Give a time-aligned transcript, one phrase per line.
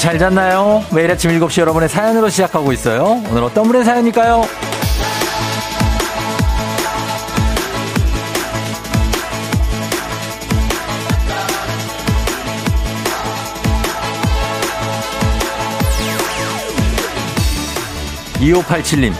[0.00, 0.82] 잘 잤나요?
[0.94, 3.22] 매일 아침 7시 여러분의 사연으로 시작하고 있어요.
[3.30, 4.44] 오늘 어떤 분의 사연일까요?
[18.38, 19.12] 2587님,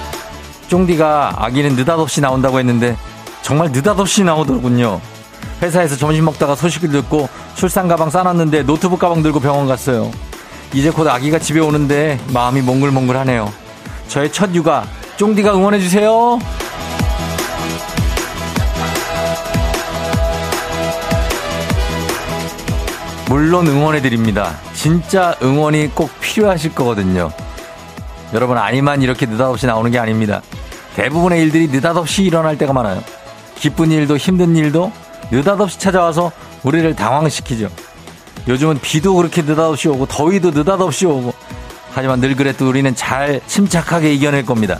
[0.68, 2.96] 쫑디가 아기는 느닷없이 나온다고 했는데
[3.42, 4.98] 정말 느닷없이 나오더군요.
[5.60, 10.10] 회사에서 점심 먹다가 소식을 듣고 출산 가방 싸놨는데 노트북 가방 들고 병원 갔어요.
[10.73, 13.52] 이제 곧 아기가 집에 오는데 마음이 몽글몽글하네요.
[14.09, 14.84] 저의 첫 육아
[15.16, 16.38] 쫑디가 응원해주세요.
[23.29, 24.57] 물론 응원해드립니다.
[24.74, 27.30] 진짜 응원이 꼭 필요하실 거거든요.
[28.32, 30.43] 여러분 아니만 이렇게 느닷없이 나오는 게 아닙니다.
[30.95, 33.02] 대부분의 일들이 느닷없이 일어날 때가 많아요.
[33.57, 34.93] 기쁜 일도 힘든 일도
[35.30, 37.68] 느닷없이 찾아와서 우리를 당황시키죠.
[38.51, 41.32] 요즘은 비도 그렇게 느닷없이 오고 더위도 느닷없이 오고
[41.93, 44.79] 하지만 늘 그래도 우리는 잘 침착하게 이겨낼 겁니다.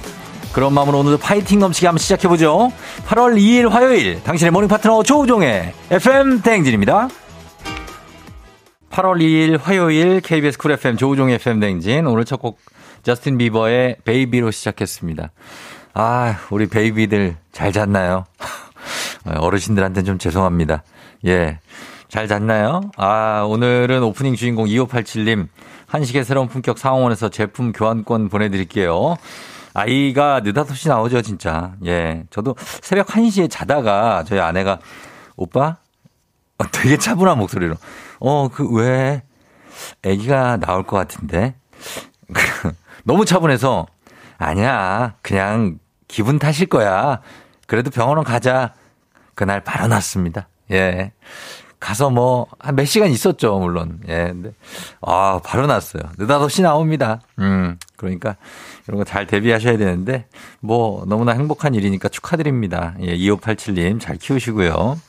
[0.53, 2.73] 그런 마음으로 오늘도 파이팅 넘치게 한번 시작해보죠.
[3.07, 7.09] 8월 2일 화요일 당신의 morning 파트너 조우종의 FM 대행진입니다.
[8.91, 12.59] 8월 2일 화요일 KBS 쿨 FM 조우종의 FM 대행진 오늘 첫 곡
[13.05, 15.31] 저스틴 비버의 Baby로 시작했습니다.
[15.95, 18.25] 아, 우리 베이비들 잘 잤나요?
[19.25, 20.83] 어르신들한테는 좀 죄송합니다.
[21.27, 21.61] 예.
[22.11, 22.81] 잘 잤나요?
[22.97, 25.47] 아, 오늘은 오프닝 주인공 2587님,
[25.87, 29.17] 한식의 새로운 품격 상황원에서 제품 교환권 보내드릴게요.
[29.75, 31.77] 아이가 느닷없이 나오죠, 진짜.
[31.87, 32.25] 예.
[32.31, 34.81] 저도 새벽 1시에 자다가 저희 아내가,
[35.37, 35.77] 오빠?
[36.59, 37.77] 어, 되게 차분한 목소리로.
[38.19, 39.23] 어, 그, 왜?
[40.05, 41.55] 아기가 나올 것 같은데?
[43.05, 43.87] 너무 차분해서,
[44.37, 45.15] 아니야.
[45.23, 45.79] 그냥
[46.09, 47.21] 기분 탓일 거야.
[47.69, 48.75] 그래도 병원은 가자.
[49.37, 50.49] 그날 바로 났습니다.
[50.73, 51.13] 예.
[51.81, 54.01] 가서 뭐, 한 몇 시간 있었죠, 물론.
[54.09, 54.27] 예.
[54.27, 54.53] 근데,
[55.01, 56.03] 아, 바로 났어요.
[56.19, 57.21] 느닷없이 나옵니다.
[57.39, 58.37] 음, 그러니까,
[58.87, 60.27] 이런 거 잘 대비하셔야 되는데,
[60.61, 62.95] 뭐, 너무나 행복한 일이니까 축하드립니다.
[63.01, 65.01] 예, 2587님 잘 키우시고요.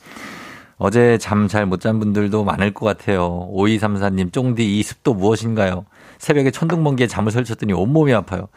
[0.78, 3.48] 어제 잠 잘 못 잔 분들도 많을 것 같아요.
[3.52, 5.84] 5234님, 쫑디 이 습도 무엇인가요?
[6.18, 8.48] 새벽에 천둥번개에 잠을 설쳤더니 온몸이 아파요.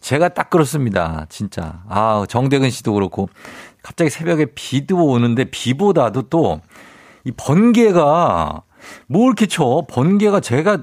[0.00, 1.26] 제가 딱 그렇습니다.
[1.28, 1.82] 진짜.
[1.88, 3.28] 아, 정대근 씨도 그렇고.
[3.82, 6.60] 갑자기 새벽에 비도 오는데 비보다도 또
[7.26, 8.62] 이 번개가
[9.08, 9.84] 뭐 이렇게 쳐?
[9.90, 10.78] 번개가 제가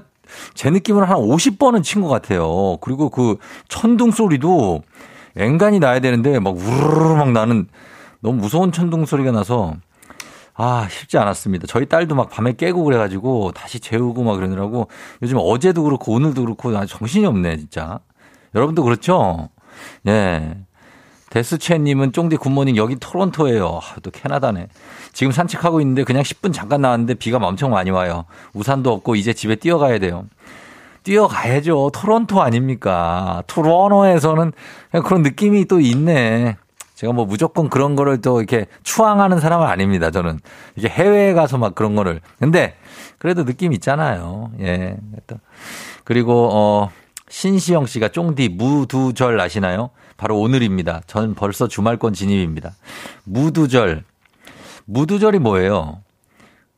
[0.54, 2.76] 제 느낌으로 한 50번은 친 것 같아요.
[2.82, 3.36] 그리고 그
[3.68, 4.82] 천둥 소리도
[5.36, 7.66] 앵간히 나야 되는데 막 우르르 막 나는
[8.20, 9.74] 너무 무서운 천둥 소리가 나서
[10.54, 11.66] 아, 쉽지 않았습니다.
[11.66, 14.88] 저희 딸도 막 밤에 깨고 그래가지고 다시 재우고 막 그러느라고
[15.22, 17.98] 요즘 어제도 그렇고 오늘도 그렇고 아, 정신이 없네, 진짜.
[18.54, 19.48] 여러분도 그렇죠?
[20.06, 20.56] 예.
[21.34, 23.80] 데스채님은 쫑디 굿모닝 여기 토론토예요.
[23.82, 24.68] 아, 또 캐나다네.
[25.12, 28.24] 지금 산책하고 있는데 그냥 10분 잠깐 나왔는데 비가 엄청 많이 와요.
[28.52, 30.26] 우산도 없고 이제 집에 뛰어가야 돼요.
[31.02, 31.90] 뛰어가야죠.
[31.92, 33.42] 토론토 아닙니까?
[33.48, 34.52] 토론토에서는
[35.04, 36.56] 그런 느낌이 또 있네.
[36.94, 40.12] 제가 뭐 무조건 그런 거를 또 이렇게 추앙하는 사람은 아닙니다.
[40.12, 40.38] 저는
[40.76, 42.20] 이게 해외에 가서 막 그런 거를.
[42.38, 42.76] 근데
[43.18, 44.52] 그래도 느낌 있잖아요.
[44.60, 44.96] 예.
[46.04, 46.90] 그리고 어
[47.28, 49.90] 신시영 씨가 쫑디 무두절 아시나요?
[50.16, 51.02] 바로 오늘입니다.
[51.06, 52.72] 전 벌써 주말권 진입입니다.
[53.24, 54.04] 무두절.
[54.86, 56.00] 무두절이 뭐예요?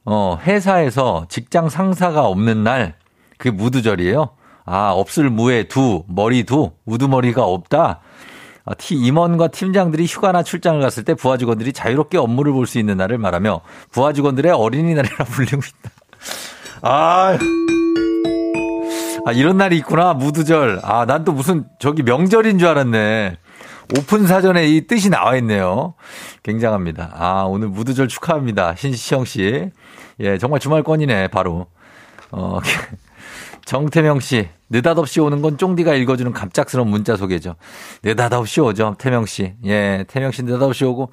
[0.05, 2.95] 어, 회사에서 직장 상사가 없는 날,
[3.39, 4.31] 그게 무두절이에요?
[4.65, 8.01] 아, 없을 무에 두, 머리 두, 우두머리가 없다?
[8.65, 12.97] 아, 티, 임원과 팀장들이 휴가나 출장을 갔을 때 부하 직원들이 자유롭게 업무를 볼 수 있는
[12.97, 13.61] 날을 말하며
[13.91, 15.91] 부하 직원들의 어린이날이라 불리고 있다.
[16.83, 17.39] 아,
[19.27, 20.15] 아, 이런 날이 있구나.
[20.15, 20.79] 무두절.
[20.85, 23.37] 아, 난 또 무슨 저기 명절인 줄 알았네.
[23.99, 25.95] 오픈 사전에 이 뜻이 나와 있네요.
[26.45, 27.11] 굉장합니다.
[27.13, 28.77] 아, 오늘 무두절 축하합니다.
[28.77, 29.69] 신시영 씨.
[30.21, 31.67] 예, 정말 주말권이네, 바로.
[32.31, 32.61] 어,
[33.67, 34.49] 정태명 씨.
[34.71, 37.57] 느닷없이 오는 건 쫑디가 읽어주는 갑작스러운 문자 소개죠.
[38.05, 39.55] 느닷없이 오죠, 태명 씨.
[39.65, 41.11] 예, 태명 씨 느닷없이 오고.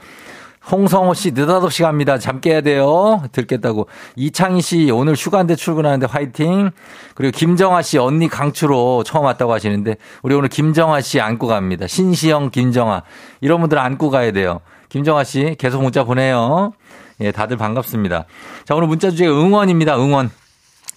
[0.72, 2.18] 홍성호 씨 느닷없이 갑니다.
[2.18, 3.24] 잠 깨야 돼요.
[3.32, 3.88] 듣겠다고.
[4.16, 6.72] 이창희 씨 오늘 휴가인데 출근하는데 화이팅.
[7.16, 11.88] 그리고 김정아 씨 언니 강추로 처음 왔다고 하시는데 우리 오늘 김정아 씨 안고 갑니다.
[11.88, 13.04] 신시영 김정아
[13.42, 14.62] 이런 분들 안고 가야 돼요.
[14.90, 16.74] 김정아 씨 계속 문자 보내요.
[17.20, 18.26] 예, 다들 반갑습니다.
[18.66, 19.98] 자, 오늘 문자 주제가 응원입니다.
[19.98, 20.32] 응원.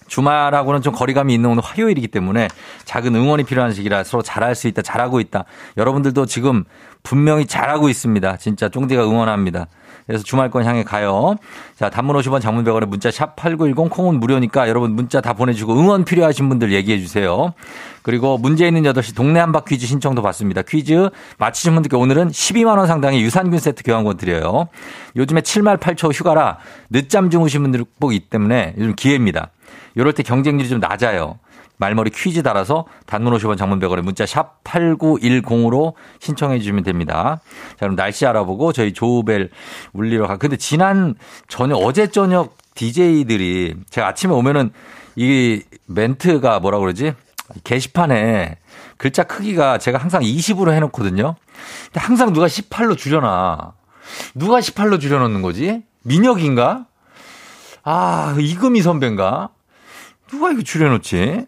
[0.07, 2.47] 주말하고는 좀 거리감이 있는 오늘 화요일이기 때문에
[2.85, 5.45] 작은 응원이 필요한 시기라 서로 잘할 수 있다, 잘하고 있다.
[5.77, 6.63] 여러분들도 지금
[7.03, 8.37] 분명히 잘하고 있습니다.
[8.37, 9.67] 진짜 쫑디가 응원합니다.
[10.07, 11.35] 그래서 주말권 향해 가요.
[11.75, 16.05] 자, 단문 50원 장문 100원에 문자 샵 8910 콩은 무료니까 여러분 문자 다 보내주고 응원
[16.05, 17.53] 필요하신 분들 얘기해 주세요.
[18.03, 20.61] 그리고 문제 있는 8시 동네 한바 퀴즈 신청도 받습니다.
[20.61, 24.69] 퀴즈 맞히신 분들께 오늘은 12만원 상당의 유산균 세트 교환권 드려요.
[25.17, 26.57] 요즘에 7말 8초 휴가라
[26.89, 29.51] 늦잠 주무신 분들 꼭 있기 때문에 요즘 기회입니다.
[29.97, 31.39] 이럴 때 경쟁률이 좀 낮아요.
[31.77, 37.41] 말머리 퀴즈 달아서 단문 50원 장문 100원에 문자 샵 8910으로 신청해 주시면 됩니다.
[37.71, 39.49] 자, 그럼 날씨 알아보고 저희 조우벨
[39.93, 40.37] 울리러 가.
[40.37, 41.15] 근데 지난
[41.47, 44.71] 저녁, 어제 저녁 DJ들이 제가 아침에 오면은
[45.15, 47.13] 이 멘트가 뭐라 그러지?
[47.63, 48.57] 게시판에
[48.97, 51.35] 글자 크기가 제가 항상 20으로 해놓거든요.
[51.85, 53.73] 근데 항상 누가 18로 줄여놔.
[54.35, 55.81] 누가 18로 줄여놓는 거지?
[56.03, 56.85] 민혁인가?
[57.83, 59.49] 아, 이금희 선배인가?
[60.29, 61.45] 누가 이거 줄여놓지?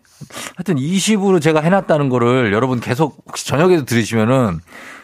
[0.56, 4.60] 하여튼 20으로 제가 해놨다는 거를 여러분 계속 혹시 저녁에도 들으시면은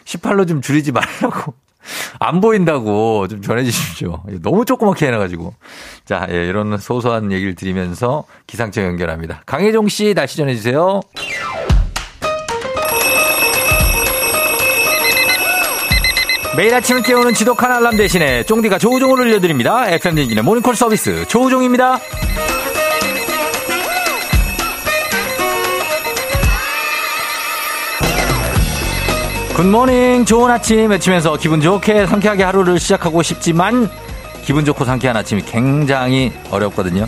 [0.06, 1.54] 18로 좀 줄이지 말라고.
[2.19, 4.24] 안 보인다고 좀 전해주십시오.
[4.42, 5.54] 너무 조그맣게 해놔가지고.
[6.06, 9.44] 자, 예, 이런 소소한 얘기를 드리면서 기상청 연결합니다.
[9.45, 11.01] 강혜종 씨 날씨 전해주세요.
[16.57, 19.89] 매일 아침을 깨우는 지독한 알람 대신에 쫑디가 조우종을 올려드립니다.
[19.89, 22.00] FM 댕진의 모닝콜 서비스 조우종입니다.
[29.56, 33.90] 굿모닝 좋은 아침 외치면서 기분 좋게 상쾌하게 하루를 시작하고 싶지만
[34.44, 37.06] 기분 좋고 상쾌한 아침이 굉장히 어렵거든요.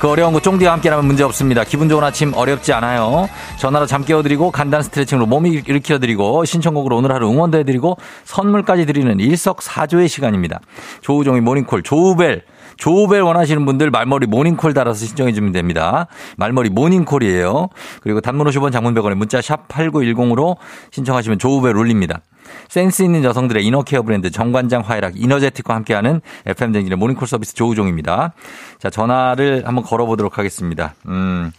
[0.00, 1.62] 그 어려운 거 쫑디와 함께라면 문제 없습니다.
[1.62, 3.28] 기분 좋은 아침 어렵지 않아요.
[3.58, 10.08] 전화로 잠 깨워드리고 간단 스트레칭으로 몸 일으켜드리고 신청곡으로 오늘 하루 응원도 해드리고 선물까지 드리는 일석사조의
[10.08, 10.58] 시간입니다.
[11.02, 12.42] 조우종의 모닝콜 조우벨
[12.76, 16.06] 조우벨 원하시는 분들 말머리 모닝콜 달아서 신청해 주면 됩니다.
[16.36, 17.68] 말머리 모닝콜이에요.
[18.02, 20.56] 그리고 단문 50원 장문 100원에 문자 샵 8910으로
[20.90, 22.20] 신청하시면 조우벨 올립니다.
[22.68, 28.32] 센스 있는 여성들의 inner care 브랜드 정관장 화이락 이너제틱과 함께하는 FM 대행진의 모닝콜 서비스 조우종입니다.
[28.78, 30.94] 자, 전화를 한번 걸어보도록 하겠습니다.
[31.06, 31.52] 음.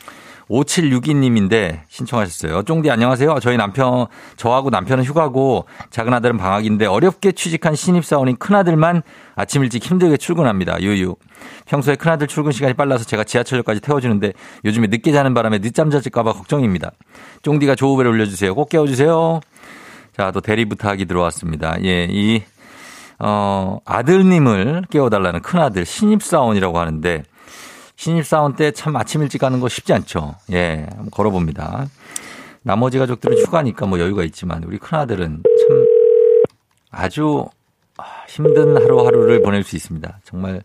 [0.49, 2.63] 5762님인데 신청하셨어요.
[2.63, 3.39] 쫑디 안녕하세요.
[3.41, 4.07] 저희 남편,
[4.37, 9.03] 저하고 남편은 휴가고 작은 아들은 방학인데 어렵게 취직한 신입사원인 큰아들만
[9.35, 10.81] 아침 일찍 힘들게 출근합니다.
[10.81, 11.15] 유유.
[11.65, 14.33] 평소에 큰아들 출근 시간이 빨라서 제가 지하철역까지 태워주는데
[14.65, 16.91] 요즘에 늦게 자는 바람에 늦잠 자질까봐 걱정입니다.
[17.43, 18.55] 쫑디가 조우벨 올려주세요.
[18.55, 19.41] 꼭 깨워주세요.
[20.15, 21.77] 자, 또 대리 부탁이 들어왔습니다.
[21.83, 22.41] 예, 이,
[23.19, 27.23] 어, 아들님을 깨워달라는 큰아들, 신입사원이라고 하는데,
[27.97, 30.35] 신입사원 때 참 아침 일찍 가는 거 쉽지 않죠.
[30.51, 31.87] 예, 한번 걸어봅니다.
[32.61, 35.85] 나머지 가족들은 휴가니까 뭐 여유가 있지만, 우리 큰아들은 참
[36.91, 37.45] 아주
[38.29, 40.19] 힘든 하루하루를 보낼 수 있습니다.
[40.23, 40.61] 정말,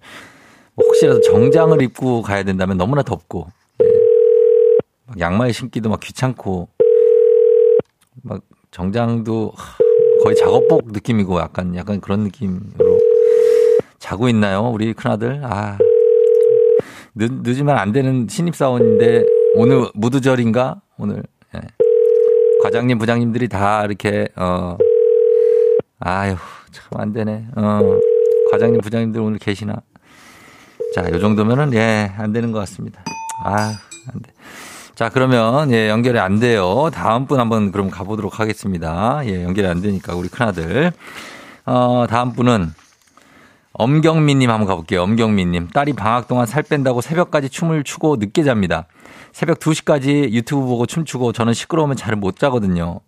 [0.76, 3.46] 혹시라도 정장을 입고 가야 된다면 너무나 덥고,
[3.82, 3.88] 예.
[5.18, 6.68] 양말 신기도 막 귀찮고,
[8.24, 9.54] 막 정장도
[10.22, 13.00] 거의 작업복 느낌이고 약간 약간 그런 느낌으로
[13.98, 14.68] 자고 있나요?
[14.68, 15.40] 우리 큰아들.
[15.44, 15.78] 아.
[17.14, 19.24] 늦, 늦으면 안 되는 신입사원인데
[19.54, 20.80] 오늘 무드절인가?
[20.98, 21.22] 오늘.
[21.54, 21.60] 예.
[22.62, 24.76] 과장님, 부장님들이 다 이렇게 어
[26.00, 26.36] 아유,
[26.70, 27.46] 참 안 되네.
[27.56, 27.80] 어.
[28.50, 29.74] 과장님, 부장님들 오늘 계시나?
[30.94, 33.02] 자, 요 정도면은 예, 안 되는 것 같습니다.
[33.44, 33.56] 아,
[34.12, 34.32] 안 돼.
[34.94, 36.90] 자, 그러면, 예, 연결이 안 돼요.
[36.92, 39.22] 다음 분 한번 그럼 가보도록 하겠습니다.
[39.24, 40.92] 예, 연결이 안 되니까, 우리 큰아들.
[41.64, 42.72] 어, 다음 분은
[43.74, 45.02] 엄경민님 한번 가볼게요.
[45.02, 45.68] 엄경민님.
[45.68, 48.86] 딸이 방학 동안 살 뺀다고 새벽까지 춤을 추고 늦게 잡니다.
[49.32, 53.00] 새벽 2시까지 유튜브 보고 춤추고 저는 시끄러우면 잘 못 자거든요.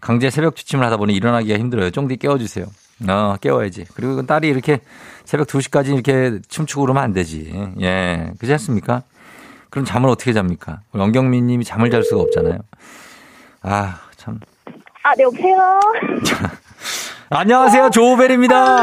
[0.00, 1.90] 강제 새벽 취침을 하다 보니 일어나기가 힘들어요.
[1.90, 2.66] 쫑디 깨워주세요.
[3.08, 3.86] 어, 깨워야지.
[3.94, 4.80] 그리고 딸이 이렇게
[5.24, 7.52] 새벽 2시까지 이렇게 춤추고 그러면 안 되지.
[7.80, 8.32] 예.
[8.38, 9.02] 그렇지 않습니까?
[9.70, 10.80] 그럼 잠을 어떻게 잡니까?
[10.94, 12.58] 영경민 님이 잠을 잘 수가 없잖아요.
[13.62, 14.40] 아, 참.
[15.04, 15.80] 아, 네, 여보세요?
[17.30, 17.90] 안녕하세요.
[17.90, 18.82] 조우벨입니다.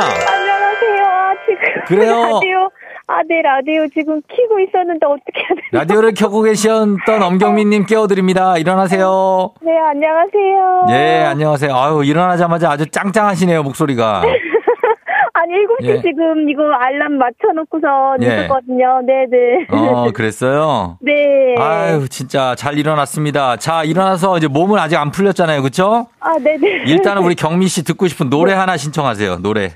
[1.87, 2.11] 그래요.
[2.11, 2.69] 라디오.
[3.09, 5.79] 아, 네, 라디오 지금 키고 있었는데 어떻게 해야 되나?
[5.83, 8.57] 라디오를 켜고 계셨던 엄경민 님 깨워드립니다.
[8.57, 9.53] 일어나세요.
[9.61, 10.85] 네, 안녕하세요.
[10.89, 11.73] 예, 안녕하세요.
[11.73, 14.23] 아유, 일어나자마자 아주 짱짱하시네요, 목소리가.
[15.33, 16.01] 아니, 7시 예.
[16.01, 18.27] 지금 이거 알람 맞춰놓고서 예.
[18.27, 19.01] 늦었거든요.
[19.05, 19.67] 네네.
[19.69, 20.97] 어, 그랬어요?
[20.99, 21.55] 네.
[21.59, 23.55] 아유, 진짜 잘 일어났습니다.
[23.57, 25.61] 자, 일어나서 이제 몸은 아직 안 풀렸잖아요.
[25.61, 26.07] 그쵸?
[26.19, 26.85] 아, 네네.
[26.87, 29.37] 일단은 우리 경민 씨 듣고 싶은 노래 하나 신청하세요.
[29.37, 29.73] 노래.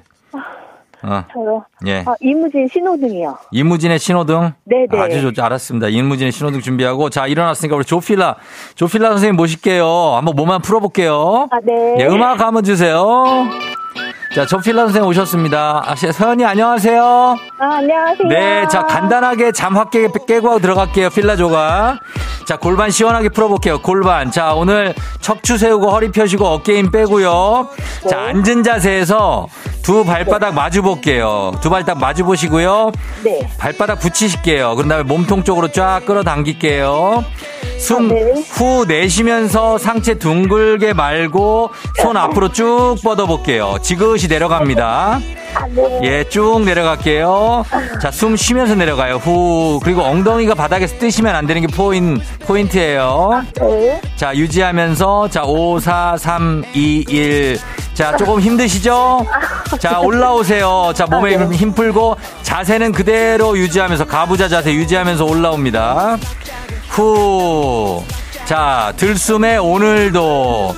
[1.03, 1.65] 어, 저요.
[1.87, 2.03] 예.
[2.05, 3.37] 아, 이무진 신호등이요.
[3.51, 4.53] 이무진의 신호등.
[4.65, 4.87] 네네.
[5.01, 5.43] 아주 좋죠.
[5.43, 5.87] 알았습니다.
[5.87, 7.09] 이무진의 신호등 준비하고.
[7.09, 8.35] 자, 일어났으니까 우리 조필라.
[8.75, 9.85] 조필라 선생님 모실게요.
[10.15, 11.47] 한번 몸만 풀어볼게요.
[11.49, 11.95] 아, 네.
[11.99, 13.25] 예, 음악 한번 주세요.
[14.33, 15.83] 자, 조필라 선생님 오셨습니다.
[15.85, 17.03] 아, 서연이 안녕하세요.
[17.59, 18.27] 아, 안녕하세요.
[18.29, 21.09] 네, 자, 간단하게 잠확 깨, 깨고 들어갈게요.
[21.09, 21.99] 필라조가.
[22.47, 23.81] 자, 골반 시원하게 풀어볼게요.
[23.81, 24.31] 골반.
[24.31, 27.67] 자, 오늘 척추 세우고 허리 펴시고 어깨 힘 빼고요.
[28.09, 29.47] 자, 앉은 자세에서
[29.83, 31.51] 두 발바닥 마주 볼게요.
[31.59, 32.91] 두 발바닥 마주 보시고요.
[33.25, 33.49] 네.
[33.57, 34.75] 발바닥 붙이실게요.
[34.75, 37.25] 그런 다음에 몸통 쪽으로 쫙 끌어당길게요.
[37.81, 38.11] 숨.
[38.51, 43.77] 후 내쉬면서 상체 둥글게 말고 손 앞으로 쭉 뻗어볼게요.
[43.81, 45.19] 지그시 내려갑니다.
[46.03, 47.65] 예, 쭉 내려갈게요.
[48.01, 49.15] 자, 숨 쉬면서 내려가요.
[49.15, 49.79] 후.
[49.83, 53.43] 그리고 엉덩이가 바닥에서 뜨시면 안 되는 게 포인, 포인트예요.
[53.59, 53.99] 네.
[54.15, 57.59] 자, 유지하면서, 자, 5, 4, 3, 2, 1.
[57.93, 59.25] 자, 조금 힘드시죠?
[59.79, 60.93] 자, 올라오세요.
[60.95, 61.57] 자, 몸에 아, 네.
[61.57, 66.17] 힘 풀고, 자세는 그대로 유지하면서, 가부좌 자세 유지하면서 올라옵니다.
[66.91, 68.03] 후.
[68.45, 70.75] 자, 들숨에 오늘도.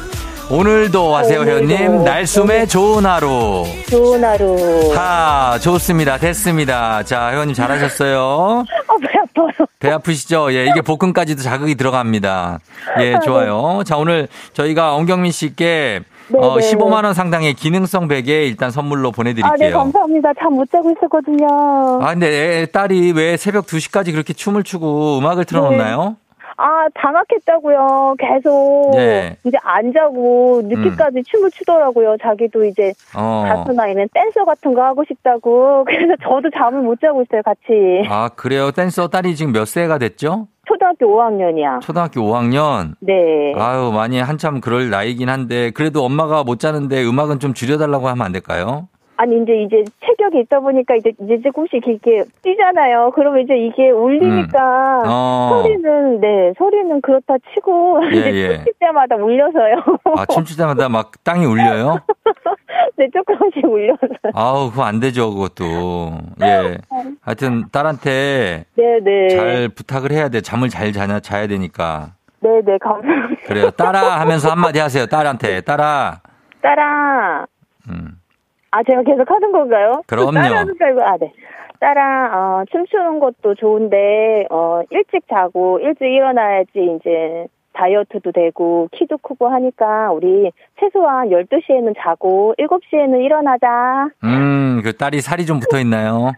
[0.51, 1.67] 오늘도 하세요, 오늘도.
[1.73, 2.03] 회원님.
[2.03, 3.65] 날숨에 좋은 하루.
[3.89, 4.93] 좋은 하루.
[4.95, 6.17] 하, 좋습니다.
[6.17, 7.01] 됐습니다.
[7.03, 8.63] 자, 회원님 잘하셨어요.
[8.87, 9.67] 아, 배 아파요.
[9.79, 10.53] 배 아프시죠?
[10.53, 12.59] 예, 이게 복근까지도 자극이 들어갑니다.
[12.99, 13.81] 예, 좋아요.
[13.85, 16.01] 자, 오늘 저희가 엉경민 씨께
[16.39, 16.71] 어, 네네.
[16.73, 19.77] 15만 원 상당의 기능성 베개 일단 선물로 아, 네, 보내드릴게요.
[19.77, 20.31] 감사합니다.
[20.41, 21.47] 잠 못 자고 있었거든요.
[22.01, 26.15] 아, 근데 애- 딸이 왜 새벽 2시까지 그렇게 춤을 추고 음악을 틀어놓나요?
[26.57, 28.15] 아, 장악했다고요.
[28.19, 28.91] 계속.
[28.95, 29.37] 예.
[29.43, 32.17] 이제 안 자고 늦게까지 춤을 추더라고요.
[32.21, 33.43] 자기도 이제 어.
[33.47, 35.83] 가수나 이런 댄서 같은 거 하고 싶다고.
[35.87, 38.03] 그래서 저도 잠을 못 자고 있어요, 같이.
[38.09, 38.71] 아, 그래요?
[38.71, 40.47] 댄서 딸이 지금 몇 세가 됐죠?
[40.65, 41.81] 초등학교 5학년이야.
[41.81, 42.93] 초등학교 5학년?
[43.01, 43.53] 네.
[43.55, 48.31] 아유, 많이 한참 그럴 나이긴 한데, 그래도 엄마가 못 자는데 음악은 좀 줄여달라고 하면 안
[48.31, 48.87] 될까요?
[49.23, 53.11] 아니, 이제, 이제 체격이 있다 보니까 이제, 이제 조금씩 이렇게 뛰잖아요.
[53.15, 55.03] 그러면 이제 이게 울리니까.
[55.05, 55.61] 어.
[55.63, 58.01] 소리는, 네, 소리는 그렇다 치고.
[58.11, 58.47] 예, 이제 예.
[58.57, 59.75] 춤출 때마다 울려서요.
[60.17, 61.99] 아, 춤출 때마다 막 땅이 울려요?
[62.97, 64.31] 네, 조금씩 울려서요.
[64.33, 66.17] 아우, 그거 안 되죠, 그것도.
[66.41, 66.77] 예.
[67.21, 69.27] 하여튼, 딸한테 네네.
[69.29, 70.41] 잘 부탁을 해야 돼.
[70.41, 72.11] 잠을 잘 자냐, 자야 되니까.
[72.41, 73.41] 네네, 감사합니다.
[73.47, 73.71] 그래요.
[73.71, 75.61] 따라 하면서 한마디 하세요, 딸한테.
[75.61, 76.19] 따라.
[76.61, 77.45] 따라.
[77.89, 78.17] 음.
[78.73, 80.01] 아, 제가 계속 하는 건가요?
[80.07, 80.31] 그럼요.
[80.31, 81.31] 따라하는 거 아, 네.
[81.79, 89.47] 따라, 어, 춤추는 것도 좋은데, 어, 일찍 자고, 일찍 일어나야지, 이제, 다이어트도 되고, 키도 크고
[89.49, 94.07] 하니까, 우리 최소한 12시에는 자고, 7시에는 일어나자.
[94.23, 96.31] 음, 그 딸이 살이 좀 붙어 있나요?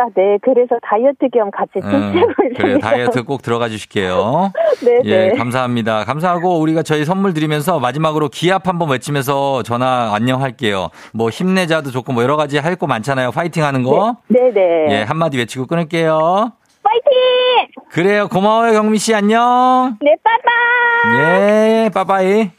[0.00, 0.38] 아, 네.
[0.42, 2.62] 그래서 다이어트 겸 같이 음, 춤추고 있습니다.
[2.62, 2.78] 그래요.
[2.78, 4.52] 다이어트 꼭 들어가 주실게요.
[4.80, 5.00] 네네.
[5.06, 6.04] 예, 감사합니다.
[6.04, 10.90] 감사하고 우리가 저희 선물 드리면서 마지막으로 기합 한번 외치면서 전화 안녕할게요.
[11.12, 13.32] 뭐 힘내자도 좋고 뭐 여러 가지 할 거 많잖아요.
[13.32, 14.18] 파이팅 하는 거.
[14.28, 14.86] 네네.
[14.90, 16.52] 예, 한마디 외치고 끊을게요.
[16.84, 17.66] 파이팅!
[17.90, 18.28] 그래요.
[18.28, 19.12] 고마워요, 경미 씨.
[19.16, 19.96] 안녕.
[20.00, 21.18] 네, 빠빠!
[21.18, 22.50] 예, 빠빠이.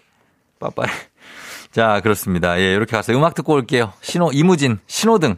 [0.60, 0.88] 빠빠이.
[1.72, 2.60] 자, 그렇습니다.
[2.60, 3.94] 예, 이렇게 가서 음악 듣고 올게요.
[4.02, 5.38] 신호, 이무진, 신호등.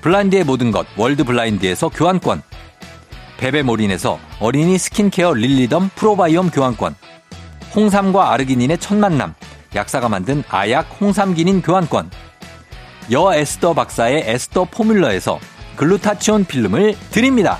[0.00, 2.42] 블라인드의 모든 것 월드 블라인드에서 교환권.
[3.38, 6.94] 베베몰인에서 어린이 스킨케어 릴리덤 프로바이옴 교환권.
[7.74, 9.34] 홍삼과 아르기닌의 첫 만남.
[9.74, 12.10] 약사가 만든 아약 홍삼기닌 교환권.
[13.12, 15.38] 여 에스더 박사의 에스더 포뮬러에서
[15.76, 17.58] 글루타치온 필름을 드립니다.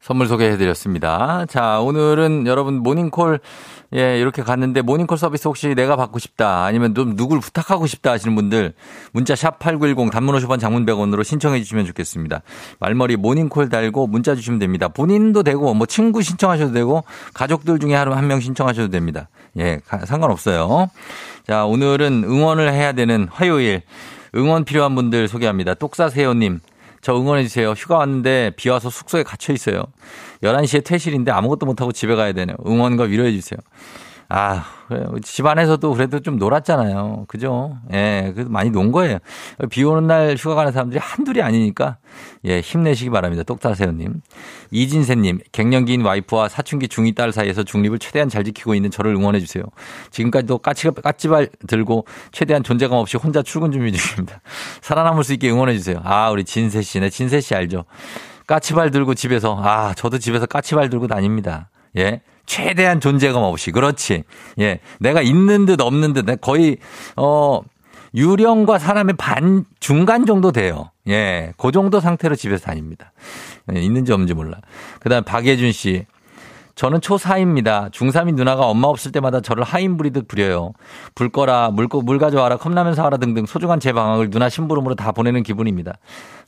[0.00, 1.46] 선물 소개해드렸습니다.
[1.48, 3.40] 자, 오늘은 여러분 모닝콜
[3.94, 8.34] 예, 이렇게 갔는데 모닝콜 서비스 혹시 내가 받고 싶다 아니면 좀 누굴 부탁하고 싶다 하시는
[8.34, 8.74] 분들
[9.12, 12.42] 문자 샵 8910 단문 50원 장문 100원으로 신청해 주시면 좋겠습니다.
[12.80, 14.88] 말머리 모닝콜 달고 문자 주시면 됩니다.
[14.88, 19.28] 본인도 되고 뭐 친구 신청하셔도 되고 가족들 중에 하루 한 명 신청하셔도 됩니다.
[19.58, 20.88] 예, 상관없어요.
[21.46, 23.82] 자, 오늘은 응원을 해야 되는 화요일
[24.34, 25.74] 응원 필요한 분들 소개합니다.
[25.74, 26.60] 똑사세요님.
[27.04, 27.72] 저 응원해주세요.
[27.72, 29.84] 휴가 왔는데 비 와서 숙소에 갇혀 있어요.
[30.42, 32.56] 11시에 퇴실인데 아무것도 못하고 집에 가야 되네요.
[32.66, 33.58] 응원과 위로해주세요.
[34.36, 34.64] 아,
[35.22, 37.26] 집안에서도 그래도 좀 놀았잖아요.
[37.28, 37.78] 그죠?
[37.92, 39.18] 예, 그래도 많이 논 거예요.
[39.70, 41.98] 비 오는 날 휴가 가는 사람들이 한둘이 아니니까,
[42.44, 43.44] 예, 힘내시기 바랍니다.
[43.44, 44.22] 똑타세요님.
[44.72, 49.62] 이진세님, 갱년기인 와이프와 사춘기 중2 딸 사이에서 중립을 최대한 잘 지키고 있는 저를 응원해주세요.
[50.10, 54.40] 지금까지도 까치, 까치발 들고 최대한 존재감 없이 혼자 출근 준비 중입니다.
[54.82, 56.00] 살아남을 수 있게 응원해주세요.
[56.02, 57.10] 아, 우리 진세 씨네.
[57.10, 57.84] 진세 씨 알죠?
[58.48, 61.70] 까치발 들고 집에서, 아, 저도 집에서 까치발 들고 다닙니다.
[61.96, 62.20] 예.
[62.46, 63.70] 최대한 존재감 없이.
[63.70, 64.24] 그렇지.
[64.60, 64.80] 예.
[65.00, 66.78] 내가 있는 듯 없는 듯 거의,
[67.16, 67.60] 어,
[68.14, 70.90] 유령과 사람의 반, 중간 정도 돼요.
[71.08, 71.52] 예.
[71.56, 73.12] 그 정도 상태로 집에서 다닙니다.
[73.74, 74.58] 예, 있는지 없는지 몰라.
[75.00, 76.06] 그 다음 박예준 씨.
[76.74, 77.90] 저는 초4입니다.
[77.92, 80.72] 중3인 누나가 엄마 없을 때마다 저를 하인 부리듯 부려요.
[81.14, 85.44] 불 거라, 물, 물 가져와라, 컵라면 사와라 등등 소중한 제 방학을 누나 심부름으로 다 보내는
[85.44, 85.94] 기분입니다.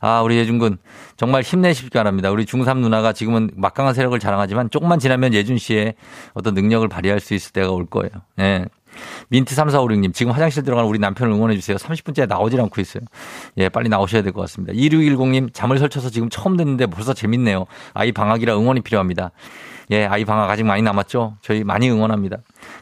[0.01, 0.77] 아, 우리 예준군.
[1.15, 2.29] 정말 힘내시기 바랍니다.
[2.29, 5.95] 우리 중3 누나가 지금은 막강한 세력을 자랑하지만 조금만 지나면 예준 씨의
[6.33, 8.11] 어떤 능력을 발휘할 수 있을 때가 올 거예요.
[8.39, 8.65] 예.
[9.29, 11.77] 민트 3456님, 지금 화장실 들어가는 우리 남편을 응원해주세요.
[11.77, 13.03] 30분째 나오질 않고 있어요.
[13.57, 14.73] 예, 빨리 나오셔야 될 것 같습니다.
[14.73, 17.65] 2610님, 잠을 설쳐서 지금 처음 듣는데 벌써 재밌네요.
[17.93, 19.31] 아이 방학이라 응원이 필요합니다.
[19.89, 21.37] 예, 아이 방학 아직 많이 남았죠?
[21.41, 22.37] 저희 많이 응원합니다.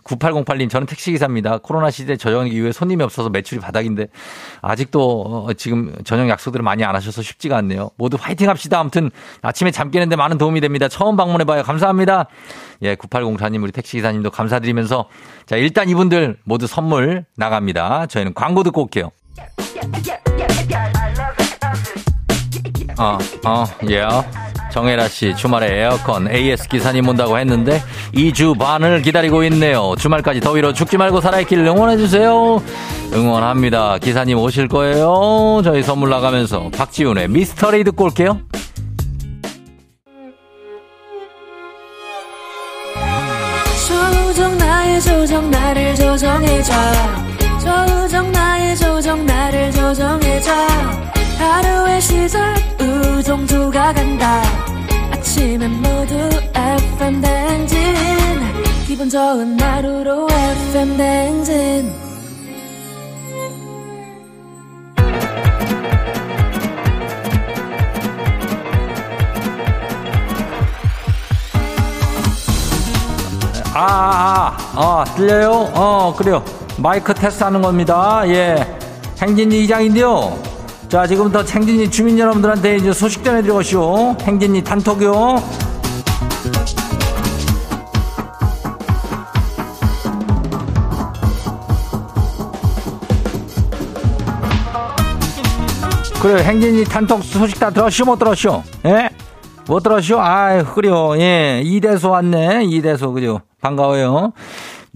[0.06, 1.60] 9808님, 저는 택시기사입니다.
[1.60, 4.08] 코로나 시대 저녁 이후에 손님이 없어서 매출이 바닥인데,
[4.62, 7.92] 아직도 어, 지금 저녁 약속들을 많이 안 하셔서 쉽지가 않네요.
[7.98, 8.80] 모두 화이팅 합시다.
[8.80, 9.12] 아무튼
[9.44, 10.88] 아침에 잠 깨는데 많은 도움이 됩니다.
[10.88, 11.62] 처음 방문해봐요.
[11.62, 12.26] 감사합니다.
[12.82, 15.08] 예, 9804님, 우리 택시기사님도 감사드리면서,
[15.46, 18.08] 자, 일단 이분들 모두 선물 나갑니다.
[18.08, 19.12] 저희는 광고 듣고 올게요.
[22.98, 24.00] 어, 어, 예.
[24.00, 24.45] Yeah.
[24.76, 27.82] 정혜라 씨, 주말에 에어컨 AS 기사님 온다고 했는데
[28.14, 29.96] 2주 반을 기다리고 있네요.
[29.98, 32.62] 주말까지 더위로 죽지 말고 살아있기를 응원해주세요.
[33.14, 34.00] 응원합니다.
[34.00, 35.62] 기사님 오실 거예요.
[35.64, 38.42] 저희 선물 나가면서 박지훈의 미스터리 듣고 올게요.
[43.88, 46.74] 조정 나의 조정 나를 조정해줘
[47.64, 50.52] 조정 나의 조정 나를 조정해줘
[51.38, 54.42] 하루의 시절 우정조가 간다
[55.12, 56.16] 아침엔 모두
[56.54, 57.78] FM 댕진
[58.88, 62.06] 기분 좋은 하루로 FM 댕진
[73.78, 75.70] 아, 아, 아, 아, 들려요?
[75.74, 76.42] 어, 그래요.
[76.78, 78.24] 마이크 테스트 하는 겁니다.
[78.28, 78.56] 예.
[79.22, 80.55] 행진이 이장인데요.
[80.96, 84.16] 자, 지금부터 행진이 주민 여러분들한테 이제 소식 전해드려오시오.
[84.22, 85.44] 행진이 단톡이요.
[96.22, 98.06] 그래, 행진이 단톡 소식 다 들었시오?
[98.06, 98.64] 못 들었시오?
[98.86, 99.10] 예?
[99.68, 100.22] 못 들었시오?
[100.22, 101.20] 아이, 그래요.
[101.20, 101.62] 예.
[101.62, 102.64] 이대소 왔네.
[102.64, 103.42] 이대소, 그죠?
[103.60, 104.32] 반가워요.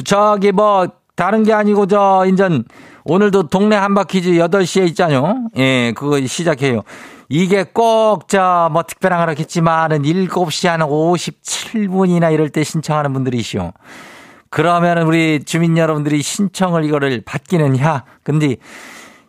[0.05, 2.63] 저기 뭐, 다른 게 아니고, 저, 인전,
[3.09, 5.49] 오늘도 동네 한바퀴즈 8시에 있잖요.
[5.57, 6.83] 예, 그거 시작해요.
[7.27, 13.73] 이게 꼭, 저, 뭐, 특별한 거라겠지만은 7시 한 57분이나 이럴 때 신청하는 분들이시오.
[14.51, 18.03] 그러면은 우리 주민 여러분들이 신청을 이거를 받기는 야.
[18.21, 18.57] 근데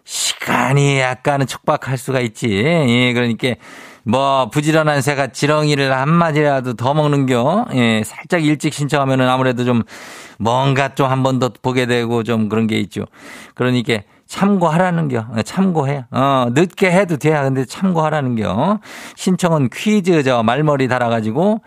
[0.05, 2.49] 시간이 약간은 촉박할 수가 있지.
[2.49, 3.55] 예, 그러니까
[4.05, 7.67] 뭐 부지런한 새가 지렁이를 한 마디라도 더 먹는겨.
[7.75, 9.83] 예, 살짝 일찍 신청하면은 아무래도 좀
[10.39, 13.05] 뭔가 좀 한 번 더 보게 되고 좀 그런 게 있죠.
[13.55, 15.27] 그러니까 참고하라는 겨.
[15.37, 16.05] 예, 참고해.
[16.11, 17.31] 어, 늦게 해도 돼.
[17.31, 18.79] 근데 참고하라는 겨.
[19.17, 21.61] 신청은 퀴즈 저 말머리 달아가지고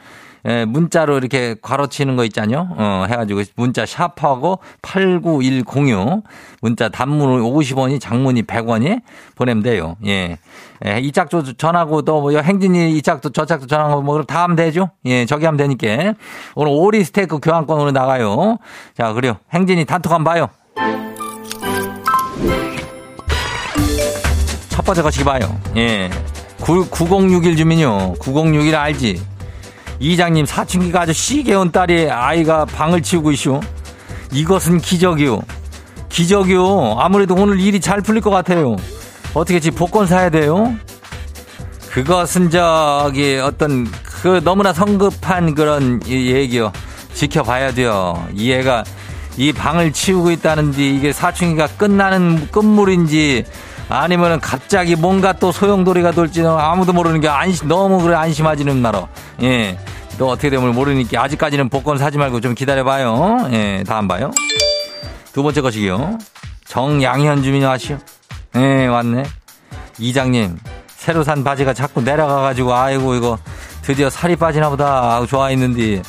[0.46, 2.68] 예, 문자로 이렇게 괄호 치는 거 있잖요.
[2.78, 6.24] 어, 해가지고 문자 샵하고 89106
[6.62, 9.02] 문자 단문 50원이 장문이 100원이
[9.36, 9.96] 보내면 돼요.
[10.06, 10.38] 예.
[10.86, 14.56] 예, 이 짝도 전하고 또 뭐 행진이 이 짝도 저 짝도 전하고 뭐 다 하면
[14.58, 14.90] 되죠.
[15.06, 16.14] 예, 저기 하면 되니까.
[16.56, 18.58] 오늘 오리 스테이크 교환권으로 나가요.
[18.98, 19.38] 자, 그래요.
[19.54, 20.48] 행진이 단톡 한번 봐요.
[24.70, 25.42] 첫 번째 거시기 봐요.
[25.78, 26.10] 예.
[26.62, 28.14] 9, 9061 주민요.
[28.20, 29.22] 9061 알지?
[30.04, 33.62] 이장님 사춘기가 아주 시게 온 딸이 아이가 방을 치우고 있쇼.
[34.34, 35.42] 이것은 기적이요.
[36.10, 36.98] 기적이요.
[37.00, 38.76] 아무래도 오늘 일이 잘 풀릴 것 같아요.
[39.34, 40.76] 어떻게 지 복권 사야 돼요?
[41.90, 46.74] 그것은 저기 어떤 그 너무나 성급한 그런 얘기요.
[47.14, 48.28] 지켜봐야 돼요.
[48.34, 48.84] 이 애가
[49.38, 53.46] 이 방을 치우고 있다는데 이게 사춘기가 끝나는 끝물인지
[53.90, 59.08] 아니면은 갑자기 뭔가 또 소용돌이가 돌지는 아무도 모르는 게 안심 너무 그래 안심하지는 말어.
[59.42, 59.78] 예.
[60.18, 63.50] 또 어떻게 되면 모르니까 아직까지는 복권 사지 말고 좀 기다려봐요.
[63.52, 64.32] 예, 다음 봐요.
[65.34, 66.18] 두 번째 것이요.
[66.66, 67.98] 정양현 주민 와시오.
[68.56, 69.24] 예, 왔네.
[69.98, 73.38] 이장님, 새로 산 바지가 자꾸 내려가가지고, 아이고, 이거
[73.82, 75.16] 드디어 살이 빠지나 보다.
[75.16, 76.04] 하고 좋아했는데.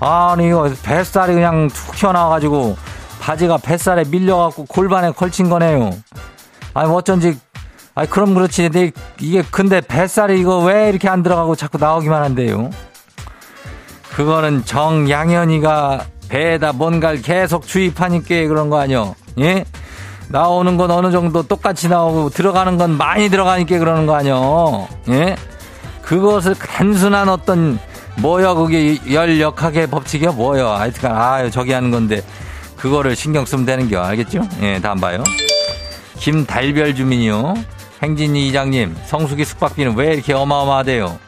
[0.00, 2.76] 아니, 이거 뱃살이 그냥 툭 튀어나와가지고,
[3.20, 5.90] 바지가 뱃살에 밀려갖고 골반에 걸친 거네요.
[6.74, 7.38] 아니, 뭐 어쩐지,
[7.94, 8.62] 아니, 그럼 그렇지.
[8.62, 12.70] 근데 이게 근데 뱃살이 이거 왜 이렇게 안 들어가고 자꾸 나오기만 한대요.
[14.14, 19.14] 그거는 정양현이가 배에다 뭔가를 계속 주입하니까 그런 거 아니요?
[19.40, 19.64] 예?
[20.28, 24.88] 나오는 건 어느 정도 똑같이 나오고 들어가는 건 많이 들어가니까 그러는 거 아니요?
[25.08, 25.36] 예?
[26.02, 27.78] 그것을 단순한 어떤
[28.16, 32.22] 뭐야 그게 열 역학의 법칙이야 뭐야 하여튼간 아 저기 하는 건데
[32.76, 34.42] 그거를 신경 쓰면 되는 겨 알겠죠?
[34.62, 35.24] 예 다음 봐요
[36.18, 37.54] 김달별 주민이요
[38.02, 41.18] 행진이 이장님 성수기 숙박비는 왜 이렇게 어마어마하대요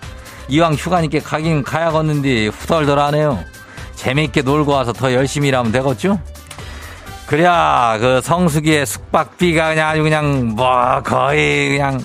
[0.48, 3.42] 이왕 휴가니까 가긴 가야겠는데 후덜덜하네요.
[3.96, 6.20] 재미있게 놀고 와서 더 열심히 일하면 되겠죠?
[7.26, 12.00] 그래야 그 성수기의 숙박비가 그냥 아주 그냥 뭐 거의 그냥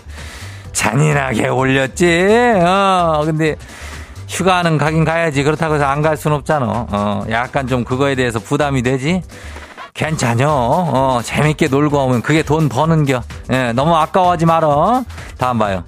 [0.71, 2.55] 잔인하게 올렸지.
[2.65, 3.55] 어 근데
[4.27, 5.43] 휴가는 가긴 가야지.
[5.43, 6.65] 그렇다고 해서 안 갈 순 없잖아.
[6.89, 9.21] 어 약간 좀 그거에 대해서 부담이 되지.
[10.05, 10.47] 괜찮요.
[10.49, 13.21] 어 재밌게 놀고 오면 그게 돈 버는겨.
[13.53, 15.03] 예, 너무 아까워하지 말어.
[15.37, 15.83] 다음 봐요.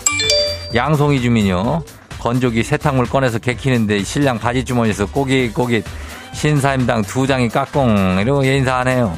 [0.76, 1.82] 양송이 주민요.
[2.20, 5.84] 건조기 세탁물 꺼내서 개키는데 신랑 바지 주머니에서 꼬깃꼬깃
[6.32, 9.18] 신사임당 두 장이 깍꿍 이러고 인사하네요.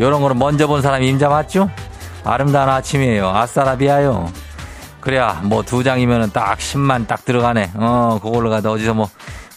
[0.00, 1.70] 요런 거는 먼저 본 사람이 임자 맞죠?
[2.24, 3.28] 아름다운 아침이에요.
[3.28, 4.28] 아싸라비아요.
[5.00, 7.72] 그래야 뭐 두 장이면은 딱 10만 딱 들어가네.
[7.76, 9.08] 어, 그걸로 가다 어디서 뭐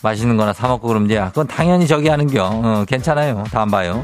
[0.03, 1.29] 맛있는 거나 사 먹고 그러면 돼야.
[1.29, 2.49] 그건 당연히 저기 하는겨.
[2.53, 3.43] 어, 괜찮아요.
[3.51, 4.03] 다음 봐요.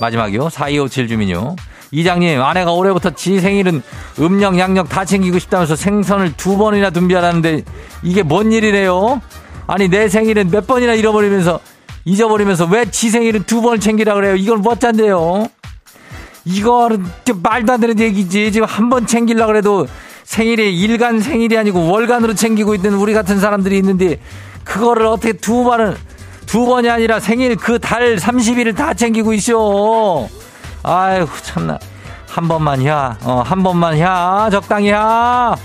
[0.00, 0.48] 마지막이요.
[0.50, 1.56] 4257 주민요.
[1.92, 3.82] 이장님, 아내가 올해부터 지 생일은
[4.18, 7.62] 음력, 양력 다 챙기고 싶다면서 생선을 두 번이나 준비하라는데
[8.02, 9.20] 이게 뭔 일이래요?
[9.66, 11.60] 아니, 내 생일은 몇 번이나 잃어버리면서
[12.04, 14.36] 잊어버리면서 왜 지 생일은 두 번을 챙기라 그래요?
[14.36, 15.48] 이걸 뭐짠데요?
[16.44, 17.04] 이거는
[17.42, 18.52] 말도 안 되는 얘기지.
[18.52, 19.86] 지금 한 번 챙기려고 그래도
[20.24, 24.20] 생일이 일간 생일이 아니고 월간으로 챙기고 있는 우리 같은 사람들이 있는데
[24.64, 25.96] 그거를 어떻게 두 번을
[26.46, 30.28] 두 번이 아니라 생일 그 달 30일을 다 챙기고 있어.
[30.82, 31.78] 아이고 참나
[32.28, 35.56] 한 번만 야, 어, 한 번만 야, 적당히 야.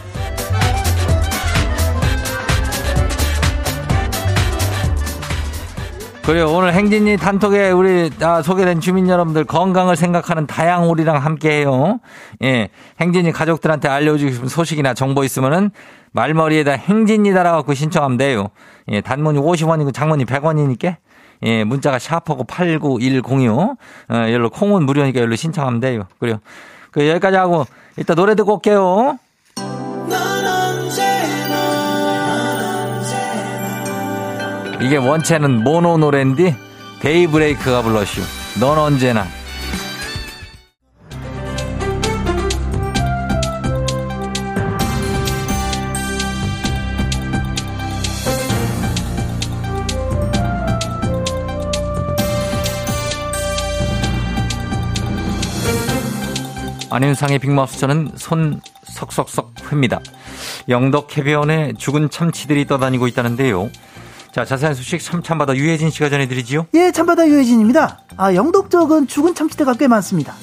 [6.23, 6.49] 그래요.
[6.51, 11.99] 오늘 행진이 단톡에 우리 아, 소개된 주민 여러분들 건강을 생각하는 다양오리랑 함께해요.
[12.43, 12.69] 예,
[13.01, 15.71] 행진이 가족들한테 알려주고 싶은 소식이나 정보 있으면은
[16.11, 18.47] 말머리에다 행진이다라고 신청하면 돼요.
[18.89, 20.97] 예, 단문이 50원이고 장문이 100원이니까
[21.43, 23.59] 예, 문자가 샤프하고 89106.
[23.59, 23.77] 어,
[24.09, 26.03] 열로 콩은 무료니까 열로 신청하면 돼요.
[26.19, 26.39] 그래요.
[26.91, 27.65] 그 여기까지 하고
[27.97, 29.17] 이따 노래 듣고 올게요.
[34.81, 36.55] 이게 원체는 모노 노래인데
[37.01, 38.21] 데이브레이크가 불러슈.
[38.59, 39.25] 넌 언제나.
[56.91, 60.01] 안윤상의 빅마우스 저는 손 석석석 회입니다.
[60.67, 63.69] 영덕 해변에 죽은 참치들이 떠다니고 있다는데요.
[64.33, 66.67] 자, 자세한 소식 참 참바다 유혜진 씨가 전해드리지요?
[66.73, 67.99] 예, 참바다 유혜진입니다.
[68.17, 70.33] 아, 영덕 쪽은 죽은 참치대가 꽤 많습니다.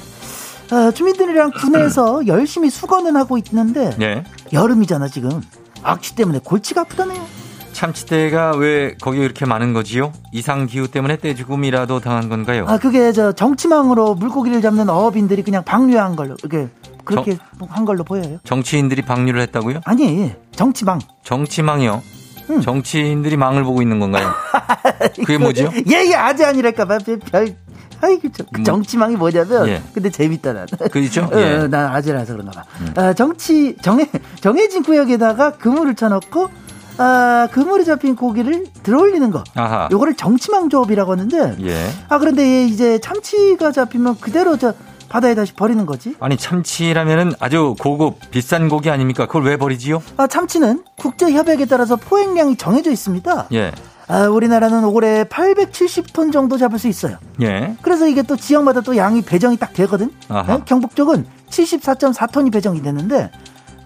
[0.71, 4.25] 아, 주민들이랑 군에서 열심히 수거는 하고 있는데 예.
[4.53, 5.43] 여름이잖아 지금.
[5.83, 7.38] 악취 때문에 골치가 아프다네요.
[7.79, 10.12] 참치대가 왜 거기 이렇게 많은 거지요?
[10.33, 12.64] 이상 기후 때문에 떼죽음이라도 당한 건가요?
[12.67, 16.69] 아 그게 저 정치망으로 물고기를 잡는 어업인들이 그냥 방류한 걸로 이렇게
[17.05, 18.41] 그렇게 정, 한 걸로 보여요.
[18.43, 19.83] 정치인들이 방류를 했다고요?
[19.85, 20.99] 아니 정치망.
[21.23, 22.03] 정치망이요?
[22.51, 22.61] 응.
[22.61, 24.29] 정치인들이 망을 보고 있는 건가요?
[25.14, 25.71] 그게 뭐죠?
[25.88, 26.99] 예예 아재 아니랄까봐
[27.31, 27.55] 별
[28.01, 28.64] 아이고 저, 그 뭐.
[28.64, 29.83] 정치망이 뭐냐면 예.
[29.95, 30.67] 근데 재밌다 난.
[30.91, 31.31] 그렇죠?
[31.35, 31.55] 예.
[31.55, 32.64] 어, 난 아재라서 그런가 봐.
[32.81, 32.93] 음.
[32.97, 34.11] 아, 정치 정해
[34.41, 36.67] 정해진 구역에다가 그물을 쳐놓고
[36.99, 39.45] 아, 그물에 잡힌 고기를 들어올리는 거.
[39.55, 39.89] 아하.
[39.91, 41.57] 요거를 정치망 조업이라고 하는데.
[41.63, 41.89] 예.
[42.09, 44.75] 아, 그런데 이제 참치가 잡히면 그대로 저
[45.09, 46.15] 바다에 다시 버리는 거지.
[46.21, 49.27] 아니, 참치라면은 아주 고급 비싼 고기 아닙니까?
[49.27, 50.03] 그걸 왜 버리지요?
[50.19, 53.47] 아, 참치는 국제 협약에 따라서 포획량이 정해져 있습니다.
[53.53, 53.73] 예.
[54.09, 57.17] 아, 우리나라는 올해 870톤 정도 잡을 수 있어요.
[57.43, 57.75] 예.
[57.83, 60.11] 그래서 이게 또 지역마다 또 양이 배정이 딱 되거든.
[60.47, 60.59] 네?
[60.65, 63.31] 경북 쪽은 74.4톤이 배정이 됐는데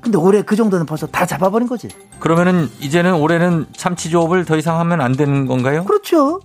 [0.03, 1.89] 근데 올해 그 정도는 벌써 다 잡아버린 거지.
[2.19, 5.85] 그러면은 이제는 올해는 참치 조업을 더 이상 하면 안 되는 건가요?
[5.85, 6.41] 그렇죠.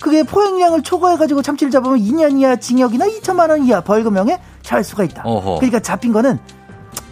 [0.00, 5.22] 그게 포획량을 초과해가지고 참치를 잡으면 2년 이하 징역이나 2천만 원 이하 벌금형에 처할 수가 있다.
[5.24, 5.56] 어허.
[5.56, 6.38] 그러니까 잡힌 거는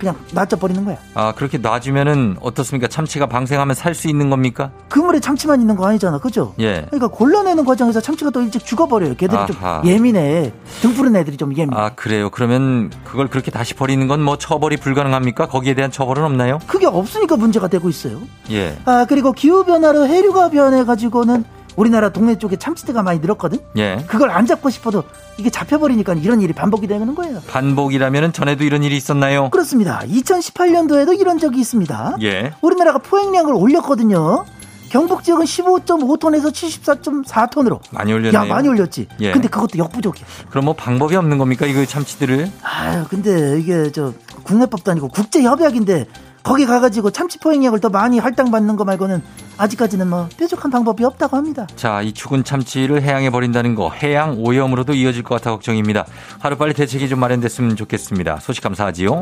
[0.03, 0.97] 그냥 놔둬버리는 거야.
[1.15, 2.89] 아, 그렇게 놔주면은 어떻습니까?
[2.89, 4.73] 참치가 방생하면 살 수 있는 겁니까?
[4.89, 6.19] 그물에 참치만 있는 거 아니잖아.
[6.19, 6.55] 그죠?
[6.59, 6.87] 예.
[6.91, 9.15] 그러니까 골라내는 과정에서 참치가 또 일찍 죽어버려요.
[9.17, 9.47] 걔들이 아하.
[9.47, 10.53] 좀 예민해.
[10.81, 11.79] 등 푸른 애들이 좀 예민해.
[11.81, 12.31] 아, 그래요?
[12.31, 15.47] 그러면 그걸 그렇게 다시 버리는 건 뭐 처벌이 불가능합니까?
[15.49, 16.59] 거기에 대한 처벌은 없나요?
[16.67, 18.19] 그게 없으니까 문제가 되고 있어요.
[18.51, 18.77] 예.
[18.87, 21.45] 아, 그리고 기후변화로 해류가 변해가지고는
[21.77, 23.59] 우리나라 동네 쪽에 참치대가 많이 늘었거든.
[23.77, 24.05] 예.
[24.07, 25.05] 그걸 안 잡고 싶어도
[25.39, 27.41] 이게 잡혀버리니까 이런 일이 반복이 되는 거예요.
[27.49, 29.51] 반복이라면 전에도 이런 일이 있었나요?
[29.51, 30.01] 그렇습니다.
[30.07, 32.17] 2018년도에도 이런 적이 있습니다.
[32.23, 32.53] 예.
[32.61, 34.45] 우리나라가 포획량을 올렸거든요.
[34.91, 38.43] 경북 지역은 15.5톤에서 74.4톤으로 많이 올렸네요.
[38.43, 39.09] 야 많이 올렸지.
[39.21, 39.33] 예.
[39.33, 40.27] 근데 그것도 역부족이야.
[40.51, 42.51] 그럼 뭐 방법이 없는 겁니까 이거 참치들을?
[42.63, 46.07] 아유 근데 이게 저 국내법도 아니고 국제 협약인데
[46.43, 49.23] 거기 가가지고 참치 포획약을 더 많이 할당받는 거 말고는
[49.59, 51.67] 아직까지는 뭐 뾰족한 방법이 없다고 합니다.
[51.77, 56.07] 자, 이 죽은 참치를 해양에 버린다는 거 해양 오염으로도 이어질 것 같아 걱정입니다.
[56.41, 58.39] 하루빨리 대책이 좀 마련됐으면 좋겠습니다.
[58.41, 59.21] 소식 감사하지요.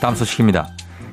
[0.00, 0.68] 다음 소식입니다.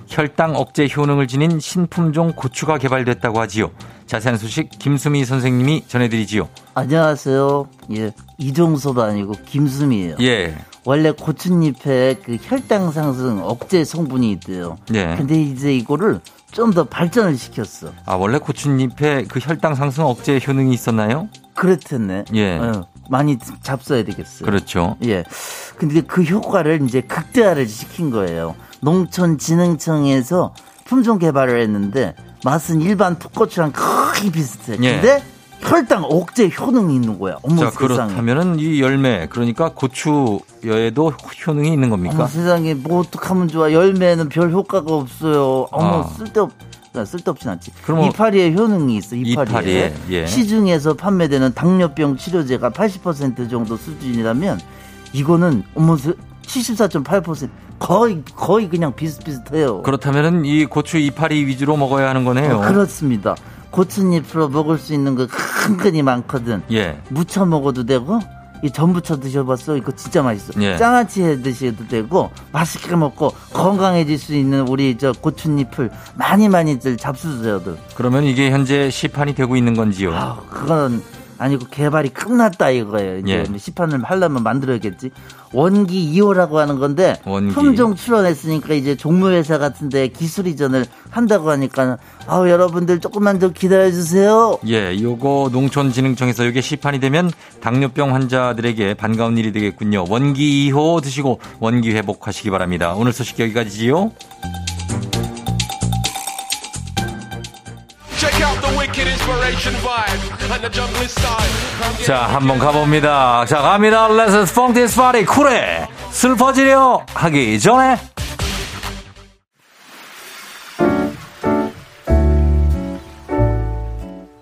[0.08, 3.72] 혈당 억제 효능을 지닌 신품종 고추가 개발됐다고 하지요.
[4.06, 6.48] 자세한 소식 김수미 선생님이 전해드리지요.
[6.76, 7.68] 안녕하세요.
[7.98, 10.16] 예, 이종서도 아니고 김수미예요.
[10.22, 10.56] 예.
[10.86, 14.78] 원래 고추잎에 그 혈당 상승 억제 성분이 있대요.
[14.94, 15.16] 예.
[15.18, 17.92] 근데 이제 이거를 좀 더 발전을 시켰어.
[18.06, 21.28] 아 원래 고추잎에 그 혈당 상승 억제 효능이 있었나요?
[21.56, 22.26] 그렇겠네.
[22.34, 22.58] 예.
[22.58, 24.46] 어, 많이 잡숴야 되겠어요.
[24.46, 24.96] 그렇죠.
[25.04, 25.26] 예.
[25.78, 28.56] 근데 그 효과를 이제 극대화를 시킨 거예요.
[28.82, 30.54] 농촌진흥청에서
[30.86, 34.78] 품종 개발을 했는데 맛은 일반 풋고추랑 거의 비슷해.
[34.82, 34.94] 예.
[34.94, 35.24] 근데
[35.60, 37.38] 혈당 억제 효능이 있는 거야.
[37.42, 37.88] 어머 자, 세상에.
[37.88, 41.14] 그렇다면은 이 열매 그러니까 고추여에도
[41.46, 42.16] 효능이 있는 겁니까?
[42.16, 43.72] 어머 세상에 뭐 어떡하면 좋아.
[43.72, 45.68] 열매는 별 효과가 없어요.
[45.72, 46.04] 어머 아.
[46.04, 46.52] 쓸데없
[47.06, 47.72] 쓸데없진 않지.
[47.84, 49.16] 그럼 이파리에 효능이 있어.
[49.16, 50.26] 이파리에, 이파리에 예.
[50.26, 54.60] 시중에서 판매되는 당뇨병 치료제가 80% 정도 수준이라면
[55.14, 59.82] 이거는 어머 74.8% 거의 거의 그냥 비슷비슷해요.
[59.84, 62.58] 그렇다면은 이 고추 이파리 위주로 먹어야 하는 거네요.
[62.58, 63.36] 어, 그렇습니다.
[63.72, 66.64] 고추잎으로 먹을 수 있는 거 큰근이 많거든.
[66.72, 67.00] 예.
[67.10, 68.20] 무쳐 먹어도 되고
[68.64, 69.78] 이 전부쳐 드셔봤어?
[69.78, 70.60] 이거 진짜 맛있어.
[70.62, 70.78] 예.
[70.78, 77.78] 장아찌 해 드셔도 되고 맛있게 먹고 건강해질 수 있는 우리 저 고추잎을 많이 많이들 잡수세요들.
[77.96, 80.14] 그러면 이게 현재 시판이 되고 있는 건지요?
[80.16, 81.04] 아, 그건
[81.38, 83.20] 아니고 개발이 끝났다 이거예요.
[83.20, 83.58] 이제 예.
[83.58, 85.12] 시판을 하려면 만들어야겠지.
[85.54, 87.54] 원기 2호라고 하는 건데 원기.
[87.54, 91.98] 품종 출원했으니까 이제 종무회사 같은데 기술 이전을 한다고 하니까
[92.28, 94.58] 아우 여러분들 조금만 더 기다려 주세요.
[94.68, 100.06] 예, 요거 농촌진흥청에서 이게 시판이 되면 당뇨병 환자들에게 반가운 일이 되겠군요.
[100.10, 102.94] 원기 2호 드시고 원기 회복하시기 바랍니다.
[102.96, 104.12] 오늘 소식 여기까지지요.
[112.06, 113.46] 자, 한번 가봅니다.
[113.46, 114.08] 자, 갑니다.
[114.08, 115.26] Let's funk this party.
[115.26, 115.90] 쿨해.
[116.12, 117.98] 슬퍼지려 하기 전에.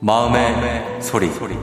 [0.02, 1.32] 마음의, 마음의 소리.
[1.34, 1.56] 소리.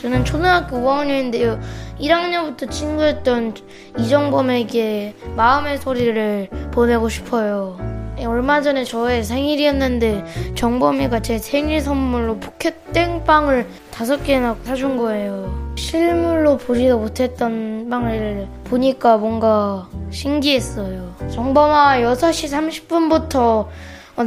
[0.00, 1.60] 저는 초등학교 5학년인데요.
[1.98, 3.54] 1학년부터 친구였던
[3.98, 7.97] 이정범에게 마음의 소리를 보내고 싶어요.
[8.20, 10.24] 예, 얼마 전에 저의 생일이었는데
[10.56, 15.72] 정범이가 제 생일 선물로 포켓 땡빵을 다섯 개나 사준 거예요.
[15.76, 21.14] 실물로 보지도 못했던 빵을 보니까 뭔가 신기했어요.
[21.30, 23.66] 정범아 6시 30분부터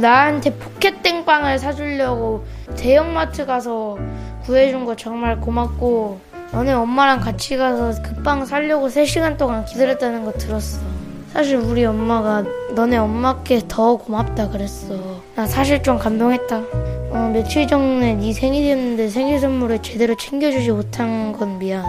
[0.00, 2.44] 나한테 포켓 땡빵을 사주려고
[2.76, 3.98] 대형마트 가서
[4.44, 6.18] 구해준 거 정말 고맙고
[6.52, 10.78] 너네 엄마랑 같이 가서 그 빵 사려고 3시간 동안 기다렸다는 거 들었어.
[11.32, 14.94] 사실 우리 엄마가 너네 엄마께 더 고맙다 그랬어.
[15.34, 16.62] 나 사실 좀 감동했다.
[17.10, 21.88] 어, 며칠 전에 네 생일이었는데 생일 선물을 제대로 챙겨주지 못한 건 미안해.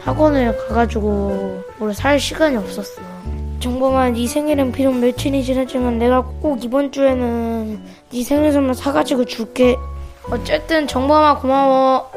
[0.00, 3.00] 학원을 가가지고 오래 살 시간이 없었어.
[3.60, 7.80] 정범아, 네 생일은 비록 며칠이 지났지만 내가 꼭 이번 주에는
[8.12, 9.76] 네 생일 선물 사가지고 줄게.
[10.30, 12.10] 어쨌든 정범아 고마워.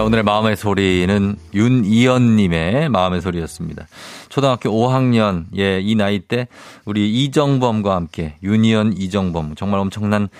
[0.00, 3.86] 자, 오늘의 마음의 소리는 윤이연님의 마음의 소리였습니다.
[4.30, 6.48] 초등학교 5학년, 예, 이 나이 때
[6.86, 10.30] 우리 이정범과 함께 윤이연, 이정범 정말 엄청난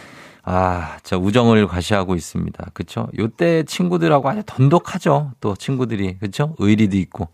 [0.44, 2.70] 아, 저 우정을 과시하고 있습니다.
[2.72, 3.08] 그쵸?
[3.18, 5.32] 요때 친구들하고 아주 돈독하죠.
[5.42, 6.16] 또 친구들이.
[6.18, 6.54] 그쵸?
[6.58, 7.28] 의리도 있고.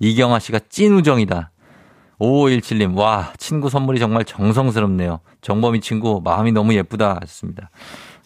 [0.00, 1.50] 이경아 씨가 찐 우정이다.
[2.20, 5.20] 5517님, 와, 친구 선물이 정말 정성스럽네요.
[5.40, 7.20] 정범이 친구, 마음이 너무 예쁘다.
[7.22, 7.70] 하셨습니다.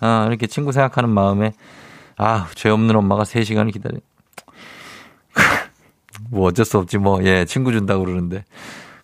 [0.01, 1.53] 아, 이렇게 친구 생각하는 마음에
[2.19, 3.99] 아, 죄 없는 엄마가 3시간을 기다려.
[6.31, 8.45] 뭐 어쩔 수 없지 뭐, 예, 친구 준다고 그러는데.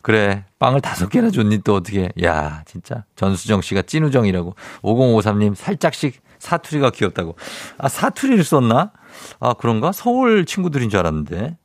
[0.02, 2.10] 그래, 빵을 다섯 개나 줬니 또 어떻게.
[2.22, 3.04] 야, 진짜.
[3.16, 4.54] 전수정 씨가 찐우정이라고.
[4.82, 7.36] 5053님 살짝씩 사투리가 귀엽다고.
[7.78, 8.92] 아, 사투리를 썼나?
[9.40, 9.92] 아, 그런가?
[9.92, 11.56] 서울 친구들인 줄 알았는데.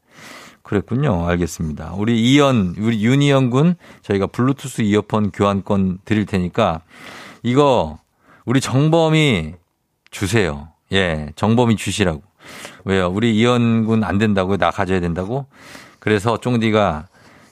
[0.61, 1.27] 그랬군요.
[1.27, 1.93] 알겠습니다.
[1.97, 6.81] 우리 이연, 우리 윤희연 군 저희가 블루투스 이어폰 교환권 드릴 테니까
[7.41, 7.97] 이거
[8.45, 9.55] 우리 정범이
[10.11, 10.69] 주세요.
[10.91, 12.21] 예, 정범이 주시라고.
[12.85, 13.07] 왜요?
[13.13, 14.57] 우리 이연 군안 된다고요?
[14.57, 15.45] 나 가져야 된다고?
[15.99, 17.07] 그래서 쫑디가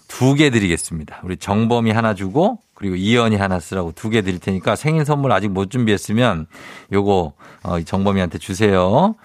[0.08, 1.20] 두 개 드리겠습니다.
[1.24, 5.50] 우리 정범이 하나 주고 그리고 이연이 하나 쓰라고 두 개 드릴 테니까 생일 선물 아직
[5.50, 6.48] 못 준비했으면
[6.94, 9.16] 요거 어, 정범이한테 주세요.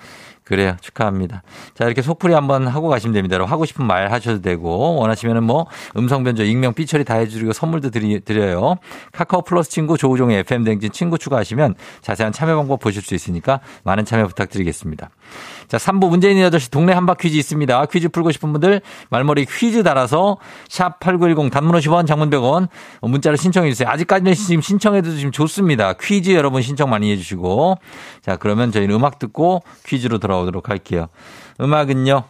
[0.44, 0.76] 그래요.
[0.81, 1.42] 축하합니다.
[1.74, 3.38] 자, 이렇게 속풀이 한번 하고 가시면 됩니다.
[3.44, 8.20] 하고 싶은 말 하셔도 되고, 원하시면은 뭐, 음성 변조, 익명, 삐처리 다 해주고 선물도 드리,
[8.20, 8.76] 드려요.
[9.12, 14.26] 카카오 플러스 친구 조우종의 FM댕진 친구 추가하시면 자세한 참여 방법 보실 수 있으니까 많은 참여
[14.26, 15.11] 부탁드리겠습니다.
[15.68, 17.87] 자, 3부 문재인의 8시 동네 한바 퀴즈 있습니다.
[17.87, 20.37] 퀴즈 풀고 싶은 분들 말머리 퀴즈 달아서
[20.68, 22.68] 샵 8910 단문 50원 장문 100원
[23.00, 23.88] 문자로 신청해 주세요.
[23.88, 25.94] 아직까지는 지금 신청해도 지금 좋습니다.
[25.94, 27.78] 퀴즈 여러분 신청 많이 해 주시고.
[28.20, 31.09] 자, 그러면 저희는 음악 듣고 퀴즈로 돌아오 도록 할게요.
[31.61, 32.24] 음악은요.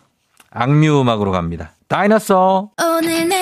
[0.51, 1.73] 악뮤 음악으로 갑니다.
[1.89, 2.71] 다이너소.
[2.81, 3.42] 오늘 내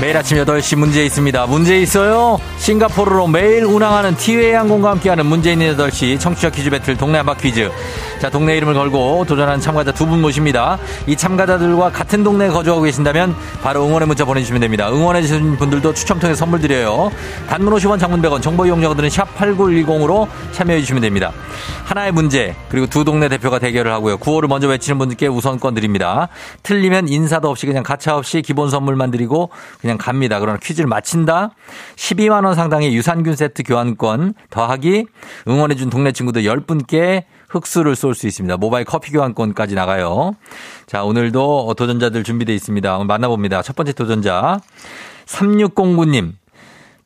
[0.00, 1.46] 매일 아침 8시 문제 있습니다.
[1.46, 2.38] 문제 있어요?
[2.58, 7.68] 싱가포르로 매일 운항하는 티웨이 항공과 함께하는 문제 있는 8시 청취자 퀴즈 배틀 동네 한바 퀴즈.
[8.20, 10.78] 자, 동네 이름을 걸고 도전하는 참가자 두 분 모십니다.
[11.06, 14.88] 이 참가자들과 같은 동네에 거주하고 계신다면 바로 응원의 문자 보내주시면 됩니다.
[14.88, 17.10] 응원해주신 분들도 추첨 통해 선물 드려요.
[17.48, 21.32] 단문 50원 장문 100원 정보 이용자들은 샵 8910으로 참여해주시면 됩니다.
[21.84, 24.18] 하나의 문제 그리고 두 동네 대표가 대결을 하고요.
[24.18, 26.28] 구호를 먼저 외치는 분들께 우선권 드립니다.
[26.62, 29.50] 틀리면 인사도 없이 그냥 가차 없이 기본 선물만 드리고
[29.88, 30.38] 그냥 갑니다.
[30.38, 31.52] 그러나 퀴즈를 마친다.
[31.96, 35.06] 12만 원 상당의 유산균 세트 교환권 더하기
[35.48, 38.58] 응원해 준 동네 친구들 10분께 흑수를 쏠 수 있습니다.
[38.58, 40.36] 모바일 커피 교환권까지 나가요.
[40.86, 42.98] 자, 오늘도 도전자들 준비되어 있습니다.
[43.04, 43.62] 만나봅니다.
[43.62, 44.60] 첫 번째 도전자.
[45.24, 46.32] 3609님.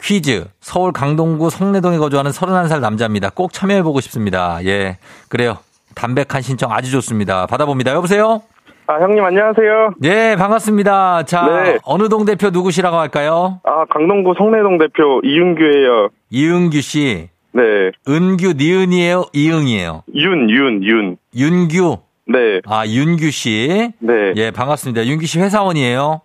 [0.02, 0.46] 퀴즈.
[0.60, 3.30] 서울 강동구 성내동에 거주하는 31살 남자입니다.
[3.30, 4.58] 꼭 참여해보고 싶습니다.
[4.64, 4.98] 예.
[5.28, 5.58] 그래요.
[5.94, 7.46] 담백한 신청 아주 좋습니다.
[7.46, 7.92] 받아봅니다.
[7.92, 8.42] 여보세요?
[8.92, 9.94] 아, 형님 안녕하세요.
[10.04, 11.22] 예, 반갑습니다.
[11.22, 11.78] 자, 네.
[11.82, 13.58] 어느 동 대표 누구시라고 할까요?
[13.64, 16.10] 아, 강동구 성내동 대표 이윤규예요.
[16.28, 17.30] 이윤규 씨.
[17.52, 17.62] 네.
[18.06, 19.24] 은규 니은이에요?
[19.32, 20.02] 이응이에요?
[20.14, 21.16] 윤, 윤, 윤.
[21.34, 21.96] 윤규?
[22.26, 22.60] 네.
[22.66, 23.92] 아, 윤규 씨?
[23.98, 24.12] 네.
[24.36, 25.06] 예, 반갑습니다.
[25.06, 26.20] 윤규 씨 회사원이에요?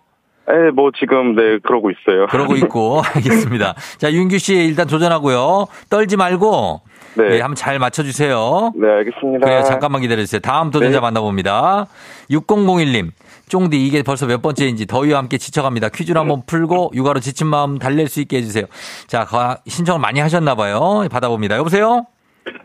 [0.50, 2.26] 예, 뭐 지금 네 그러고 있어요.
[2.28, 3.74] 그러고 있고 알겠습니다.
[3.98, 5.66] 자 윤규 씨 일단 도전하고요.
[5.90, 6.80] 떨지 말고
[7.18, 8.72] 네, 예, 한번 잘 맞춰주세요.
[8.76, 9.44] 네 알겠습니다.
[9.44, 10.40] 그래요 잠깐만 기다려주세요.
[10.40, 11.00] 다음 도전자 네.
[11.00, 11.86] 만나봅니다.
[12.30, 13.10] 6001님
[13.48, 15.88] 쫑디 이게 벌써 몇 번째인지 더위와 함께 지쳐갑니다.
[15.88, 18.66] 퀴즈를 한번 풀고 육아로 지친 마음 달랠 수 있게 해주세요.
[19.08, 19.26] 자
[19.66, 21.06] 신청을 많이 하셨나 봐요.
[21.10, 21.56] 받아봅니다.
[21.56, 22.06] 여보세요.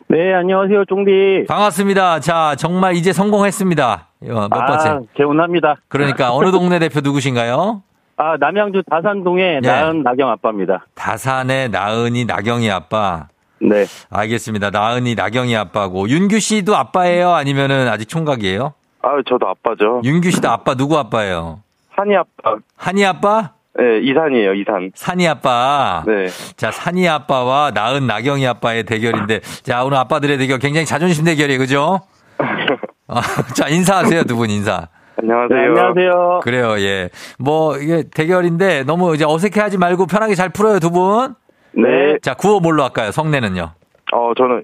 [0.07, 1.45] 네 안녕하세요 쫑디.
[1.47, 2.19] 반갑습니다.
[2.19, 4.07] 자 정말 이제 성공했습니다.
[4.21, 5.07] 몇 아, 번째?
[5.15, 5.77] 개운합니다.
[5.87, 7.81] 그러니까 어느 동네 대표 누구신가요?
[8.15, 9.67] 아 남양주 다산동의 네.
[9.67, 10.85] 나은 나경 아빠입니다.
[10.93, 13.27] 다산의 나은이 나경이 아빠.
[13.61, 13.85] 네.
[14.09, 14.69] 알겠습니다.
[14.71, 17.31] 나은이 나경이 아빠고 윤규 씨도 아빠예요?
[17.33, 18.73] 아니면은 아직 총각이에요?
[19.01, 20.01] 아, 저도 아빠죠.
[20.03, 21.61] 윤규 씨도 아빠 누구 아빠예요?
[21.89, 22.55] 한이 아빠.
[22.75, 23.51] 한이 아빠?
[23.77, 24.91] 네, 이산이에요, 이산.
[24.93, 26.03] 산이 아빠.
[26.05, 26.27] 네.
[26.57, 32.01] 자, 산이 아빠와 나은 나경이 아빠의 대결인데, 자, 오늘 아빠들의 대결 굉장히 자존심 대결이에요, 그죠?
[33.07, 33.21] 아,
[33.55, 34.87] 자, 인사하세요, 두 분 인사.
[35.19, 35.59] 안녕하세요.
[35.59, 36.39] 네, 안녕하세요.
[36.43, 37.09] 그래요, 예.
[37.39, 41.35] 뭐, 이게 대결인데 너무 이제 어색해 하지 말고 편하게 잘 풀어요, 두 분.
[41.75, 42.17] 네.
[42.21, 43.71] 자, 구호 뭘로 할까요, 성내는요?
[44.13, 44.63] 어, 저는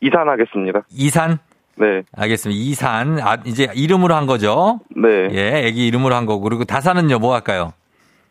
[0.00, 0.82] 이산 하겠습니다.
[0.90, 1.38] 이산?
[1.76, 2.02] 네.
[2.16, 2.58] 알겠습니다.
[2.60, 3.18] 이산.
[3.20, 4.80] 아, 이제 이름으로 한 거죠?
[4.94, 5.28] 네.
[5.32, 6.42] 예, 애기 이름으로 한 거고.
[6.42, 7.72] 그리고 다산은요, 뭐 할까요?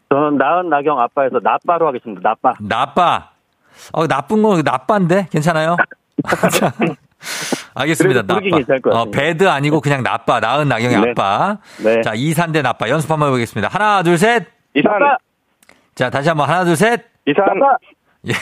[0.10, 2.22] 저는 나은 나경 아빠에서 나빠로 하겠습니다.
[2.24, 2.54] 나빠.
[2.60, 3.30] 나빠.
[3.94, 5.28] 어, 나쁜 거 나빠인데?
[5.32, 5.78] 괜찮아요?
[7.76, 8.24] 알겠습니다.
[8.24, 8.40] 나빠.
[8.92, 10.40] 어, 배드 아니고 그냥 나빠.
[10.40, 11.10] 나은 나경의 네.
[11.12, 11.58] 아빠.
[11.84, 12.02] 네.
[12.02, 12.90] 자, 이산 대 나빠.
[12.90, 13.68] 연습 한번 해보겠습니다.
[13.72, 14.48] 하나, 둘, 셋.
[14.74, 14.92] 이산.
[15.96, 17.06] 자, 다시 한번 하나, 둘, 셋.
[17.26, 17.46] 이산.
[17.46, 17.78] 나빠.
[18.28, 18.34] 예.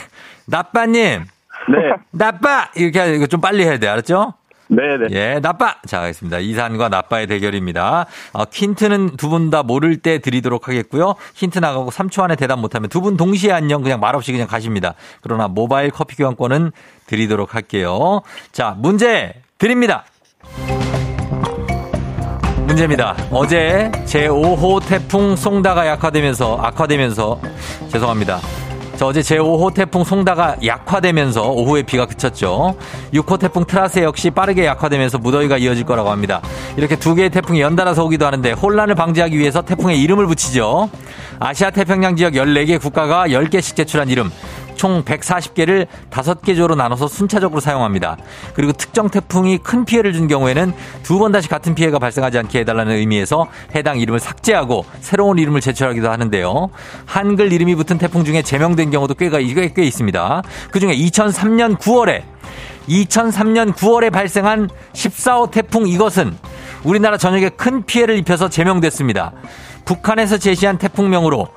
[0.46, 1.26] 나빠님.
[1.70, 1.78] 네.
[2.12, 2.70] 나빠!
[2.76, 3.88] 이렇게 이거 좀 빨리 해야 돼.
[3.88, 4.34] 알았죠?
[4.70, 5.08] 네네.
[5.12, 5.76] 예, 나빠!
[5.86, 6.40] 자, 알겠습니다.
[6.40, 8.06] 이산과 나빠의 대결입니다.
[8.34, 11.16] 어, 힌트는 두 분 다 모를 때 드리도록 하겠고요.
[11.36, 14.94] 힌트 나가고 3초 안에 대답 못하면 두 분 동시에 안녕 그냥 말없이 그냥 가십니다.
[15.22, 16.72] 그러나 모바일 커피 교환권은
[17.06, 18.22] 드리도록 할게요.
[18.52, 20.04] 자, 문제 드립니다.
[22.68, 23.16] 문제입니다.
[23.32, 27.40] 어제 제5호 태풍 송다가 약화되면서 악화되면서
[27.90, 28.40] 죄송합니다.
[28.98, 32.76] 자, 어제 제5호 태풍 송다가 약화되면서 오후에 비가 그쳤죠.
[33.14, 36.42] 6호 태풍 트라세 역시 빠르게 약화되면서 무더위가 이어질 거라고 합니다.
[36.78, 40.90] 이렇게 두 개의 태풍이 연달아서 오기도 하는데 혼란을 방지하기 위해서 태풍의 이름을 붙이죠.
[41.40, 44.32] 아시아 태평양 지역 14개 국가가 10개씩 제출한 이름.
[44.78, 48.18] 총 140개를 5개 조로 나눠서 순차적으로 사용합니다.
[48.54, 50.74] 그리고 특정 태풍이 큰 피해를 준 경우에는
[51.04, 56.10] 두 번 다시 같은 피해가 발생하지 않게 해달라는 의미에서 해당 이름을 삭제하고 새로운 이름을 제출하기도
[56.10, 56.70] 하는데요.
[57.06, 60.44] 한글 이름이 붙은 태풍 중에 제명된 경우도 꽤가 꽤, 꽤 있습니다.
[60.72, 62.22] 그 중에 2003년 9월에
[62.88, 66.38] 2003년 9월에 발생한 14호 태풍 이것은
[66.84, 69.34] 우리나라 전역에 큰 피해를 입혀서 제명됐습니다.
[69.86, 71.48] 북한에서 제시한 태풍명으로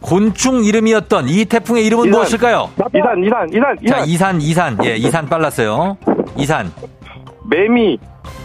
[0.00, 2.18] 곤충 이름이었던 이 태풍의 이름은 이산.
[2.18, 2.70] 무엇일까요?
[2.94, 3.98] 이산, 이산, 이산, 이산.
[3.98, 4.84] 자, 이산, 이산.
[4.84, 5.96] 예, 이산 빨랐어요.
[6.36, 6.72] 이산.
[7.50, 7.98] 매미.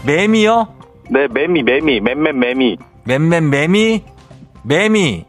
[0.04, 0.68] 매미요?
[1.10, 2.76] 네, 매미, 매미, 맴맴 매미.
[3.04, 4.04] 맴맴 매미,
[4.64, 5.24] 매미.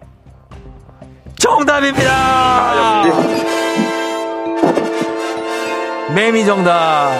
[1.37, 2.11] 정답입니다!
[2.11, 3.03] 아.
[6.15, 7.11] 매미 정답.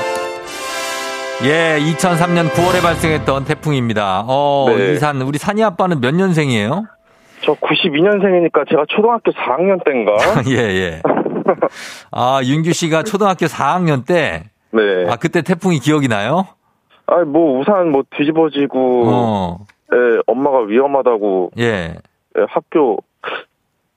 [1.44, 4.24] 예, 2003년 9월에 발생했던 태풍입니다.
[4.28, 4.94] 어, 네.
[4.94, 6.86] 이산, 우리 산이 아빠는 몇 년생이에요?
[7.42, 10.14] 저 92년생이니까 제가 초등학교 4학년 때인가?
[10.50, 11.02] 예, 예.
[12.12, 14.46] 아, 윤규 씨가 초등학교 4학년 때?
[14.72, 14.82] 네.
[15.10, 16.48] 아, 그때 태풍이 기억이 나요?
[17.06, 19.66] 아, 뭐 우산 뭐 뒤집어지고, 어.
[19.94, 21.52] 예, 엄마가 위험하다고.
[21.60, 21.96] 예.
[22.38, 22.98] 예 학교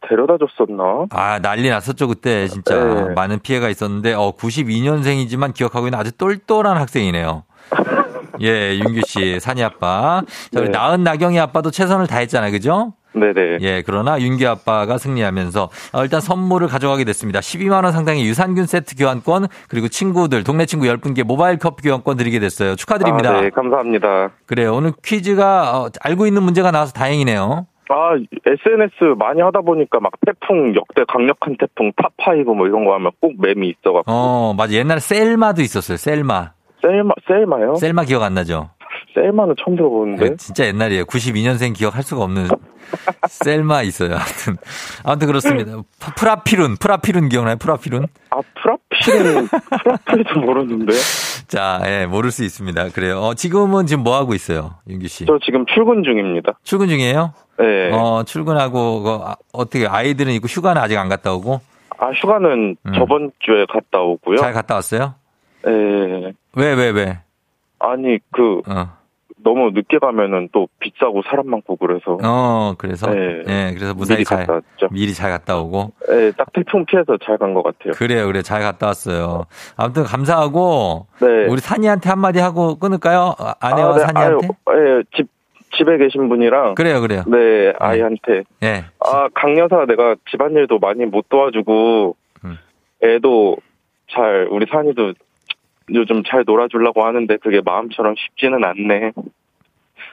[0.09, 1.07] 데려다 줬었나?
[1.11, 2.82] 아, 난리 났었죠, 그때, 진짜.
[2.82, 3.14] 네.
[3.14, 7.45] 많은 피해가 있었는데, 어, 92년생이지만 기억하고 있는 아주 똘똘한 학생이네요.
[8.43, 10.22] 예, 윤규 씨, 산이 아빠.
[10.53, 10.70] 자, 우리 네.
[10.70, 12.95] 나은 나경이 아빠도 최선을 다했잖아요, 그죠?
[13.12, 13.58] 네네.
[13.61, 17.40] 예, 그러나 윤기 아빠가 승리하면서 어, 일단 선물을 가져가게 됐습니다.
[17.40, 22.38] 12만 원 상당의 유산균 세트 교환권 그리고 친구들 동네 친구 10분께 모바일 커피 교환권 드리게
[22.38, 22.76] 됐어요.
[22.76, 23.30] 축하드립니다.
[23.36, 24.30] 아, 네, 감사합니다.
[24.46, 24.74] 그래요.
[24.74, 27.66] 오늘 퀴즈가 어, 알고 있는 문제가 나와서 다행이네요.
[27.92, 28.14] 아,
[28.46, 33.11] SNS 많이 하다 보니까 막 태풍, 역대 강력한 태풍, top 5 뭐 이런 거 하면
[33.20, 34.04] 꼭 매미 있어갖고.
[34.06, 34.74] 어, 맞아.
[34.74, 36.52] 옛날에 셀마도 있었어요, 셀마.
[36.82, 37.74] 셀마, 셀마요?
[37.74, 38.70] 셀마 기억 안 나죠?
[39.14, 40.30] 셀마는 처음 들어보는데.
[40.30, 41.04] 네, 진짜 옛날이에요.
[41.04, 42.48] 92년생 기억할 수가 없는
[43.28, 44.14] 셀마 있어요.
[44.14, 44.56] 아무튼
[45.04, 45.72] 아무튼 그렇습니다.
[46.16, 47.56] 프라피룬, 프라피룬 기억나요?
[47.56, 48.06] 프라피룬?
[48.30, 49.48] 아, 프라피룬,
[49.82, 50.92] 프라피룬도 모르는데.
[51.48, 52.90] 자, 예, 모를 수 있습니다.
[52.90, 53.20] 그래요.
[53.20, 55.26] 어, 지금은 지금 뭐 하고 있어요, 윤규 씨?
[55.26, 56.58] 저 지금 출근 중입니다.
[56.62, 57.32] 출근 중이에요?
[57.58, 57.90] 네.
[57.92, 61.61] 어, 출근하고 그, 아, 어떻게 아이들은 있고 휴가는 아직 안 갔다 오고?
[61.98, 62.92] 아, 휴가는 음.
[62.94, 64.36] 저번 주에 갔다 오고요.
[64.38, 65.14] 잘 갔다 왔어요?
[65.64, 66.32] 네.
[66.54, 67.18] 왜, 왜, 왜?
[67.78, 68.99] 아니, 그, 어.
[69.43, 72.18] 너무 늦게 가면은 또 비싸고 사람 많고 그래서.
[72.22, 73.11] 어, 그래서.
[73.11, 73.43] 네.
[73.47, 74.88] 네 그래서 무사히 미리 잘, 갔다 왔죠.
[74.93, 75.93] 미리 잘 갔다 오고.
[76.09, 77.93] 네, 딱 태풍 피해서 잘 간 것 같아요.
[77.95, 78.43] 그래요, 그래.
[78.43, 79.47] 잘 갔다 왔어요.
[79.76, 81.07] 아무튼 감사하고.
[81.20, 81.26] 네.
[81.49, 83.34] 우리 산이한테 한마디 하고 끊을까요?
[83.38, 84.01] 아, 아내와 아, 네.
[84.01, 84.49] 산이한테?
[84.66, 85.28] 아유, 네, 집,
[85.76, 86.74] 집에 계신 분이랑.
[86.74, 87.22] 그래요, 그래요.
[87.26, 88.43] 네, 아이한테.
[88.61, 88.84] 네.
[89.01, 92.59] 아, 강여사 내가 집안일도 많이 못 도와주고, 음.
[93.03, 93.57] 애도
[94.12, 95.14] 잘, 우리 산이도
[95.95, 99.12] 요즘 잘 놀아주려고 하는데 그게 마음처럼 쉽지는 않네.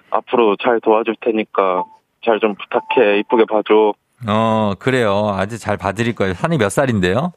[0.10, 1.84] 앞으로 잘 도와줄 테니까
[2.26, 3.20] 잘 좀 부탁해.
[3.20, 3.94] 이쁘게 봐줘.
[4.28, 5.34] 어, 그래요.
[5.38, 6.34] 아주 잘 봐드릴 거예요.
[6.34, 7.32] 산이 몇 살인데요?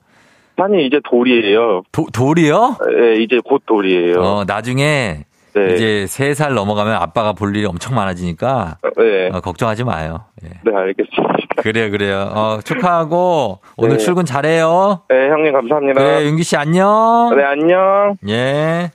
[0.57, 1.83] 산이 이제 돌이에요.
[1.93, 2.77] 도, 돌이요?
[2.89, 4.21] 네, 이제 곧 돌이에요.
[4.21, 5.25] 어, 나중에
[5.55, 5.75] 네.
[5.75, 9.29] 이제 세 살 넘어가면 아빠가 볼 일이 엄청 많아지니까 네.
[9.33, 10.25] 어, 걱정하지 마요.
[10.45, 10.49] 예.
[10.65, 11.37] 네, 알겠습니다.
[11.57, 12.31] 그래요, 그래요.
[12.35, 14.05] 어, 축하하고 오늘 네.
[14.05, 15.03] 출근 잘해요.
[15.09, 16.01] 네, 형님 감사합니다.
[16.01, 17.35] 그래, 윤기 씨 안녕.
[17.37, 18.17] 네, 안녕.
[18.29, 18.91] 예.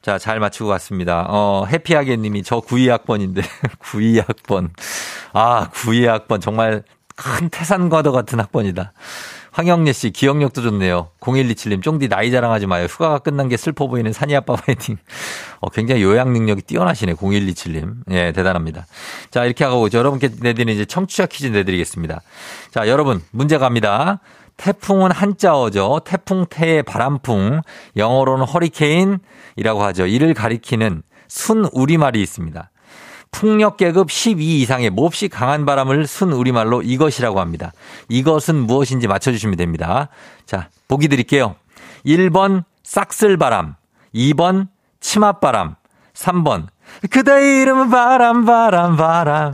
[0.00, 1.26] 자, 잘 맞추고 갔습니다.
[1.28, 3.42] 어, 해피하게 님이 저 92학번인데,
[3.82, 4.70] 92학번.
[5.34, 6.40] 아, 92학번.
[6.40, 6.82] 정말
[7.16, 8.92] 큰 태산과도 같은 학번이다.
[9.58, 11.08] 황영래 씨, 기억력도 좋네요.
[11.18, 12.84] 0127님, 쫑디 나이 자랑하지 마요.
[12.84, 14.98] 휴가가 끝난 게 슬퍼 보이는 산이 아빠 파이팅.
[15.58, 17.14] 어, 굉장히 요약 능력이 뛰어나시네.
[17.14, 17.94] 0127님.
[18.12, 18.86] 예, 대단합니다.
[19.32, 22.20] 자, 이렇게 하고 여러분께 내드리는 이제 청취자 퀴즈 내드리겠습니다.
[22.70, 24.20] 자, 여러분, 문제 갑니다.
[24.58, 26.02] 태풍은 한자어죠.
[26.04, 27.62] 태풍 태의 바람풍.
[27.96, 30.06] 영어로는 허리케인이라고 하죠.
[30.06, 32.70] 이를 가리키는 순 우리말이 있습니다.
[33.30, 37.72] 풍력 계급 12 이상의 몹시 강한 바람을 순 우리말로 이것이라고 합니다.
[38.08, 40.08] 이것은 무엇인지 맞춰주시면 됩니다.
[40.46, 41.56] 자, 보기 드릴게요.
[42.06, 43.76] 1번 싹쓸바람,
[44.14, 44.68] 2번
[45.00, 45.76] 치맛바람.
[46.14, 46.66] 3번.
[47.10, 49.52] 그대 이름은 바람, 바람, 바람.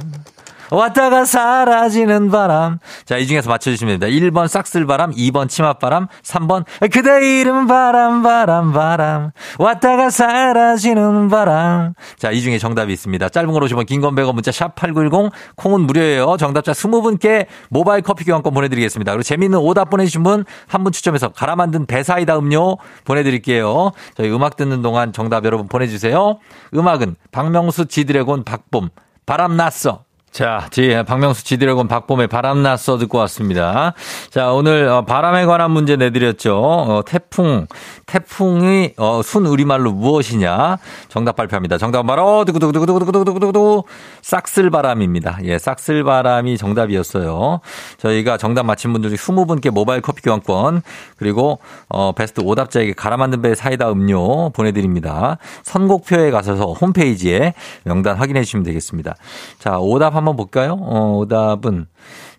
[0.75, 2.79] 왔다가 사라지는 바람.
[3.05, 4.07] 자, 이 중에서 맞춰주시면 됩니다.
[4.29, 9.31] 1번 싹쓸바람, 2번 치맛바람, 3번 그대 이름 바람, 바람, 바람.
[9.59, 11.95] 왔다가 사라지는 바람.
[12.19, 13.29] 자, 이 중에 정답이 있습니다.
[13.29, 16.37] 짧은 걸 오시면 긴건 100원 문자 샵8910 콩은 무료예요.
[16.37, 19.13] 정답자 20분께 모바일 커피 교환권 보내드리겠습니다.
[19.13, 23.93] 그리고 재미있는 오답 보내주신 분 한 분 추첨해서 갈아 만든 배사이다 음료 보내드릴게요.
[24.17, 26.39] 저희 음악 듣는 동안 정답 여러분 보내주세요.
[26.75, 28.91] 음악은 박명수 지드래곤 박봄
[29.25, 30.05] 바람 났어.
[30.35, 33.95] 자, 지, 박명수 지드래곤 박봄의 바람났어 듣고 왔습니다.
[34.31, 36.59] 자, 오늘 어, 바람에 관한 문제 내드렸죠.
[36.59, 37.69] 어, 태풍,
[38.07, 40.79] 태풍이 어, 순 우리말로 무엇이냐?
[41.09, 41.79] 정답 발표합니다.
[41.79, 43.85] 정답은 바로 두구두구두구두구두구두구두구
[44.23, 45.39] 싹쓸바람입니다.
[45.45, 47.61] 예, 싹쓸바람이 정답이었어요.
[47.99, 50.83] 저희가 정답 맞힌 분들 중 20분께 모바일 커피 교환권
[51.17, 55.39] 그리고 어, 베스트 오답자에게 갈아 만든 배 사이다 음료 보내드립니다.
[55.63, 57.55] 선곡표에 가셔서 홈페이지에
[57.85, 59.15] 명단 확인해 주시면 되겠습니다.
[59.61, 60.77] 자, 오답 한번 볼까요?
[60.81, 61.87] 어, 오답은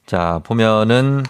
[0.05, 1.23] 자 보면은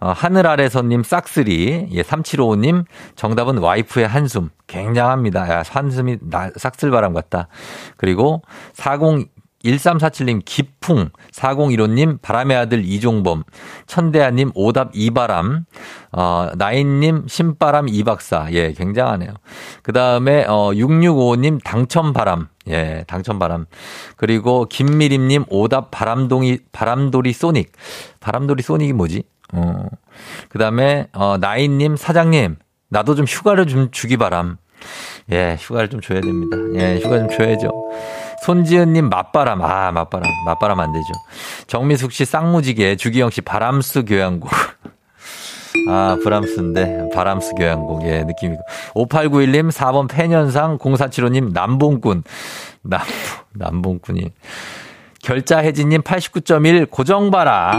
[0.00, 2.84] 어, 하늘 아래서님 싹쓸이, 예, 3755님,
[3.16, 4.50] 정답은 와이프의 한숨.
[4.68, 5.50] 굉장합니다.
[5.50, 7.48] 야, 한숨이 나, 싹쓸바람 같다.
[7.96, 8.42] 그리고
[8.74, 9.28] 40,
[9.64, 13.42] 1347님 기풍, 4015님 바람의 아들 이종범,
[13.86, 15.64] 천대하님 오답 이바람,
[16.12, 18.48] 어, 나인님 신바람 이박사.
[18.52, 19.30] 예, 굉장하네요.
[19.82, 22.48] 그 다음에, 어, 6655님 당첨바람.
[22.68, 23.66] 예, 당첨바람.
[24.16, 27.72] 그리고 김미림님 오답 바람동이, 바람돌이 소닉.
[28.20, 29.24] 바람돌이 소닉이 뭐지?
[29.52, 29.86] 어.
[30.48, 32.56] 그 다음에, 어, 나인님 사장님,
[32.90, 34.56] 나도 좀 휴가를 좀 주기 바람.
[35.32, 36.56] 예, 휴가를 좀 줘야 됩니다.
[36.76, 37.70] 예, 휴가 좀 줘야죠.
[38.44, 39.62] 손지은님 맞바람.
[39.62, 40.30] 아, 맞바람.
[40.46, 41.12] 맞바람 안 되죠.
[41.66, 42.96] 정미숙 씨 쌍무지개.
[42.96, 44.50] 주기영 씨 바람스 교향곡.
[45.88, 48.60] 아, 브람스인데, 바람스 교향곡, 예, 느낌이고.
[48.94, 52.24] 5891님, 4번 팬현상, 0475님, 남봉꾼.
[52.82, 53.00] 남,
[53.54, 54.32] 남봉꾼이.
[55.22, 57.74] 결자혜진님 89.1 고정 바람.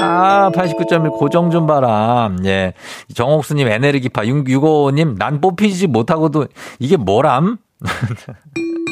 [0.00, 2.44] 아, 89.1 고정 좀 바람.
[2.46, 2.72] 예.
[3.14, 4.22] 정옥수님 에네르기파.
[4.24, 6.46] 665님 난 뽑히지 못하고도
[6.78, 7.58] 이게 뭐람?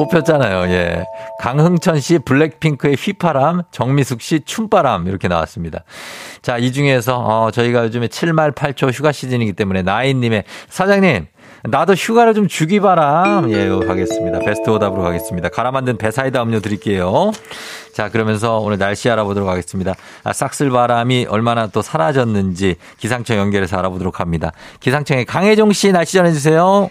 [0.00, 0.72] 뽑혔잖아요.
[0.72, 1.04] 예.
[1.40, 5.84] 강흥천 씨 블랙핑크의 휘파람, 정미숙 씨 춤바람 이렇게 나왔습니다.
[6.42, 11.26] 자, 이 중에서 어, 저희가 요즘에 7말 8초 휴가 시즌이기 때문에 나인님의 사장님
[11.64, 13.50] 나도 휴가를 좀 주기 바람.
[13.52, 14.38] 예, 가겠습니다.
[14.40, 15.50] 베스트 오답으로 가겠습니다.
[15.50, 17.32] 갈아 만든 배사이다 음료 드릴게요.
[17.94, 19.94] 자, 그러면서 오늘 날씨 알아보도록 하겠습니다.
[20.24, 24.52] 아, 싹쓸 바람이 얼마나 또 사라졌는지 기상청 연결해서 알아보도록 합니다.
[24.80, 26.88] 기상청의 강혜종 씨 날씨 전해주세요.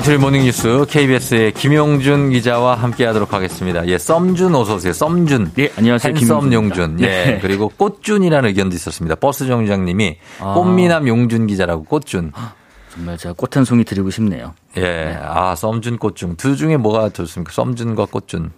[0.00, 3.86] 간추린 morning 뉴스 KBS의 김용준 기자와 함께하도록 하겠습니다.
[3.86, 4.94] 예, 썸준 어서 오세요.
[4.94, 5.52] 썸준.
[5.58, 6.14] 예, 안녕하세요.
[6.14, 7.00] 김썸 용준.
[7.00, 7.38] 예, 네.
[7.42, 9.14] 그리고 꽃준이라는 의견도 있었습니다.
[9.16, 10.54] 버스 정류장님이 아.
[10.54, 12.32] 꽃미남 용준 기자라고 꽃준.
[12.94, 14.54] 정말 제가 꽃 한 송이 드리고 싶네요.
[14.78, 15.18] 예, 네.
[15.22, 16.36] 아 썸준 꽃준.
[16.36, 17.52] 둘 중에 뭐가 좋습니까?
[17.52, 18.52] 썸준과 꽃준.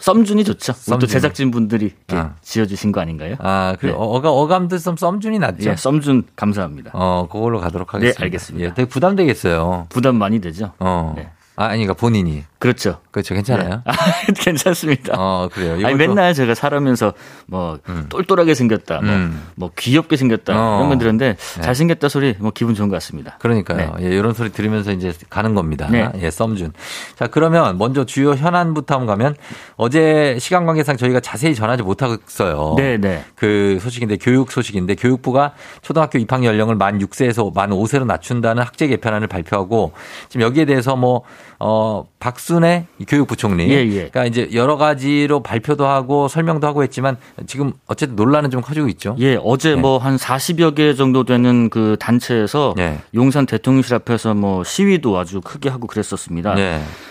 [0.00, 0.72] 썸준이 좋죠.
[0.72, 0.98] 썸준.
[0.98, 2.34] 또 제작진 분들이 아.
[2.42, 3.36] 지어주신 거 아닌가요?
[3.38, 3.98] 아, 그래 네.
[3.98, 5.70] 어가 어감도 썸 썸준이 낫죠.
[5.70, 6.90] 예, 썸준 감사합니다.
[6.94, 8.18] 어, 그걸로 가도록 하겠습니다.
[8.18, 8.68] 네, 알겠습니다.
[8.70, 9.86] 예, 되게 부담되겠어요.
[9.90, 10.72] 부담 많이 되죠.
[10.78, 11.14] 어.
[11.16, 11.30] 네.
[11.60, 12.42] 아, 아니, 그러니까 본인이.
[12.58, 13.00] 그렇죠.
[13.10, 13.34] 그렇죠.
[13.34, 13.68] 괜찮아요?
[13.68, 13.80] 네.
[13.84, 13.92] 아,
[14.34, 15.14] 괜찮습니다.
[15.18, 15.86] 어, 그래요.
[15.86, 17.12] 아니, 맨날 제가 살아면서
[17.46, 18.06] 뭐, 음.
[18.08, 19.42] 똘똘하게 생겼다, 뭐, 음.
[19.56, 20.76] 뭐, 귀엽게 생겼다, 어.
[20.78, 21.60] 이런 분 들었는데, 네.
[21.60, 23.36] 잘생겼다 소리, 뭐, 기분 좋은 것 같습니다.
[23.40, 23.96] 그러니까요.
[23.98, 24.06] 네.
[24.06, 25.86] 예, 이런 소리 들으면서 이제 가는 겁니다.
[25.90, 26.10] 네.
[26.22, 26.72] 예, 썸준.
[27.14, 29.36] 자, 그러면 먼저 주요 현안부터 한번 가면,
[29.76, 32.74] 어제 시간 관계상 저희가 자세히 전하지 못하겠어요.
[32.78, 33.22] 네, 네.
[33.34, 35.52] 그 소식인데, 교육 소식인데, 교육부가
[35.82, 39.92] 초등학교 입학 연령을 만 6세에서 만 5세로 낮춘다는 학제 개편안을 발표하고,
[40.30, 41.22] 지금 여기에 대해서 뭐,
[41.62, 43.68] 어, 박순애 교육부총리.
[43.68, 44.08] 예, 예.
[44.08, 49.14] 그러니까 이제 여러 가지로 발표도 하고 설명도 하고 했지만 지금 어쨌든 논란은 좀 커지고 있죠.
[49.18, 49.76] 예, 어제 네.
[49.76, 52.98] 뭐한 40여 개 정도 되는 그 단체에서 네.
[53.14, 56.54] 용산 대통령실 앞에서 뭐 시위도 아주 크게 하고 그랬었습니다.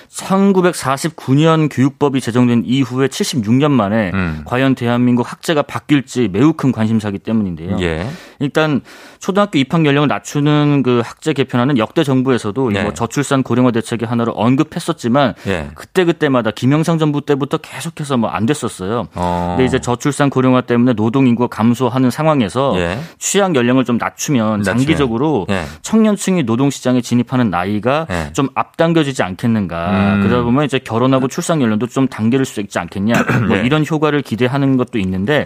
[0.10, 0.26] 네.
[0.26, 4.42] 1949년 교육법이 제정된 이후에 76년 만에 음.
[4.46, 7.78] 과연 대한민국 학제가 바뀔지 매우 큰 관심사기 때문인데요.
[7.82, 8.08] 예.
[8.40, 8.82] 일단
[9.20, 12.84] 초등학교 입학 연령을 낮추는 그 학제 개편안은 역대 정부에서도 네.
[12.84, 15.70] 뭐 저출산 고령화 대책의 하나로 언급했었지만 예.
[15.76, 19.08] 그때 그때마다 김영삼 정부 때부터 계속해서 뭐 안 됐었어요.
[19.16, 19.56] 어.
[19.58, 23.00] 근데 이제 저출산 고령화 때문에 노동 인구가 감소하는 상황에서 예.
[23.18, 25.66] 취약 연령을 좀 낮추면 장기적으로 예.
[25.82, 28.32] 청년층이 노동 시장에 진입하는 나이가 예.
[28.34, 29.92] 좀 앞당겨지지 않겠는가.
[29.92, 29.99] 음.
[30.22, 33.14] 그러다 보면 이제 결혼하고 출산 연령도 좀 당길 수 있지 않겠냐.
[33.48, 33.66] 뭐 네.
[33.66, 35.46] 이런 효과를 기대하는 것도 있는데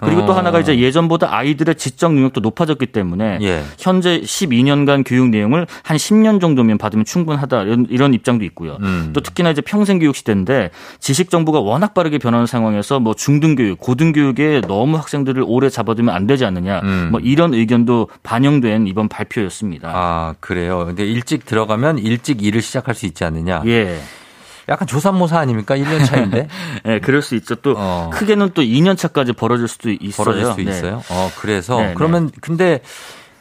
[0.00, 0.26] 그리고 어.
[0.26, 3.62] 또 하나가 이제 예전보다 아이들의 지적 능력도 높아졌기 때문에 예.
[3.78, 8.78] 현재 12년간 교육 내용을 한 10년 정도면 받으면 충분하다 이런, 이런 입장도 있고요.
[8.80, 9.10] 음.
[9.12, 10.70] 또 특히나 이제 평생 교육 시대인데
[11.00, 16.44] 지식 정보가 워낙 빠르게 변하는 상황에서 뭐 중등교육, 고등교육에 너무 학생들을 오래 잡아두면 안 되지
[16.44, 16.80] 않느냐.
[16.82, 17.08] 음.
[17.10, 19.90] 뭐 이런 의견도 반영된 이번 발표였습니다.
[19.94, 20.84] 아 그래요.
[20.86, 23.62] 근데 일찍 들어가면 일찍 일을 시작할 수 있지 않느냐.
[23.66, 23.98] 예.
[24.68, 25.76] 약간 조산모사 아닙니까?
[25.76, 26.48] 1년 차인데.
[26.84, 27.54] 네, 그럴 수 있죠.
[27.56, 28.10] 또 어.
[28.12, 30.24] 크게는 또 2년 차까지 벌어질 수도 있어요.
[30.24, 30.70] 벌어질 수 네.
[30.70, 31.02] 있어요.
[31.10, 31.94] 어, 그래서 네, 네.
[31.94, 32.32] 그러면 네.
[32.40, 32.80] 근데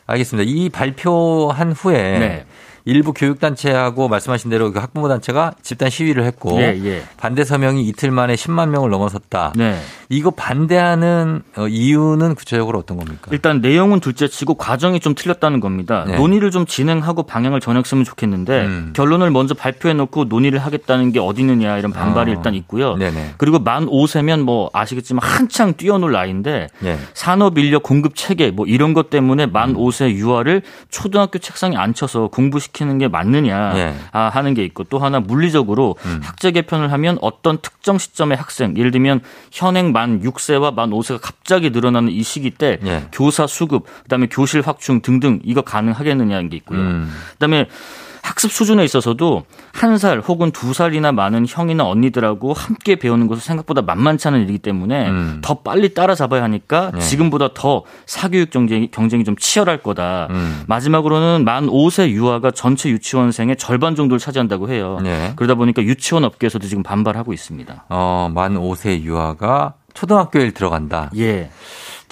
[0.06, 0.50] 알겠습니다.
[0.50, 2.46] 이 발표한 후에 네.
[2.86, 7.04] 일부 교육단체하고 말씀하신 대로 그 학부모 단체가 집단 시위를 했고 예, 예.
[7.16, 9.54] 반대 서명이 이틀 만에 10만 명을 넘어섰다.
[9.56, 9.80] 네.
[10.10, 13.30] 이거 반대하는 어, 이유는 구체적으로 어떤 겁니까?
[13.32, 16.04] 일단 내용은 둘째치고 과정이 좀 틀렸다는 겁니다.
[16.06, 16.18] 네.
[16.18, 18.94] 논의를 좀 진행하고 방향을 정했으면 좋겠는데 음.
[18.94, 22.36] 결론을 먼저 발표해놓고 논의를 하겠다는 게 어디 있느냐 이런 반발이 어.
[22.36, 22.96] 일단 있고요.
[22.96, 23.36] 네네.
[23.38, 27.00] 그리고 만 5세면 뭐 아시겠지만 한창 뛰어놀 나이인데 네.
[27.14, 30.12] 산업 인력 공급 체계 뭐 이런 것 때문에 만 5세 음.
[30.12, 33.96] 유아를 초등학교 책상에 앉혀서 공부시 시키는 게 맞느냐 예.
[34.12, 36.20] 아, 하는 게 있고 또 하나 물리적으로 음.
[36.24, 39.22] 학제 개편을 하면 어떤 특정 시점의 학생 예를 들면
[39.52, 43.06] 현행 만 6세와 만 5세가 갑자기 늘어나는 이 시기 때 예.
[43.14, 46.80] 교사 수급 그다음에 교실 확충 등등 이거 가능하겠느냐는 게 있고요.
[46.80, 47.12] 음.
[47.34, 47.68] 그다음에
[48.24, 49.44] 학습 수준에 있어서도
[49.74, 54.58] 한 살 혹은 두 살이나 많은 형이나 언니들하고 함께 배우는 것은 생각보다 만만치 않은 일이기
[54.60, 55.40] 때문에 음.
[55.44, 57.00] 더 빨리 따라잡아야 하니까 네.
[57.00, 60.28] 지금보다 더 사교육 경쟁이, 경쟁이 좀 치열할 거다.
[60.32, 60.64] 음.
[60.68, 65.00] 마지막으로는 만 5세 유아가 전체 유치원생의 절반 정도를 차지한다고 해요.
[65.04, 65.34] 네.
[65.36, 67.86] 그러다 보니까 유치원 업계에서도 지금 반발하고 있습니다.
[67.90, 71.12] 어, 만 5세 유아가 초등학교에 들어간다.
[71.18, 71.52] 예.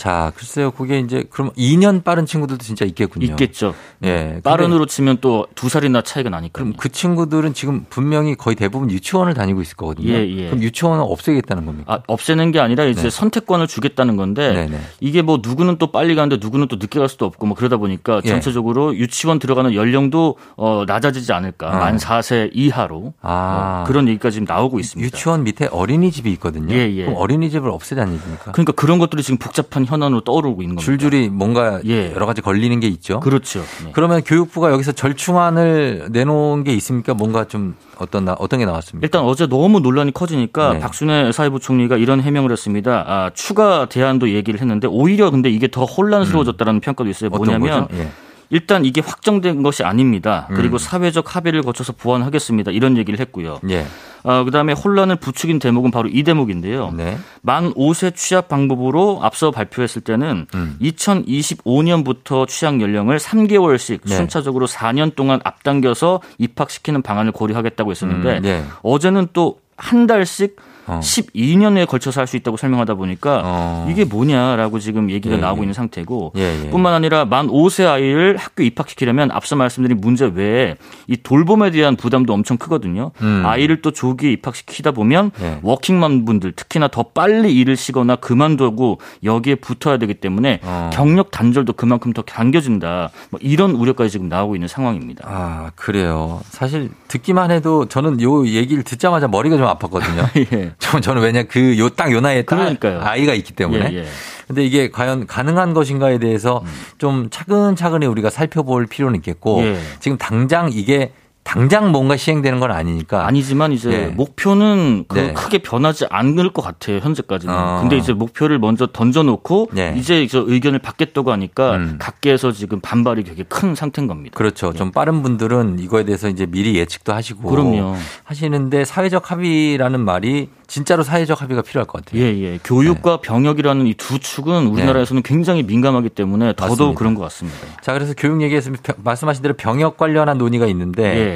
[0.02, 0.72] 자, 글쎄요.
[0.72, 3.28] 그게 이제 그럼 2년 빠른 친구들도 진짜 있겠군요.
[3.28, 3.76] 있겠죠.
[4.04, 4.42] 예.
[4.44, 6.54] 빠른으로 치면 또 두 살이나 차이가 나니까.
[6.54, 10.12] 그럼 그 친구들은 지금 분명히 거의 대부분 유치원을 다니고 있을 거거든요.
[10.12, 10.46] 예, 예.
[10.48, 11.94] 그럼 유치원은 없애겠다는 겁니까?
[11.94, 13.10] 아, 없애는 게 아니라 이제 네.
[13.12, 14.68] 선택권을 주겠다는 건데 네네.
[14.72, 14.80] 네.
[15.02, 18.22] 이게 뭐 누구는 또 빨리 가는데 누구는 또 늦게 갈 수도 없고 뭐 그러다 보니까
[18.26, 18.28] 예.
[18.30, 19.00] 전체적으로 예.
[19.00, 21.68] 유치원 들어가는 연령도 어, 낮아지지 않을까.
[21.68, 21.72] 어.
[21.78, 23.14] 만 4세 이하로.
[23.22, 23.84] 아.
[23.84, 25.06] 어, 그런 얘기가 지금 나오고 있습니다.
[25.06, 26.74] 유치원 밑에 어린이집이 있거든요.
[26.74, 27.06] 예, 예.
[27.06, 28.52] 그럼 어린이집을 없애자는 얘기입니까?
[28.54, 30.86] 그러니까 그런 것들이 지금 복잡한 현안으로 떠오르고 있는 겁니다.
[30.86, 32.12] 줄줄이 뭔가 예.
[32.14, 33.20] 여러 가지 걸리는 게 있죠.
[33.20, 33.60] 그렇죠.
[33.84, 33.92] 네.
[33.94, 37.14] 그러면 교육부가 여기서 절충안을 내놓은 게 있습니까?
[37.14, 39.06] 뭔가 좀 어떤 어떤 게 나왔습니까?
[39.06, 40.80] 일단 어제 너무 논란이 커지니까 네.
[40.80, 43.04] 박순애 사회부 총리가 이런 해명을 했습니다.
[43.08, 46.82] 아, 추가 대안도 얘기를 했는데 오히려 근데 이게 더 혼란스러워졌다라는 음.
[46.82, 47.30] 평가도 있어요.
[47.30, 48.10] 뭐냐면 예.
[48.52, 50.48] 일단 이게 확정된 것이 아닙니다.
[50.50, 50.78] 그리고 음.
[50.78, 52.72] 사회적 합의를 거쳐서 보완하겠습니다.
[52.72, 53.60] 이런 얘기를 했고요.
[53.70, 53.86] 예.
[54.24, 56.92] 어, 그다음에 혼란을 부추긴 대목은 바로 이 대목인데요.
[56.96, 57.18] 네.
[57.42, 60.78] 만 5세 취약 방법으로 앞서 발표했을 때는 음.
[60.82, 64.16] 2025년부터 취약 연령을 3개월씩 네.
[64.16, 68.64] 순차적으로 4년 동안 앞당겨서 입학시키는 방안을 고려하겠다고 했었는데 음, 네.
[68.84, 70.56] 어제는 또 한 달씩
[70.92, 71.00] 어.
[71.00, 73.88] 12년에 걸쳐서 할 수 있다고 설명하다 보니까 어.
[73.92, 75.64] 이게 뭐냐라고 지금 얘기가 예, 나오고 예.
[75.64, 80.76] 있는 상태고 예, 예, 뿐만 아니라 만 5세 아이를 학교 입학시키려면 앞서 말씀드린 문제 외에
[81.08, 83.12] 이 돌봄에 대한 부담도 엄청 크거든요.
[83.22, 83.44] 음.
[83.46, 85.60] 아이를 또 조기에 입학시키다 보면 예.
[85.62, 90.90] 워킹맘 분들 특히나 더 빨리 일을 쉬거나 그만두고 여기에 붙어야 되기 때문에 어.
[90.94, 93.10] 경력 단절도 그만큼 더 당겨진다.
[93.30, 95.26] 뭐 이런 우려까지 지금 나오고 있는 상황입니다.
[95.28, 96.40] 아 그래요.
[96.50, 100.30] 사실 듣기만 해도 저는 요 얘기를 듣자마자 머리가 좀 아팠거든요.
[100.54, 100.72] 예.
[101.02, 102.58] 저는 왜냐 그 요 딱 요 나이에 딱
[103.02, 103.90] 아이가 있기 때문에.
[103.94, 104.06] 예, 예.
[104.48, 106.72] 근데 이게 과연 가능한 것인가에 대해서 음.
[106.98, 109.78] 좀 차근차근히 우리가 살펴볼 필요는 있겠고 예.
[110.00, 111.14] 지금 당장 이게
[111.44, 113.26] 당장 뭔가 시행되는 건 아니니까.
[113.26, 114.08] 아니지만 이제 네.
[114.08, 115.34] 목표는 그 네.
[115.34, 117.54] 크게 변하지 않을 것 같아요 현재까지는.
[117.54, 117.80] 어.
[117.82, 119.94] 근데 이제 목표를 먼저 던져놓고 네.
[119.98, 121.96] 이제 저 의견을 받겠다고 하니까 음.
[122.00, 124.36] 각계에서 지금 반발이 되게 큰 상태인 겁니다.
[124.38, 124.74] 그렇죠.
[124.74, 127.96] 좀 빠른 분들은 이거에 대해서 이제 미리 예측도 하시고 그럼요.
[128.24, 132.22] 하시는데 사회적 합의라는 말이 진짜로 사회적 합의가 필요할 것 같아요.
[132.22, 132.60] 예, 예.
[132.64, 133.22] 교육과 네.
[133.28, 136.98] 병역이라는 이 두 축은 우리나라에서는 굉장히 민감하기 때문에 더더욱 맞습니다.
[136.98, 137.60] 그런 것 같습니다.
[137.82, 138.72] 자, 그래서 교육 얘기에서
[139.04, 141.31] 말씀하신 대로 병역 관련한 논의가 있는데 예.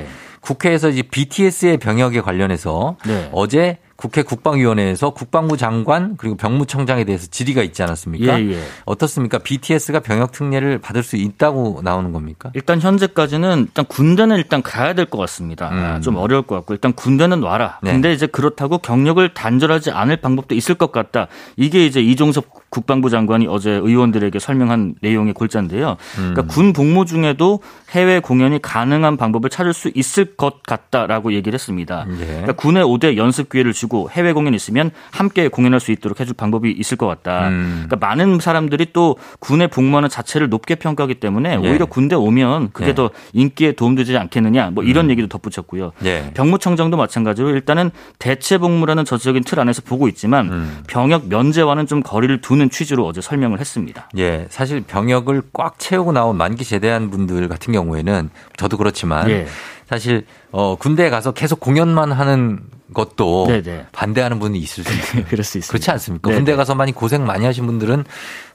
[0.45, 3.29] 국회에서 이제 BTS의 병역에 관련해서 네.
[3.33, 8.41] 어제 국회 국방위원회에서 국방부 장관 그리고 병무청장에 대해서 질의가 있지 않았습니까?
[8.41, 8.59] 예, 예.
[8.85, 9.37] 어떻습니까?
[9.37, 12.51] BTS가 병역 특례를 받을 수 있다고 나오는 겁니까?
[12.55, 15.69] 일단 현재까지는 일단 군대는 일단 가야 될 것 같습니다.
[15.69, 16.01] 음.
[16.01, 17.79] 좀 어려울 것 같고 일단 군대는 놔라.
[17.83, 17.93] 네.
[17.93, 21.27] 근데 이제 그렇다고 경력을 단절하지 않을 방법도 있을 것 같다.
[21.55, 25.95] 이게 이제 이종섭 국방부 장관이 어제 의원들에게 설명한 내용의 골자인데요.
[25.95, 26.33] 그러니까 음.
[26.33, 27.61] 그러니까 군 복무 중에도
[27.91, 32.05] 해외 공연이 가능한 방법을 찾을 수 있을 것 같다라고 얘기를 했습니다.
[32.19, 32.25] 예.
[32.25, 36.69] 그러니까 군에 5대 연습 기회를 주고 해외 공연 있으면 함께 공연할 수 있도록 해줄 방법이
[36.69, 37.47] 있을 것 같다.
[37.47, 37.85] 음.
[37.85, 41.55] 그러니까 많은 사람들이 또 군에 복무하는 자체를 높게 평가하기 때문에 예.
[41.55, 42.93] 오히려 군대 오면 그게 예.
[42.93, 45.11] 더 인기에 도움되지 않겠느냐 뭐 이런 음.
[45.11, 45.93] 얘기도 덧붙였고요.
[46.03, 46.31] 예.
[46.33, 50.83] 병무청장도 마찬가지로 일단은 대체 복무라는 저적인 틀 안에서 보고 있지만 음.
[50.87, 54.09] 병역 면제와는 좀 거리를 두는 취지로 어제 설명을 했습니다.
[54.17, 59.47] 예, 사실 병역을 꽉 채우고 나온 만기 제대한 분들 같은 경우에는 저도 그렇지만 예.
[59.89, 62.59] 사실 어 군대에 가서 계속 공연만 하는
[62.93, 63.87] 것도 네네.
[63.91, 65.23] 반대하는 분이 있을 수 있어요.
[65.29, 65.71] 그럴 수 있습니다.
[65.71, 66.29] 그렇지 않습니까?
[66.29, 66.37] 네네.
[66.39, 68.05] 군대 가서 많이 고생 많이 하신 분들은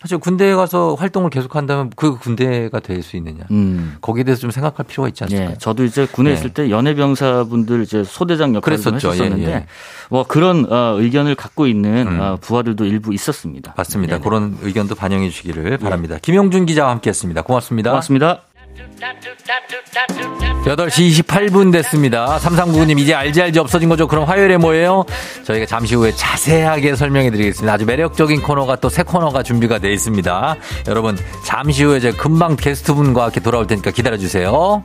[0.00, 3.44] 사실 군대에 가서 활동을 계속한다면 그 군대가 될 수 있느냐.
[3.50, 3.96] 음.
[4.00, 5.52] 거기에 대해서 좀 생각할 필요가 있지 않습니까?
[5.52, 5.58] 네.
[5.58, 6.34] 저도 이제 군에 네.
[6.34, 9.66] 있을 때 연예병사분들 이제 소대장 역할을 했었는데 예, 예.
[10.10, 12.20] 뭐 그런 어, 의견을 갖고 있는 음.
[12.20, 13.74] 어, 부하들도 일부 있었습니다.
[13.76, 14.14] 맞습니다.
[14.18, 14.24] 네네.
[14.24, 16.14] 그런 의견도 반영해 주시기를 바랍니다.
[16.16, 16.18] 예.
[16.22, 17.42] 김용준 기자와 함께했습니다.
[17.42, 17.90] 고맙습니다.
[17.90, 18.42] 고맙습니다.
[20.64, 22.38] 8시 28분 됐습니다.
[22.38, 24.06] 3399님, 이제 알지 알지 없어진 거죠?
[24.06, 25.04] 그럼 화요일에 뭐예요?
[25.44, 27.72] 저희가 잠시 후에 자세하게 설명해 드리겠습니다.
[27.72, 30.56] 아주 매력적인 코너가 또 새 코너가 준비가 되어 있습니다.
[30.88, 34.84] 여러분, 잠시 후에 제가 금방 게스트분과 함께 돌아올 테니까 기다려 주세요.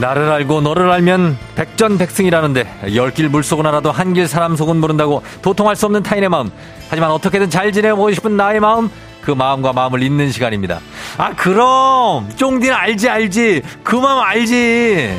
[0.00, 5.84] 나를 알고 너를 알면 백전백승이라는데 열길 물속은 알아도 한 길 사람 속은 모른다고 도통할 수
[5.86, 6.50] 없는 타인의 마음.
[6.88, 8.88] 하지만 어떻게든 잘 지내보고 싶은 나의 마음
[9.20, 10.80] 그 마음과 마음을 잇는 시간입니다.
[11.18, 13.62] 아 그럼 쫑디는 알지 알지.
[13.84, 15.10] 그 마음 알지.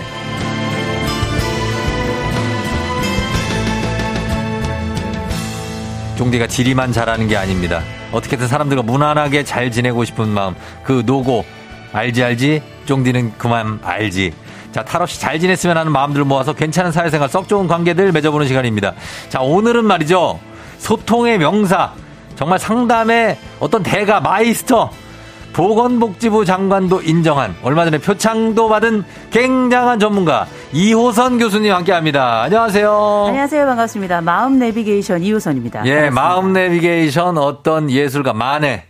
[6.17, 7.81] 쫑디가 지리만 잘하는 게 아닙니다.
[8.11, 11.45] 어떻게든 사람들과 무난하게 잘 지내고 싶은 마음 그 노고.
[11.91, 12.61] 알지 알지?
[12.85, 14.31] 쫑디는 그 마음 알지
[14.71, 18.93] 자, 탈 없이 잘 지냈으면 하는 마음들을 모아서 괜찮은 사회생활 썩 좋은 관계들 맺어보는 시간입니다.
[19.29, 20.39] 자, 오늘은 말이죠.
[20.77, 21.93] 소통의 명사.
[22.35, 24.91] 정말 상담의 어떤 대가, 마이스터.
[25.53, 32.43] 보건복지부 장관도 인정한 얼마 전에 표창도 받은 굉장한 전문가 이호선 교수님 함께합니다.
[32.43, 33.25] 안녕하세요.
[33.27, 33.65] 안녕하세요.
[33.65, 34.21] 반갑습니다.
[34.21, 35.85] 마음 내비게이션 이호선입니다.
[35.85, 36.21] 예, 반갑습니다.
[36.21, 38.85] 마음 내비게이션 어떤 예술가 만해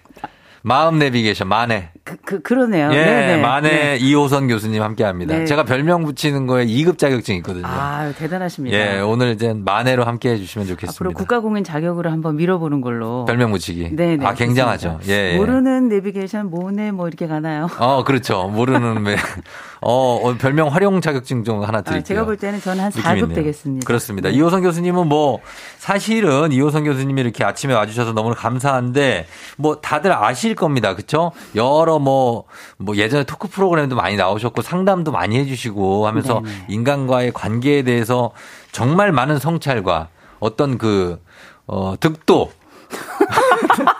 [0.62, 1.90] 마음 내비게이션 만해.
[2.26, 2.90] 그, 그 그 러네요.
[2.94, 3.42] 예, 네네.
[3.44, 3.98] 만해 네.
[3.98, 5.38] 이호선 교수님 함께 합니다.
[5.38, 5.46] 네.
[5.46, 7.68] 제가 별명 붙이는 거에 2급 자격증 있거든요.
[7.68, 8.76] 아, 대단하십니다.
[8.76, 10.96] 예, 오늘 이제 만해로 함께 해 주시면 좋겠습니다.
[10.96, 13.26] 앞으로 국가공인 자격으로 한번 밀어보는 걸로.
[13.26, 13.96] 별명 붙이기.
[13.96, 14.26] 네, 네.
[14.26, 15.00] 아, 굉장하죠.
[15.08, 15.38] 예, 예.
[15.38, 17.68] 모르는 내비게이션 모네 뭐 이렇게 가나요?
[17.78, 18.48] 어, 그렇죠.
[18.48, 19.16] 모르는 매.
[19.82, 22.00] 어, 어, 별명 활용 자격증 좀 하나 드릴게요.
[22.00, 23.86] 아, 제가 볼 때는 저는 한 4급 되겠습니다.
[23.86, 24.30] 그렇습니다.
[24.30, 24.36] 네.
[24.36, 25.40] 이호선 교수님은 뭐
[25.78, 29.28] 사실은 이호선 교수님이 이렇게 아침에 와주셔서 너무 감사한데
[29.58, 30.94] 뭐 다들 아실 겁니다.
[30.96, 31.32] 그렇죠?
[31.56, 32.46] 여러 뭐
[32.78, 36.66] 뭐 예전에 토크 프로그램도 많이 나오셨고 상담도 많이 해주시고 하면서 네네.
[36.70, 38.32] 인간과의 관계에 대해서
[38.72, 40.10] 정말 많은 성찰과
[40.40, 41.20] 어떤 그,
[41.68, 42.52] 어, 득도.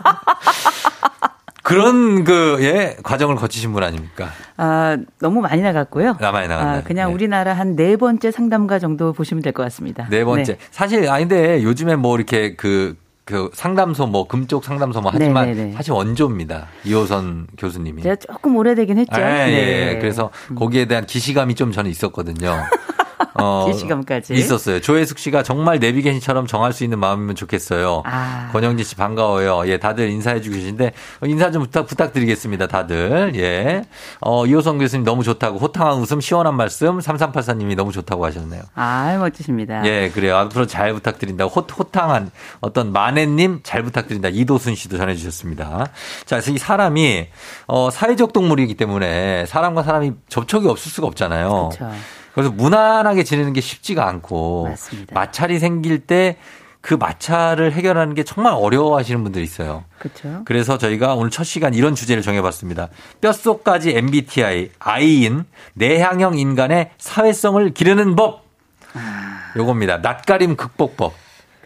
[1.70, 4.30] 그런 그, 예, 과정을 거치신 분 아닙니까?
[4.58, 6.18] 아, 너무 많이 나갔고요.
[6.20, 6.80] 아, 많이 나갔나요?
[6.80, 7.14] 아, 그냥 네.
[7.14, 10.08] 우리나라 한 네 번째 상담가 정도 보시면 될 것 같습니다.
[10.10, 10.54] 네 번째.
[10.54, 10.60] 네.
[10.72, 15.62] 사실, 아닌데 요즘에 뭐 이렇게 그, 그 상담소 뭐 금쪽 상담소 뭐 하지만 네네네.
[15.64, 15.76] 네, 네.
[15.76, 16.66] 사실 원조입니다.
[16.86, 18.02] 이호선 교수님이.
[18.02, 19.22] 제가 조금 오래되긴 했죠.
[19.22, 19.94] 아, 예, 예.
[19.94, 20.00] 네.
[20.00, 22.58] 그래서 거기에 대한 기시감이 좀 저는 있었거든요.
[23.36, 24.80] 어, 기시감까지 있었어요.
[24.82, 28.04] 조혜숙 씨가 정말 내비게이션처럼 정할 수 있는 마음이면 좋겠어요.
[28.06, 28.50] 아.
[28.52, 29.68] 권영진 씨 반가워요.
[29.68, 30.94] 예, 다들 인사해 주고 계신데
[31.26, 32.68] 인사 좀 부탁 부탁드리겠습니다.
[32.68, 33.84] 다들 예.
[34.22, 38.64] 어, 이호성 교수님 너무 좋다고 호탕한 웃음 시원한 말씀 3384 님이 너무 좋다고 하셨네요.
[38.76, 39.86] 아 멋지십니다.
[39.86, 40.38] 예, 그래요.
[40.38, 41.46] 앞으로 잘 부탁드린다.
[41.46, 44.30] 호, 호탕한 어떤 마네님 잘 부탁드린다.
[44.30, 45.88] 이도순 씨도 전해 주셨습니다.
[46.26, 47.28] 자, 그래서 이 사람이
[47.68, 51.70] 어, 사회적 동물이기 때문에 사람과 사람이 접촉이 없을 수가 없잖아요.
[51.78, 51.96] 그렇죠.
[52.34, 55.14] 그래서 무난하게 지내는 게 쉽지가 않고 맞습니다.
[55.14, 56.38] 마찰이 생길 때
[56.82, 59.84] 그 마찰을 해결하는 게 정말 어려워하시는 분들이 있어요.
[60.00, 60.44] 그렇죠.
[60.46, 62.88] 그래서 저희가 오늘 첫 시간 이런 주제를 정해봤습니다.
[63.22, 68.46] 뼛속까지 MBTI I인 내향형 인간의 사회성을 기르는 법.
[68.94, 69.52] 아.
[69.58, 69.98] 요겁니다.
[69.98, 71.14] 낯가림 극복법.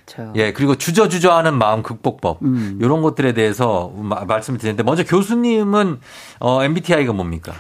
[0.06, 0.34] 그렇죠.
[0.36, 2.42] 예, 그리고 주저주저하는 마음 극복법.
[2.42, 2.80] 음.
[2.82, 6.00] 이런 것들에 대해서 말씀을 드리는데 먼저 교수님은
[6.40, 7.54] 어, MBTI가 뭡니까?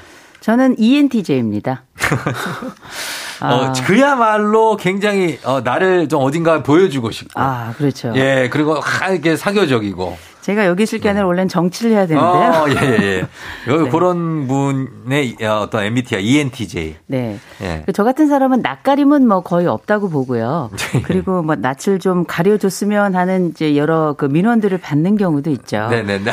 [0.44, 1.84] 저는 ENTJ입니다.
[3.40, 3.56] 아.
[3.56, 7.40] 어, 그야말로 굉장히 어, 나를 좀 어딘가 보여주고 싶고.
[7.40, 8.12] 아, 그렇죠.
[8.18, 10.18] 예, 그리고 하, 이렇게 사교적이고.
[10.42, 11.28] 제가 여기 있을 게 아니라 네.
[11.28, 12.32] 원래는 정치를 해야 되는데요.
[12.32, 13.04] 어, 예, 예.
[13.04, 13.22] 예.
[13.66, 13.90] 네.
[13.90, 16.96] 그런 분의 어떤 MBTI, ENTJ.
[17.08, 17.40] 네.
[17.62, 17.86] 예.
[17.94, 20.72] 저 같은 사람은 낯가림은 뭐 거의 없다고 보고요.
[20.76, 21.02] 네.
[21.04, 25.88] 그리고 뭐 낯을 좀 가려줬으면 하는 이제 여러 그 민원들을 받는 경우도 있죠.
[25.90, 26.18] 네네.
[26.20, 26.24] 네.
[26.26, 26.32] 네.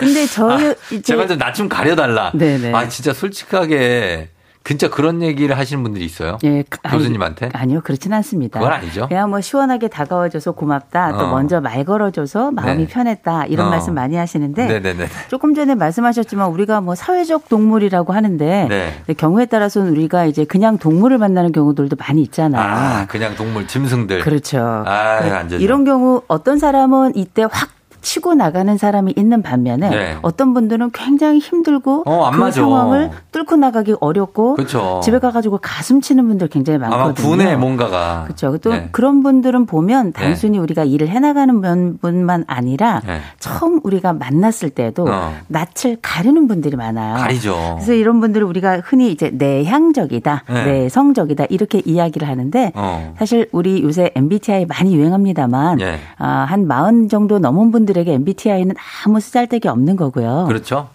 [0.00, 2.32] 근데 저희 아, 이제 제발 좀낯 좀 가려달라.
[2.34, 2.72] 네네.
[2.72, 4.30] 아 진짜 솔직하게
[4.62, 6.38] 진짜 그런 얘기를 하시는 분들이 있어요?
[6.44, 7.48] 예, 교수님한테?
[7.54, 8.60] 아니, 요 그렇진 않습니다.
[8.60, 9.08] 그건 아니죠.
[9.08, 11.12] 그냥 뭐 시원하게 다가와줘서 고맙다.
[11.12, 11.30] 또 어.
[11.30, 12.86] 먼저 말 걸어줘서 마음이 네.
[12.86, 13.46] 편했다.
[13.46, 13.70] 이런 어.
[13.70, 15.08] 말씀 많이 하시는데 네네네.
[15.28, 19.14] 조금 전에 말씀하셨지만 우리가 뭐 사회적 동물이라고 하는데 네.
[19.14, 22.62] 경우에 따라서는 우리가 이제 그냥 동물을 만나는 경우들도 많이 있잖아요.
[22.62, 24.20] 아, 그냥 동물 짐승들.
[24.20, 24.84] 그렇죠.
[24.86, 30.16] 아, 이런 경우 어떤 사람은 이때 확 치고 나가는 사람이 있는 반면에 네.
[30.22, 32.60] 어떤 분들은 굉장히 힘들고 어, 그 맞아.
[32.60, 35.00] 상황을 뚫고 나가기 어렵고 그쵸.
[35.02, 37.14] 집에 가가지고 가슴 치는 분들 굉장히 많거든요.
[37.14, 38.56] 분해 뭔가가 그렇죠.
[38.58, 38.88] 또 네.
[38.92, 40.20] 그런 분들은 보면 네.
[40.20, 40.58] 단순히 네.
[40.58, 43.20] 우리가 일을 해나가는 분만 아니라 네.
[43.38, 45.34] 처음 우리가 만났을 때도 어.
[45.48, 47.16] 낯을 가르는 분들이 많아요.
[47.16, 47.76] 가리죠.
[47.76, 50.64] 그래서 이런 분들을 우리가 흔히 이제 내향적이다, 네.
[50.64, 53.14] 내성적이다 이렇게 이야기를 하는데 어.
[53.18, 55.78] 사실 우리 요새 MBTI 많이 유행합니다만
[56.18, 58.74] 아, 한 마흔 정도 넘은 분들 분들에게 MBTI는
[59.04, 60.46] 아무 쓰잘데기 없는 거고요.
[60.48, 60.88] 그렇죠.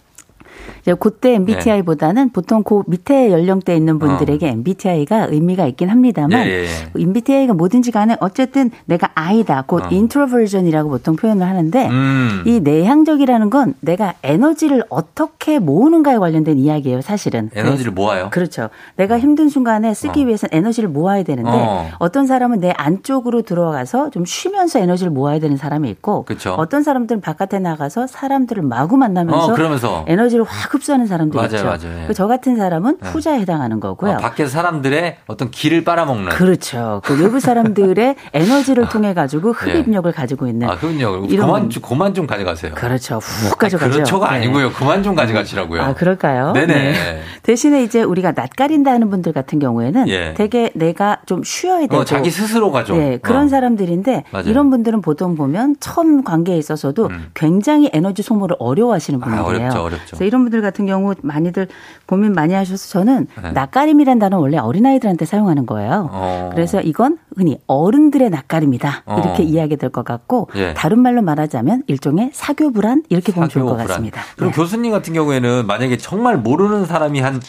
[0.81, 2.31] 이제 그때 MBTI보다는 네.
[2.31, 4.49] 보통 그 밑에 연령대 있는 분들에게 어.
[4.49, 7.01] MBTI가 의미가 있긴 합니다만 예, 예, 예.
[7.01, 9.87] MBTI가 뭐든지 간에 어쨌든 내가 I다, 곧 어.
[9.89, 12.43] introversion이라고 보통 표현을 하는데 음.
[12.45, 17.49] 이 내향적이라는 건 내가 에너지를 어떻게 모으는가에 관련된 이야기예요, 사실은.
[17.53, 18.29] 에너지를 모아요.
[18.31, 18.69] 그렇죠.
[18.95, 20.25] 내가 힘든 순간에 쓰기 어.
[20.25, 22.09] 위해서는 에너지를 모아야 되는데 어.
[22.09, 26.55] 떤 사람은 내 안쪽으로 들어가서 좀 쉬면서 에너지를 모아야 되는 사람이 있고 그쵸.
[26.57, 29.53] 어떤 사람들은 바깥에 나가서 사람들을 마구 만나면서
[29.89, 31.65] 어, 에너지를 확 흡수하는 사람도 맞아요, 있죠.
[31.65, 32.05] 맞아요.
[32.09, 32.13] 예.
[32.13, 33.07] 저 같은 사람은 예.
[33.09, 34.13] 후자에 해당하는 거고요.
[34.13, 36.29] 어, 밖에 사람들의 어떤 길을 빨아먹는.
[36.29, 37.01] 그렇죠.
[37.03, 40.13] 그 외부 사람들의 에너지를 통해 가지고 흡입력을 예.
[40.15, 40.69] 가지고 있는.
[40.69, 41.29] 아, 흡입력을.
[41.31, 42.73] 이런 그만, 좀, 그만 좀 가져가세요.
[42.75, 43.17] 그렇죠.
[43.17, 43.91] 훅 가져가죠.
[43.91, 44.35] 그렇죠가 네.
[44.37, 44.71] 아니고요.
[44.73, 45.81] 그만 좀 가져가시라고요.
[45.81, 46.53] 아, 그럴까요?
[46.53, 46.73] 네네.
[46.73, 47.21] 네.
[47.43, 50.33] 대신에 이제 우리가 낯가린다 하는 분들 같은 경우에는 예.
[50.35, 51.97] 되게 내가 좀 쉬어야 되고.
[51.97, 52.97] 어, 자기 스스로가 좀.
[52.99, 53.47] 네, 그런 어.
[53.47, 54.49] 사람들인데 맞아요.
[54.49, 57.27] 이런 분들은 보통 보면 처음 관계에 있어서도 음.
[57.33, 59.45] 굉장히 에너지 소모를 어려워하시는 아, 분들이에요.
[59.45, 60.15] 아, 어렵죠, 어렵죠.
[60.35, 61.67] 이런 분들 같은 경우 많이들
[62.05, 63.51] 고민 많이 하셔서 저는 네.
[63.51, 66.09] 낯가림이란 단어 원래 어린아이들한테 사용하는 거예요.
[66.11, 66.49] 어.
[66.53, 69.03] 그래서 이건 흔히 어른들의 낯가림이다.
[69.05, 69.21] 어.
[69.23, 70.73] 이렇게 이야기 될 것 같고 예.
[70.73, 74.21] 다른 말로 말하자면 일종의 사교 불안 이렇게 보면 좋을 것 같습니다.
[74.35, 74.55] 그럼 네.
[74.57, 77.39] 교수님 같은 경우에는 만약에 정말 모르는 사람이 한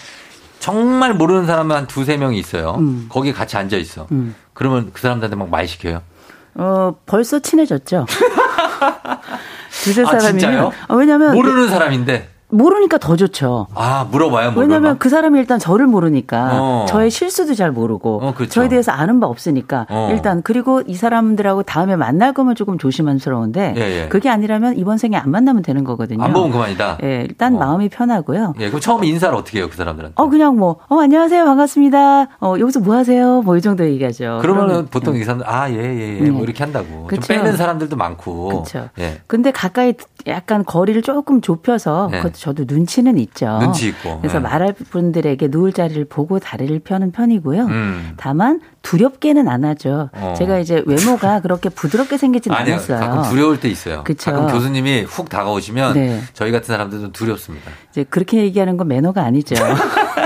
[0.61, 2.76] 정말 모르는 사람은 한 두세 명이 있어요.
[2.78, 3.07] 음.
[3.09, 4.07] 거기 같이 앉아 있어.
[4.12, 4.34] 음.
[4.53, 6.03] 그러면 그 사람들한테 막 말 시켜요.
[6.55, 8.07] 어, 벌써 친해졌죠.
[9.84, 10.70] 두세 아, 사람이면.
[10.89, 13.66] 아, 왜냐면 모르는 사람인데 모르니까 더 좋죠.
[13.74, 14.61] 아, 물어봐요, 물어봐.
[14.61, 16.86] 왜냐면 그 사람이 일단 저를 모르니까 어.
[16.88, 18.51] 저의 실수도 잘 모르고 어, 그렇죠.
[18.53, 20.09] 저에 대해서 아는 바 없으니까 어.
[20.12, 24.09] 일단 그리고 이 사람들하고 다음에 만날 거면 조금 조심스러운데 예, 예.
[24.09, 26.22] 그게 아니라면 이번 생에 안 만나면 되는 거거든요.
[26.22, 26.99] 안 보면 그만이다.
[27.03, 27.59] 예, 일단 어.
[27.59, 28.55] 마음이 편하고요.
[28.61, 30.14] 예, 그럼 처음에 인사를 어떻게 해요, 그 사람들한테?
[30.20, 32.28] 어, 그냥 뭐, 어, 안녕하세요, 반갑습니다.
[32.40, 33.42] 어, 여기서 뭐 하세요?
[33.42, 34.38] 뭐 이 정도 얘기하죠.
[34.42, 36.20] 그러면 그러면 보통 이 사람들 아, 예, 예, 예.
[36.20, 36.30] 네.
[36.30, 37.07] 뭐 이렇게 한다고.
[37.07, 37.22] 그쵸.
[37.22, 38.49] 좀 빼는 사람들도 많고.
[38.49, 38.88] 그렇죠.
[38.99, 39.20] 예.
[39.26, 39.94] 근데 가까이
[40.26, 42.39] 약간 거리를 조금 좁혀서 예.
[42.39, 43.59] 그것도 저도 눈치는 있죠.
[43.59, 44.18] 눈치 있고.
[44.20, 44.45] 그래서 네.
[44.45, 47.64] 말할 분들에게 누울 자리를 보고 다리를 펴는 편이고요.
[47.64, 48.12] 음.
[48.16, 50.11] 다만 두렵게는 안 하죠.
[50.12, 50.34] 어.
[50.39, 53.01] 제가 이제 외모가 그렇게 부드럽게 생기진 아니요, 않았어요.
[53.01, 54.05] 가끔 두려울 때 있어요.
[54.05, 54.30] 그쵸.
[54.30, 56.20] 가끔 교수님이 훅 다가오시면 네.
[56.34, 57.68] 저희 같은 사람들은 두렵습니다.
[57.91, 59.57] 이제 그렇게 얘기하는 건 매너가 아니죠.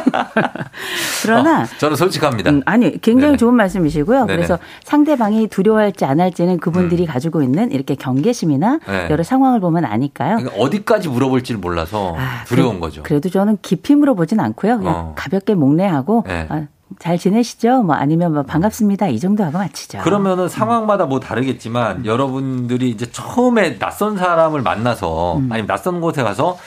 [1.23, 2.51] 그러나 어, 저는 솔직합니다.
[2.51, 3.37] 음, 아니 굉장히 네네.
[3.39, 4.27] 좋은 말씀이시고요.
[4.27, 4.37] 네네.
[4.37, 7.07] 그래서 상대방이 두려워할지 안 할지는 그분들이 음.
[7.07, 9.09] 가지고 있는 이렇게 경계심이나 네.
[9.09, 10.37] 여러 상황을 보면 아니까요.
[10.37, 13.03] 그러니까 어디까지 물어볼지를 몰라서 아, 두려운 그, 거죠.
[13.05, 14.79] 그래도 저는 깊이 물어보진 않고요.
[14.79, 15.13] 그냥 어.
[15.17, 16.47] 가볍게 목례하고 네.
[16.51, 16.67] 아,
[16.99, 17.83] 잘 지내시죠?
[17.83, 19.09] 뭐 아니면 뭐 반갑습니다.
[19.09, 20.01] 이 정도 하고 마치죠.
[20.01, 22.07] 그러면은 상황마다 뭐 다르겠지만 음.
[22.07, 25.49] 여러분들이 이제 처음에 낯선 사람을 만나서 음.
[25.53, 26.59] 아니면 낯선 곳에 가서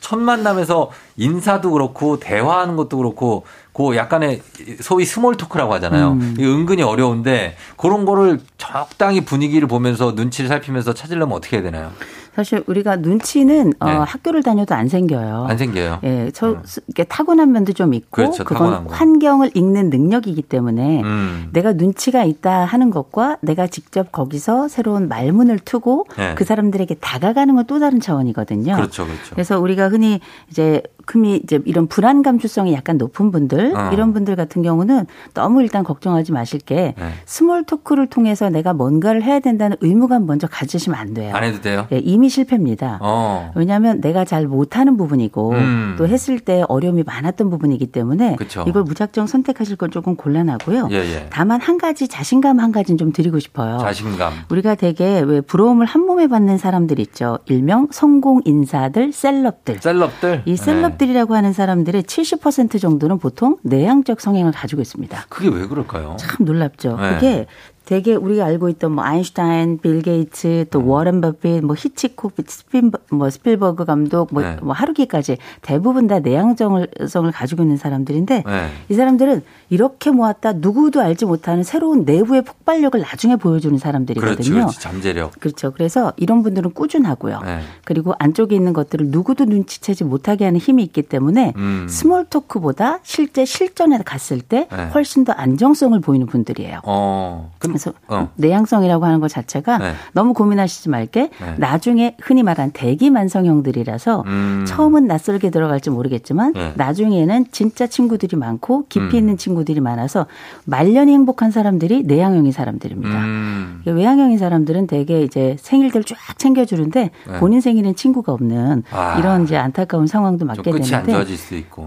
[0.00, 4.42] 첫 만남에서 인사도 그렇고 대화하는 것도 그렇고 그 약간의
[4.80, 6.12] 소위 small talk라고 하잖아요.
[6.12, 6.36] 음.
[6.38, 11.92] 은근히 어려운데 그런 거를 적당히 분위기를 보면서 눈치를 살피면서 찾으려면 어떻게 해야 되나요?
[12.34, 13.96] 사실 우리가 눈치는 어, 네.
[13.96, 15.46] 어, 학교를 다녀도 안 생겨요.
[15.48, 16.00] 안 생겨요.
[16.04, 16.62] 예, 저 음.
[16.86, 21.48] 이렇게 타고난 면도 좀 있고 그렇죠, 그건 환경을 읽는 능력이기 때문에 음.
[21.52, 26.34] 내가 눈치가 있다 하는 것과 내가 직접 거기서 새로운 말문을 트고 네.
[26.34, 28.74] 그 사람들에게 다가가는 건 또 다른 차원이거든요.
[28.74, 29.30] 그렇죠, 그렇죠.
[29.30, 30.20] 그래서 우리가 흔히
[30.50, 33.90] 이제 금이 이제 이런 불안 감수성이 약간 높은 분들 어.
[33.92, 37.12] 이런 분들 같은 경우는 너무 일단 걱정하지 마실 게 네.
[37.26, 41.34] small talk를 통해서 내가 뭔가를 해야 된다는 의무감 먼저 가지시면 안 돼요.
[41.34, 41.86] 안 해도 돼요?
[41.92, 42.98] 예, 이미 실패입니다.
[43.00, 43.50] 어.
[43.54, 45.94] 왜냐하면 내가 잘 못하는 부분이고 음.
[45.98, 48.64] 또 했을 때 어려움이 많았던 부분이기 때문에 그쵸.
[48.66, 50.88] 이걸 무작정 선택하실 건 조금 곤란하고요.
[50.90, 51.26] 예, 예.
[51.30, 53.78] 다만 한 가지 자신감 한 가지는 좀 드리고 싶어요.
[53.78, 54.32] 자신감.
[54.50, 57.38] 우리가 되게 왜 부러움을 한 몸에 받는 사람들 있죠.
[57.46, 59.78] 일명 성공 인사들, celeb들.
[59.80, 60.42] celeb들.
[60.44, 61.36] 이 celeb들이라고 네.
[61.36, 65.26] 하는 사람들의 70% 정도는 보통 내향적 성향을 가지고 있습니다.
[65.28, 66.16] 그게 왜 그럴까요?
[66.18, 66.96] 참 놀랍죠.
[66.96, 67.14] 네.
[67.14, 67.46] 그게
[67.84, 70.88] 되게 우리가 알고 있던 뭐 아인슈타인, 빌 게이츠, 또 음.
[70.88, 74.56] 워렌 버핏, 뭐 히치콕, 스핀 뭐 스필버그 감독, 뭐, 네.
[74.62, 76.88] 뭐 하루키까지 대부분 다 내향성을
[77.32, 78.68] 가지고 있는 사람들인데 네.
[78.88, 84.54] 이 사람들은 이렇게 모았다 누구도 알지 못하는 새로운 내부의 폭발력을 나중에 보여주는 사람들이거든요.
[84.54, 85.40] 그렇지, 잠재력.
[85.40, 85.72] 그렇죠.
[85.72, 87.40] 그래서 이런 분들은 꾸준하고요.
[87.44, 87.60] 네.
[87.84, 91.86] 그리고 안쪽에 있는 것들을 누구도 눈치채지 못하게 하는 힘이 있기 때문에 음.
[91.88, 94.84] small talk보다 실제 실전에 갔을 때 네.
[94.94, 96.80] 훨씬 더 안정성을 보이는 분들이에요.
[96.84, 97.50] 어.
[97.72, 98.28] 그래서 어.
[98.36, 99.92] 내향성이라고 하는 것 자체가 네.
[100.12, 101.54] 너무 고민하시지 말게 네.
[101.56, 104.64] 나중에 흔히 말하는 대기만성형들이라서 음.
[104.66, 106.72] 처음은 낯설게 들어갈지 모르겠지만 네.
[106.76, 109.18] 나중에는 진짜 친구들이 많고 깊이 음.
[109.18, 110.26] 있는 친구들이 많아서
[110.64, 113.18] 말년이 행복한 사람들이 내향형인 사람들입니다.
[113.18, 113.82] 음.
[113.86, 117.38] 외향형인 사람들은 대개 이제 생일들 쫙 챙겨주는데 네.
[117.38, 119.18] 본인 생일은 친구가 없는 아.
[119.18, 120.86] 이런 이제 안타까운 상황도 맞게 되는데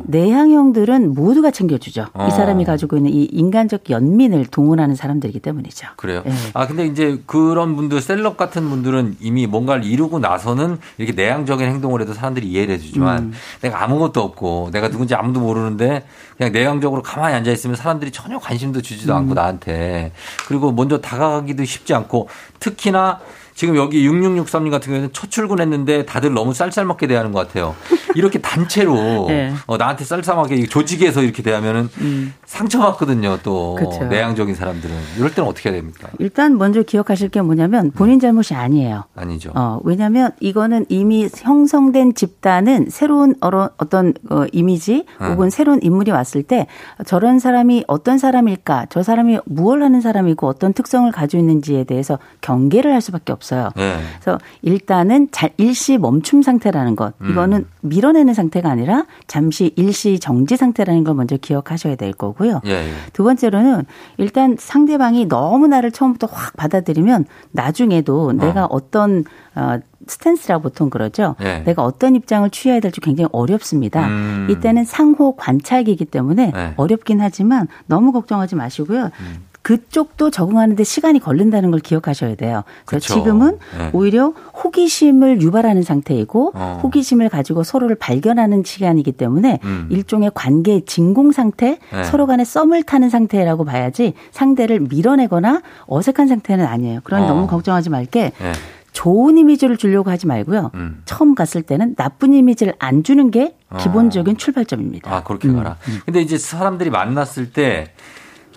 [0.05, 2.07] 내향형들은 모두가 챙겨주죠.
[2.13, 2.27] 어.
[2.27, 5.74] 이 사람이 가지고 있는 이 인간적 연민을 동원하는 사람들이기 때문이죠.
[5.75, 5.87] 그렇죠.
[5.97, 6.21] 그래요.
[6.25, 6.31] 네.
[6.53, 12.01] 아 근데 이제 그런 분들 셀럽 같은 분들은 이미 뭔가를 이루고 나서는 이렇게 내향적인 행동을
[12.01, 13.33] 해도 사람들이 이해를 해주지만 음.
[13.61, 16.05] 내가 아무것도 없고 내가 누군지 아무도 모르는데
[16.37, 19.17] 그냥 내향적으로 가만히 앉아 있으면 사람들이 전혀 관심도 주지도 음.
[19.17, 20.13] 않고 나한테
[20.47, 23.19] 그리고 먼저 다가가기도 쉽지 않고 특히나
[23.55, 27.73] 지금 여기 6663님 같은 경우에는 첫 출근했는데 다들 너무 쌀쌀먹게 대하는 것 같아요.
[28.13, 29.53] 이렇게 단체로 네.
[29.65, 32.33] 어, 나한테 쌀쌀하게 조직에서 이렇게 대하면은 음.
[32.45, 33.39] 상처받거든요.
[33.43, 34.05] 또 그쵸.
[34.05, 36.09] 내향적인 사람들은 이럴 때는 어떻게 해야 됩니까?
[36.19, 39.05] 일단 먼저 기억하실 게 뭐냐면 본인 잘못이 아니에요.
[39.15, 39.51] 아니죠.
[39.55, 45.27] 어, 왜냐하면 이거는 이미 형성된 집단은 새로운 어떤 어, 이미지 어.
[45.27, 46.67] 혹은 새로운 인물이 왔을 때
[47.05, 52.93] 저런 사람이 어떤 사람일까, 저 사람이 무엇을 하는 사람이고 어떤 특성을 가지고 있는지에 대해서 경계를
[52.93, 53.44] 할 수밖에 없어요.
[53.45, 53.69] 없어요.
[53.75, 53.99] 네.
[54.19, 57.13] 그래서 일단은 잘 일시 멈춤 상태라는 것.
[57.21, 57.31] 음.
[57.31, 57.65] 이거는 음.
[57.81, 62.61] 밀어내는 상태가 아니라 잠시 일시 정지 상태라는 걸 먼저 기억하셔야 될 거고요.
[62.65, 62.93] 예, 예.
[63.13, 63.85] 두 번째로는
[64.17, 68.33] 일단 상대방이 너무 나를 처음부터 확 받아들이면 나중에도 어.
[68.33, 69.23] 내가 어떤
[69.55, 71.35] 어 스탠스라고 보통 그러죠.
[71.39, 71.63] 네.
[71.63, 74.07] 내가 어떤 입장을 취해야 될지 굉장히 어렵습니다.
[74.07, 74.47] 음.
[74.51, 76.73] 이때는 상호 관찰기이기 때문에 네.
[76.77, 79.05] 어렵긴 하지만 너무 걱정하지 마시고요.
[79.19, 79.54] 음.
[79.65, 82.63] 그쪽도 적응하는데 시간이 걸린다는 걸 기억하셔야 돼요.
[82.85, 83.19] 그래서 그쵸.
[83.19, 83.89] 지금은 네.
[83.93, 84.27] 오히려
[84.63, 86.79] 호기심을 유발하는 상태이고 어.
[86.83, 89.87] 호기심을 가지고 서로를 발견하는 시간이기 때문에 음.
[89.89, 92.03] 일종의 관계 진공 상태, 네.
[92.03, 96.99] 서로 간에 썸을 타는 상태라고 봐야지 상대를 밀어내거나 어색한 상태는 아니에요.
[97.03, 97.27] 그런 어.
[97.27, 98.51] 너무 걱정하지 말게 네.
[98.91, 100.69] 좋은 이미지를 주려고 하지 말고요.
[100.75, 101.01] 음.
[101.05, 103.77] 처음 갔을 때는 나쁜 이미지를 안 주는 게 어.
[103.77, 104.37] 기본적인 어.
[104.37, 105.11] 출발점입니다.
[105.11, 105.55] 아, 그렇게 음.
[105.55, 105.77] 가라.
[105.87, 106.01] 음.
[106.05, 107.87] 근데 이제 사람들이 만났을 때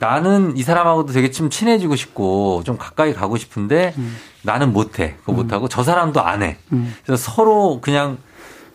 [0.01, 4.17] 나는 이 사람하고도 되게 좀 친해지고 싶고 좀 가까이 가고 싶은데 음.
[4.43, 5.17] 나는 못해.
[5.21, 5.37] 그거 음.
[5.37, 6.59] 못하고 저 사람도 안 해.
[6.73, 6.95] 음.
[7.05, 8.19] 그래서 서로 그냥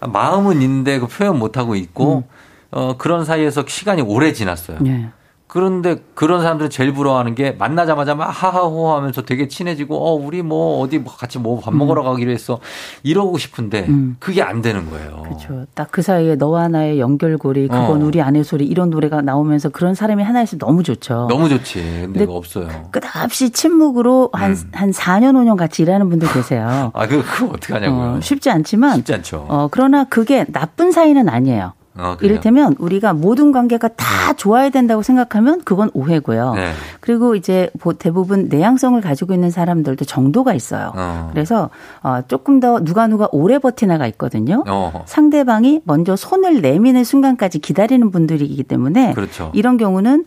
[0.01, 2.23] 마음은 있는데 그 표현 못하고 있고 음.
[2.71, 4.79] 어, 그런 사이에서 시간이 오래 지났어요.
[4.81, 5.09] 네.
[5.53, 10.79] 그런데 그런 사람들은 제일 부러워하는 게 만나자마자 막 하하호 하면서 되게 친해지고 어 우리 뭐
[10.79, 12.05] 어디 뭐 같이 뭐 밥 먹으러 음.
[12.05, 12.59] 가기로 했어
[13.03, 14.15] 이러고 싶은데 음.
[14.19, 15.21] 그게 안 되는 거예요.
[15.23, 15.67] 그렇죠.
[15.75, 18.05] 딱 그 사이에 너와 나의 연결고리 그건 어.
[18.05, 21.27] 우리 아내 소리 이런 노래가 나오면서 그런 사람이 하나 있으면 너무 좋죠.
[21.29, 21.79] 너무 좋지.
[22.05, 22.67] 근데, 근데 없어요.
[22.89, 24.71] 끝없이 침묵으로 한한 음.
[24.73, 26.89] 한 4년 5년 같이 일하는 분들 계세요.
[26.95, 28.01] 아, 그 그거 어떻게 하냐고요.
[28.17, 29.45] 어, 쉽지 않지만 쉽지 않죠.
[29.47, 31.73] 어, 그러나 그게 나쁜 사이는 아니에요.
[31.95, 34.35] 어, 이를테면 우리가 모든 관계가 다 네.
[34.35, 36.53] 좋아야 된다고 생각하면 그건 오해고요.
[36.55, 36.71] 네.
[36.99, 37.69] 그리고 이제
[37.99, 40.91] 대부분 내향성을 가지고 있는 사람들도 정도가 있어요.
[40.95, 41.29] 어.
[41.31, 41.69] 그래서
[42.01, 44.63] 어, 조금 더 누가 누가 오래 버티나가 있거든요.
[44.67, 45.03] 어.
[45.05, 49.51] 상대방이 먼저 손을 내미는 순간까지 기다리는 분들이기 때문에 그렇죠.
[49.53, 50.25] 이런 경우는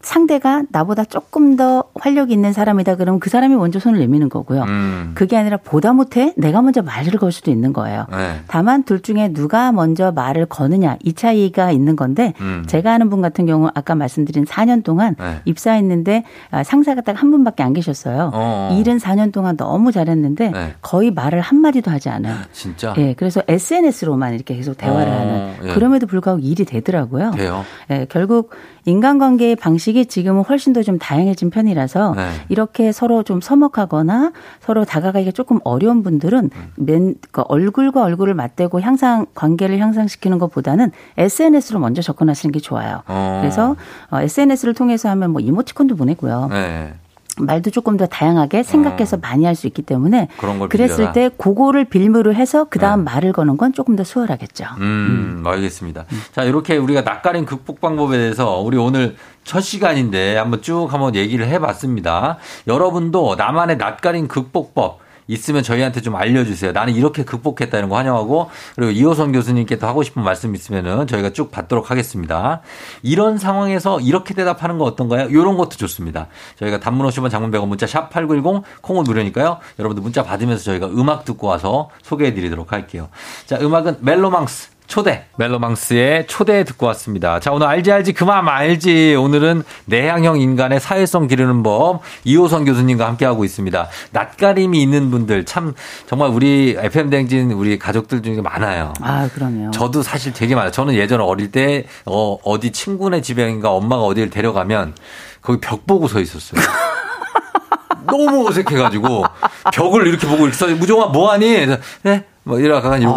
[0.00, 4.62] 상대가 나보다 조금 더 활력 있는 사람이다 그러면 그 사람이 먼저 손을 내미는 거고요.
[4.62, 5.12] 음.
[5.14, 8.06] 그게 아니라 보다 못해 내가 먼저 말을 걸 수도 있는 거예요.
[8.10, 8.40] 네.
[8.46, 12.64] 다만 둘 중에 누가 먼저 말을 거느냐 이 차이가 있는 건데 음.
[12.66, 15.40] 제가 아는 분 같은 경우 아까 말씀드린 4년 동안 네.
[15.46, 18.30] 입사했는데 아, 상사가 딱 한 분밖에 안 계셨어요.
[18.34, 18.76] 어.
[18.78, 20.74] 일은 4년 동안 너무 잘했는데 네.
[20.82, 22.36] 거의 말을 한 마디도 하지 않아요.
[22.52, 22.94] 진짜?
[22.98, 25.16] 예, 그래서 SNS로만 이렇게 계속 대화를 어.
[25.16, 25.72] 하는 예.
[25.74, 27.30] 그럼에도 불구하고 일이 되더라고요.
[27.32, 27.64] 돼요.
[27.90, 28.50] 예, 결국
[28.84, 32.28] 인간관계의 방식이 지금은 훨씬 더 좀 다양해진 편이라서 네.
[32.50, 36.72] 이렇게 서로 좀 서먹하거나 서로 다가가기가 조금 어려운 분들은 음.
[36.76, 43.02] 맨, 그 얼굴과 얼굴을 맞대고 향상 관계를 향상시키는 것보다는 보다는 SNS로 먼저 접근하시는 게 좋아요.
[43.06, 43.38] 어.
[43.40, 43.76] 그래서
[44.10, 46.48] 어, SNS를 통해서 하면 뭐 이모티콘도 보내고요.
[46.50, 46.94] 네.
[47.38, 49.20] 말도 조금 더 다양하게 생각해서 어.
[49.20, 50.28] 많이 할 수 있기 때문에
[50.68, 51.12] 그랬을 빌려라.
[51.12, 53.12] 때 그거를 빌미로 해서 그 다음 네.
[53.12, 54.64] 말을 거는 건 조금 더 수월하겠죠.
[54.78, 55.46] 음, 음.
[55.46, 56.04] 알겠습니다.
[56.12, 56.20] 음.
[56.32, 61.46] 자 이렇게 우리가 낯가림 극복 방법에 대해서 우리 오늘 첫 시간인데 한번 쭉 한번 얘기를
[61.46, 62.38] 해 봤습니다.
[62.66, 66.72] 여러분도 나만의 낯가림 극복법 있으면 저희한테 좀 알려주세요.
[66.72, 71.30] 나는 이렇게 극복했다 이런 거 환영하고 그리고 이호선 교수님께 도 하고 싶은 말씀 있으면은 저희가
[71.30, 72.60] 쭉 받도록 하겠습니다.
[73.02, 75.28] 이런 상황에서 이렇게 대답하는 거 어떤가요?
[75.28, 76.28] 이런 것도 좋습니다.
[76.56, 79.58] 저희가 단문 50원 장문 100원 문자 샵 8910 콩은 무료니까요.
[79.78, 83.08] 여러분들 문자 받으면서 저희가 음악 듣고 와서 소개해 드리도록 할게요.
[83.46, 87.40] 자, 음악은 멜로망스 초대 멜로망스의 초대 듣고 왔습니다.
[87.40, 93.24] 자 오늘 알지 알지 그만 알지 오늘은 내향형 인간의 사회성 기르는 법 이호선 교수님과 함께
[93.24, 93.88] 하고 있습니다.
[94.12, 95.74] 낯가림이 있는 분들 참
[96.06, 98.92] 정말 우리 FM 댕진 우리 가족들 중에 많아요.
[99.00, 99.70] 아 그럼요.
[99.70, 100.70] 저도 사실 되게 많아요.
[100.70, 104.94] 저는 예전에 어릴 때 어, 어디 친구네 집에인가 엄마가 어디를 데려가면
[105.40, 106.60] 거기 벽 보고 서 있었어요.
[108.06, 109.24] 너무 어색해가지고
[109.72, 111.66] 벽을 이렇게 보고 써 무종아 뭐하니?
[112.02, 112.24] 네.
[112.44, 113.12] 뭐 이래가지고.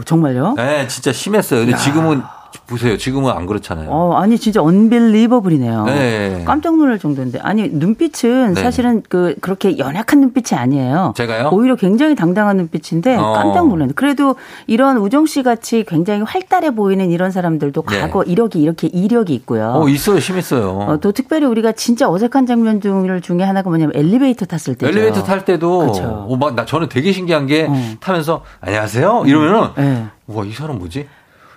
[0.00, 0.54] 어, 정말요?
[0.56, 1.60] 네, 진짜 심했어요.
[1.60, 1.76] 근데 야.
[1.76, 2.22] 지금은
[2.66, 2.96] 보세요.
[2.96, 3.88] 지금은 안 그렇잖아요.
[3.90, 5.84] 어, 아니 진짜 언빌리버블이네요.
[5.84, 6.42] 네.
[6.46, 7.38] 깜짝 놀랄 정도인데.
[7.40, 8.62] 아니 눈빛은 네.
[8.62, 11.14] 사실은 그 그렇게 연약한 눈빛이 아니에요.
[11.16, 11.50] 제가요?
[11.52, 13.32] 오히려 굉장히 당당한 눈빛인데 어.
[13.32, 13.94] 깜짝 놀랐는데.
[13.94, 14.36] 그래도
[14.66, 18.00] 이런 우정 씨 같이 굉장히 활달해 보이는 이런 사람들도 네.
[18.00, 19.72] 과거 이력이 이렇게 이력이 있고요.
[19.76, 20.20] 어, 있어요.
[20.20, 20.70] 심했어요.
[20.70, 24.86] 어, 또 특별히 우리가 진짜 어색한 장면 중에 하나가 뭐냐면 엘리베이터 탔을 때.
[24.88, 26.02] 엘리베이터 탈 때도 그렇죠.
[26.28, 27.74] 어, 막, 나 저는 되게 신기한 게 어.
[28.00, 30.06] 타면서 안녕하세요 이러면은 네.
[30.26, 31.06] 와이 사람 뭐지?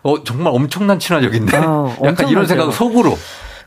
[0.03, 1.57] 어, 정말 엄청난 친화력인데.
[1.57, 3.17] 어, 약간 이런 생각 속으로.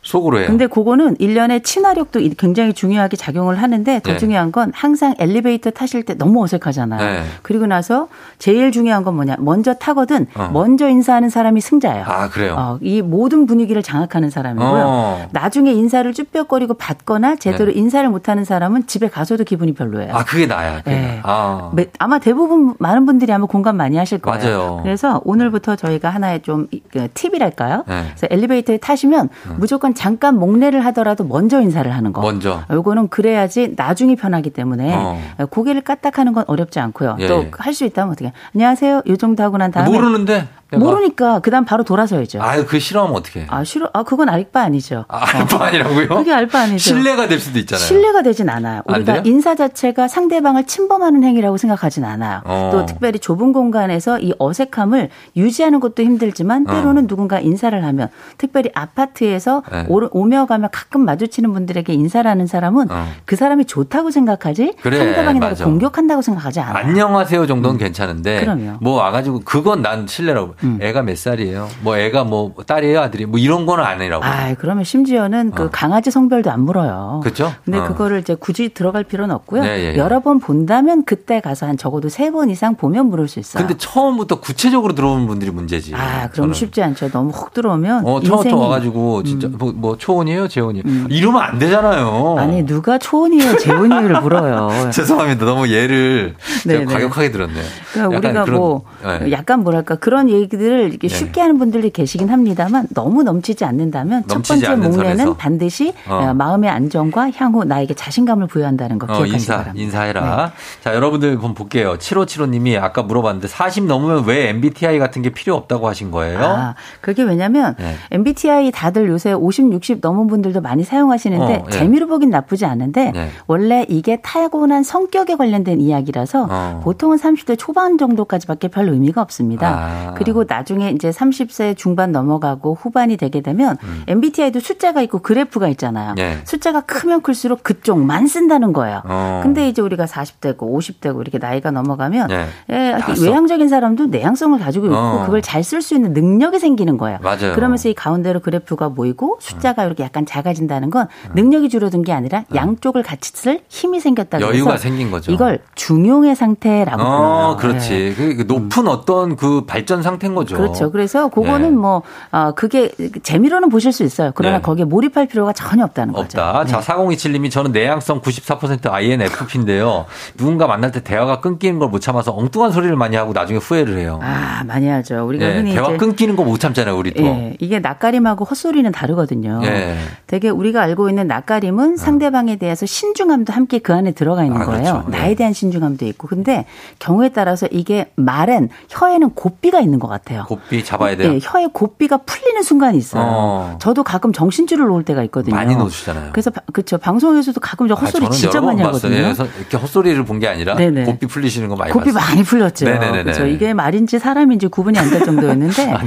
[0.06, 0.46] 속으로 해요.
[0.46, 4.18] 근데 그거는 일련의 친화력도 굉장히 중요하게 작용을 하는데 더 네.
[4.18, 7.00] 중요한 건 항상 엘리베이터 타실 때 너무 어색하잖아요.
[7.00, 7.24] 네.
[7.42, 8.06] 그리고 나서
[8.38, 9.34] 제일 중요한 건 뭐냐.
[9.40, 10.50] 먼저 타거든 어.
[10.52, 12.04] 먼저 인사하는 사람이 승자예요.
[12.06, 12.54] 아, 그래요?
[12.56, 14.84] 어, 이 모든 분위기를 장악하는 사람이고요.
[14.86, 15.28] 어.
[15.32, 17.78] 나중에 인사를 쭈뼛거리고 받거나 제대로 네.
[17.78, 20.14] 인사를 못하는 사람은 집에 가서도 기분이 별로예요.
[20.14, 20.78] 아, 그게 나야.
[20.78, 21.20] 그게 네.
[21.24, 21.72] 아.
[21.98, 24.38] 아마 대부분 많은 분들이 아마 공감 많이 하실 거예요.
[24.38, 24.80] 맞아요.
[24.84, 27.82] 그래서 오늘부터 저희가 하나의 좀그 팁이랄까요?
[27.88, 28.04] 네.
[28.14, 29.56] 그래서 엘리베이터에 타시면 음.
[29.58, 32.20] 무조건 잠깐 목례를 하더라도 먼저 인사를 하는 거.
[32.20, 32.62] 먼저.
[32.70, 35.18] 요거는 그래야지 나중이 편하기 때문에 어.
[35.50, 37.16] 고개를 까딱하는 건 어렵지 않고요.
[37.18, 37.26] 예.
[37.26, 38.32] 또할 수 있다면 어떻게?
[38.54, 39.02] 안녕하세요.
[39.06, 42.42] 요 정도 하고 난 다음에 모르는데 모르니까 그다음 바로 돌아서야죠.
[42.42, 43.46] 아유, 그 싫어하면 어떻게?
[43.48, 43.88] 아, 싫어.
[43.92, 45.04] 아, 그건 알바 아니죠.
[45.08, 45.60] 아, 알바 어.
[45.60, 46.08] 아니라고요?
[46.08, 46.78] 그게 알바 아니죠.
[46.78, 47.86] 신뢰가 될 수도 있잖아요.
[47.86, 48.82] 신뢰가 되진 않아요.
[48.86, 52.40] 우리가 인사 자체가 상대방을 침범하는 행위라고 생각하진 않아요.
[52.44, 52.70] 어.
[52.72, 56.72] 또 특별히 좁은 공간에서 이 어색함을 유지하는 것도 힘들지만 어.
[56.72, 57.06] 때로는 어.
[57.06, 59.86] 누군가 인사를 하면 특별히 아파트에서 네.
[59.88, 63.06] 오며 가며 가끔 마주치는 분들에게 인사를 하는 사람은 어.
[63.24, 66.84] 그 사람이 좋다고 생각하지 그래, 상대방이 나를 공격한다고 생각하지 않아요.
[66.84, 67.78] 안녕하세요 정도는 음.
[67.78, 68.78] 괜찮은데 그럼요.
[68.80, 70.55] 뭐 와가지고 그건 난 신뢰라고.
[70.64, 70.78] 음.
[70.80, 71.68] 애가 몇 살이에요?
[71.82, 73.26] 뭐 애가 뭐 딸이에요, 아들이?
[73.26, 74.24] 뭐 이런 거는 아니라고.
[74.24, 75.68] 아, 그러면 심지어는 그 어.
[75.72, 77.20] 강아지 성별도 안 물어요.
[77.22, 77.52] 그렇죠?
[77.64, 77.84] 근데 어.
[77.84, 79.62] 그거를 이제 굳이 들어갈 필요는 없고요.
[79.62, 79.96] 네, 예, 예.
[79.96, 83.64] 여러 번 본다면 그때 가서 한 적어도 세 번 이상 보면 물을 수 있어요.
[83.64, 85.94] 근데 처음부터 구체적으로 들어오는 분들이 문제지.
[85.94, 86.54] 아, 그럼 저는.
[86.54, 87.08] 쉽지 않죠.
[87.10, 89.54] 너무 훅 들어오면 어, 처음부터 와 가지고 진짜 음.
[89.58, 90.82] 뭐, 뭐, 초원이에요, 재원이에요?
[90.86, 91.06] 음.
[91.08, 92.36] 이러면 안 되잖아요.
[92.38, 94.90] 아니, 누가 초원이에요, 재원이에요를 물어요.
[94.92, 95.44] 죄송합니다.
[95.46, 96.34] 너무 예를
[96.66, 97.64] 과격하게 들었네요.
[97.92, 99.30] 그러니까 우리가 그런, 뭐 네.
[99.32, 101.14] 약간 뭐랄까 그런 얘기 들을 이렇게 네.
[101.14, 105.36] 쉽게 하는 분들이 계시긴 합니다만 너무 넘치지 않는다면 넘치지 첫 번째 목례는 선에서.
[105.36, 106.14] 반드시 어.
[106.14, 106.34] 어.
[106.34, 109.84] 마음의 안정과 향후 나에게 자신감을 부여한다는 거 어, 기억하시기 인사, 바랍니다.
[109.84, 110.46] 인사해라.
[110.46, 110.52] 네.
[110.82, 111.96] 자, 여러분들 한번 볼게요.
[111.98, 116.40] 7575님이 아까 물어봤는데 40 넘으면 왜 MBTI 같은 게 필요 없다고 하신 거예요?
[116.40, 117.94] 아, 그게 왜냐면 네.
[118.10, 121.70] MBTI 다들 요새 50, 60 넘은 분들도 많이 사용하시는데 어, 예.
[121.70, 123.30] 재미로 보긴 나쁘지 않은데 네.
[123.46, 126.80] 원래 이게 타고난 성격에 관련된 이야기라서 어.
[126.84, 129.68] 보통은 30대 초반 정도까지밖에 별 의미가 없습니다.
[129.68, 130.14] 아.
[130.16, 134.04] 그리고 나중에 이제 30세 중반 넘어가고 후반이 되게 되면 음.
[134.06, 136.14] MBTI도 숫자가 있고 그래프가 있잖아요.
[136.14, 136.38] 네.
[136.44, 139.02] 숫자가 크면 클수록 그쪽만 쓴다는 거예요.
[139.04, 139.40] 어.
[139.42, 142.46] 근데 이제 우리가 40대고 50대고 이렇게 나이가 넘어가면 네.
[142.70, 145.22] 예, 외향적인 사람도 내향성을 가지고 있고 어.
[145.26, 147.18] 그걸 잘 쓸 수 있는 능력이 생기는 거예요.
[147.22, 147.54] 맞아요.
[147.54, 149.86] 그러면서 이 가운데로 그래프가 모이고 숫자가 음.
[149.86, 151.30] 이렇게 약간 작아진다는 건 음.
[151.34, 152.56] 능력이 줄어든 게 아니라 음.
[152.56, 155.32] 양쪽을 같이 쓸 힘이 생겼다고 여유가 해서 생긴 거죠.
[155.32, 157.56] 이걸 중용의 상태라고 어, 불러요.
[157.56, 158.14] 그렇지.
[158.16, 158.34] 네.
[158.36, 160.56] 그 높은 어떤 그 발전 상태 인 거죠.
[160.56, 160.90] 그렇죠.
[160.90, 161.76] 그래서 그거는 네.
[161.76, 162.90] 뭐 어, 그게
[163.22, 164.32] 재미로는 보실 수 있어요.
[164.34, 164.62] 그러나 네.
[164.62, 166.38] 거기에 몰입할 필요가 전혀 없다는 거죠.
[166.40, 166.64] 없다.
[166.64, 166.70] 네.
[166.70, 170.06] 자, 4027님이 저는 내향성 94% INFP인데요.
[170.36, 174.18] 누군가 만날 때 대화가 끊기는 걸 못 참아서 엉뚱한 소리를 많이 하고 나중에 후회를 해요.
[174.22, 175.24] 아, 많이 하죠.
[175.26, 177.22] 우리가 네, 흔히 대화 끊기는 거 못 참잖아요, 우리 또.
[177.24, 179.60] 예, 이게 낯가림하고 헛소리는 다르거든요.
[179.64, 179.96] 예.
[180.26, 181.96] 되게 우리가 알고 있는 낯가림은 어.
[181.96, 184.82] 상대방에 대해서 신중함도 함께 그 안에 들어가 있는 아, 거예요.
[184.82, 185.08] 그렇죠.
[185.08, 186.26] 나에 대한 신중함도 있고.
[186.28, 186.66] 근데
[186.98, 190.15] 경우에 따라서 이게 말엔 혀에는 고삐가 있는 것 같아요.
[190.46, 191.32] 고삐 잡아야 돼요.
[191.32, 193.22] 네, 혀에 고삐가 풀리는 순간이 있어요.
[193.26, 193.78] 어.
[193.80, 195.54] 저도 가끔 정신줄을 놓을 때가 있거든요.
[195.54, 196.30] 많이 놓으시잖아요.
[196.32, 196.98] 그래서 그렇죠.
[196.98, 199.14] 방송에서도 가끔 저 헛소리 아, 진짜 많이 하거든요.
[199.14, 201.04] 예, 이렇게 헛소리를 본 게 아니라 네네.
[201.04, 202.28] 고삐 풀리시는 거 많이 고삐 봤어요.
[202.30, 202.84] 많이 풀렸죠.
[202.84, 203.22] 네네네.
[203.24, 203.46] 그렇죠.
[203.46, 206.00] 이게 말인지 사람인지 구분이 안 될 정도였는데 아,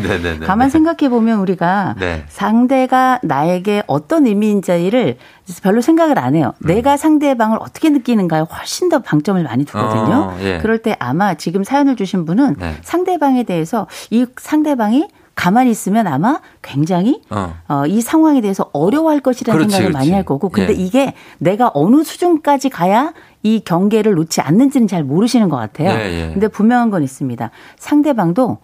[0.46, 2.24] 가만 생각해 보면 우리가 네.
[2.28, 5.18] 상대가 나에게 어떤 의미인지를
[5.62, 6.54] 별로 생각을 안 해요.
[6.60, 6.68] 음.
[6.68, 10.32] 내가 상대방을 어떻게 느끼는가에 훨씬 더 방점을 많이 두거든요.
[10.32, 10.58] 어, 예.
[10.60, 12.76] 그럴 때 아마 지금 사연을 주신 분은 네.
[12.82, 17.54] 상대방에 대해서 이 상대방이 가만히 있으면 아마 굉장히 어.
[17.70, 20.06] 어, 이 상황에 대해서 어려워할 것이라는 그렇지, 생각을 그렇지.
[20.08, 20.76] 많이 할 거고 근데 예.
[20.76, 25.92] 이게 내가 어느 수준까지 가야 이 경계를 놓지 않는지는 잘 모르시는 것 같아요.
[25.92, 26.34] 예, 예.
[26.34, 27.52] 근데 분명한 건 있습니다.
[27.78, 28.58] 상대방도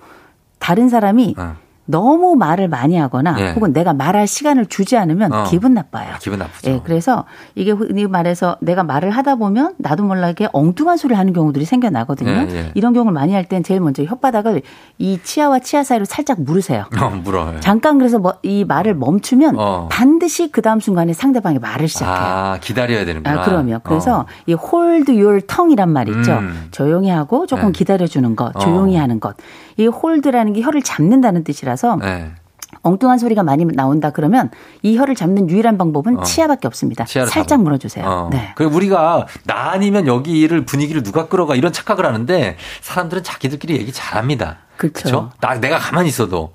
[0.59, 1.55] 다른 사람이 어.
[1.85, 3.51] 너무 말을 많이 하거나 예.
[3.51, 5.43] 혹은 내가 말할 시간을 주지 않으면 어.
[5.43, 6.13] 기분 나빠요.
[6.15, 6.71] 아, 기분 나쁘죠.
[6.71, 11.65] 예, 그래서 이게 흔히 말해서 내가 말을 하다 보면 나도 몰라게 엉뚱한 소리를 하는 경우들이
[11.65, 12.29] 생겨나거든요.
[12.31, 12.71] 예, 예.
[12.73, 14.63] 이런 경우를 많이 할 땐 제일 먼저 혓바닥을
[14.97, 16.85] 이 치아와 치아 사이로 살짝 물으세요.
[16.99, 17.59] 어, 물어요.
[17.59, 19.87] 잠깐 그래서 뭐 이 말을 멈추면 어.
[19.91, 22.15] 반드시 그 다음 순간에 상대방이 말을 시작해요.
[22.15, 23.41] 아, 기다려야 되는구나.
[23.41, 23.79] 아, 그럼요.
[23.83, 24.25] 그래서 어.
[24.45, 26.33] 이 hold your tongue이란 말 있죠.
[26.33, 26.67] 음.
[26.71, 27.71] 조용히 하고 조금 네.
[27.71, 29.01] 기다려주는 것, 조용히 어.
[29.01, 29.35] 하는 것.
[29.77, 32.31] 이 hold라는 게 혀를 잡는다는 뜻이라서 네.
[32.81, 36.23] 엉뚱한 소리가 많이 나온다 그러면 이 혀를 잡는 유일한 방법은 어.
[36.23, 37.05] 치아밖에 없습니다.
[37.05, 37.61] 살짝 잡아.
[37.63, 38.05] 물어주세요.
[38.05, 38.29] 어.
[38.31, 38.53] 네.
[38.55, 44.57] 그리고 우리가 나 아니면 여기를 분위기를 누가 끌어가 이런 착각을 하는데 사람들은 자기들끼리 얘기 잘합니다.
[44.77, 45.31] 그렇죠.
[45.39, 46.53] 나 내가 가만히 있어도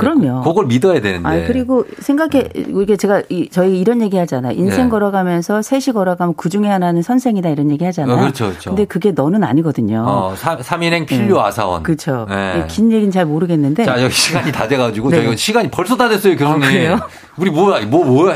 [0.00, 0.42] 그럼요.
[0.42, 1.28] 그걸 믿어야 되는데.
[1.28, 4.52] 아, 그리고 생각해 이게 제가 이, 저희 이런 얘기 하잖아요.
[4.56, 4.90] 인생 네.
[4.90, 8.16] 걸어가면서 셋이 걸어가면 그 중에 하나는 선생이다 이런 얘기 하잖아요.
[8.16, 8.70] 어, 그렇죠, 그렇죠.
[8.70, 10.04] 근데 그게 너는 아니거든요.
[10.06, 11.42] 어, 3, 인행 필요 네.
[11.42, 11.82] 아사원.
[11.82, 12.26] 그렇죠.
[12.28, 12.64] 네.
[12.68, 13.84] 긴 얘기는 잘 모르겠는데.
[13.84, 15.24] 자, 여기 시간이 다 돼가지고 네.
[15.24, 16.92] 저희 시간이 벌써 다 됐어요, 교수님.
[16.92, 17.06] 아,
[17.36, 18.34] 우리 뭐, 뭐, 뭐,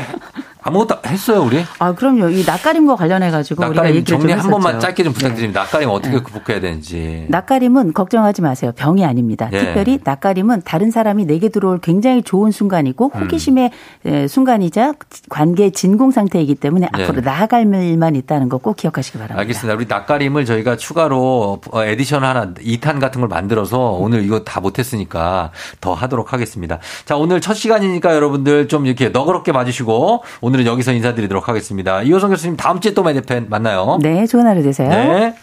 [0.65, 1.63] 아무것도 했어요, 우리?
[1.79, 2.29] 아, 그럼요.
[2.29, 5.61] 이 낯가림과 관련해 가지고 낯가림 우리가 얘기를 정리 한 번만 짧게 좀 부탁드립니다.
[5.61, 5.63] 네.
[5.65, 6.21] 낯가림 어떻게 네.
[6.23, 7.27] 극복해야 되는지.
[7.29, 8.71] 낯가림은 걱정하지 마세요.
[8.75, 9.47] 병이 아닙니다.
[9.51, 9.59] 네.
[9.59, 13.21] 특별히 낯가림은 다른 사람이 내게 들어올 굉장히 좋은 순간이고 음.
[13.21, 13.71] 호기심의
[14.07, 14.27] 음.
[14.27, 14.93] 순간이자
[15.29, 17.03] 관계 진공 상태이기 때문에 네.
[17.03, 19.39] 앞으로 나아갈 일만 있다는 거 꼭 기억하시기 바랍니다.
[19.41, 19.75] 알겠습니다.
[19.75, 25.51] 우리 낯가림을 저희가 추가로 어, 에디션 하나 2탄 같은 걸 만들어서 오늘 이거 다 못했으니까
[25.81, 26.79] 더 하도록 하겠습니다.
[27.05, 32.01] 자, 오늘 첫 시간이니까 여러분들 좀 이렇게 너그럽게 봐주시고 오늘 오늘은 여기서 인사드리도록 하겠습니다.
[32.03, 33.03] 이호선 교수님 다음 주에 또
[33.49, 33.99] 만나요.
[34.01, 34.87] 네, 좋은 하루 되세요.
[34.87, 35.35] 네.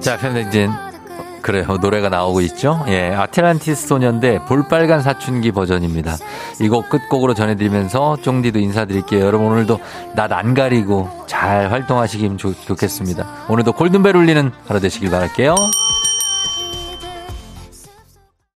[0.00, 0.70] 자, 팬데진
[1.42, 1.78] 그래요.
[1.80, 2.84] 노래가 나오고 있죠?
[2.88, 3.14] 예.
[3.14, 6.16] 아틀란티스 소년대 볼빨간 사춘기 버전입니다.
[6.60, 9.24] 이 곡 끝곡으로 전해드리면서 쫑디도 인사드릴게요.
[9.24, 9.78] 여러분 오늘도
[10.16, 13.46] 낯안 가리고 잘 활동하시길 좋, 좋겠습니다.
[13.48, 15.54] 오늘도 골든벨 울리는 하루 되시길 바랄게요.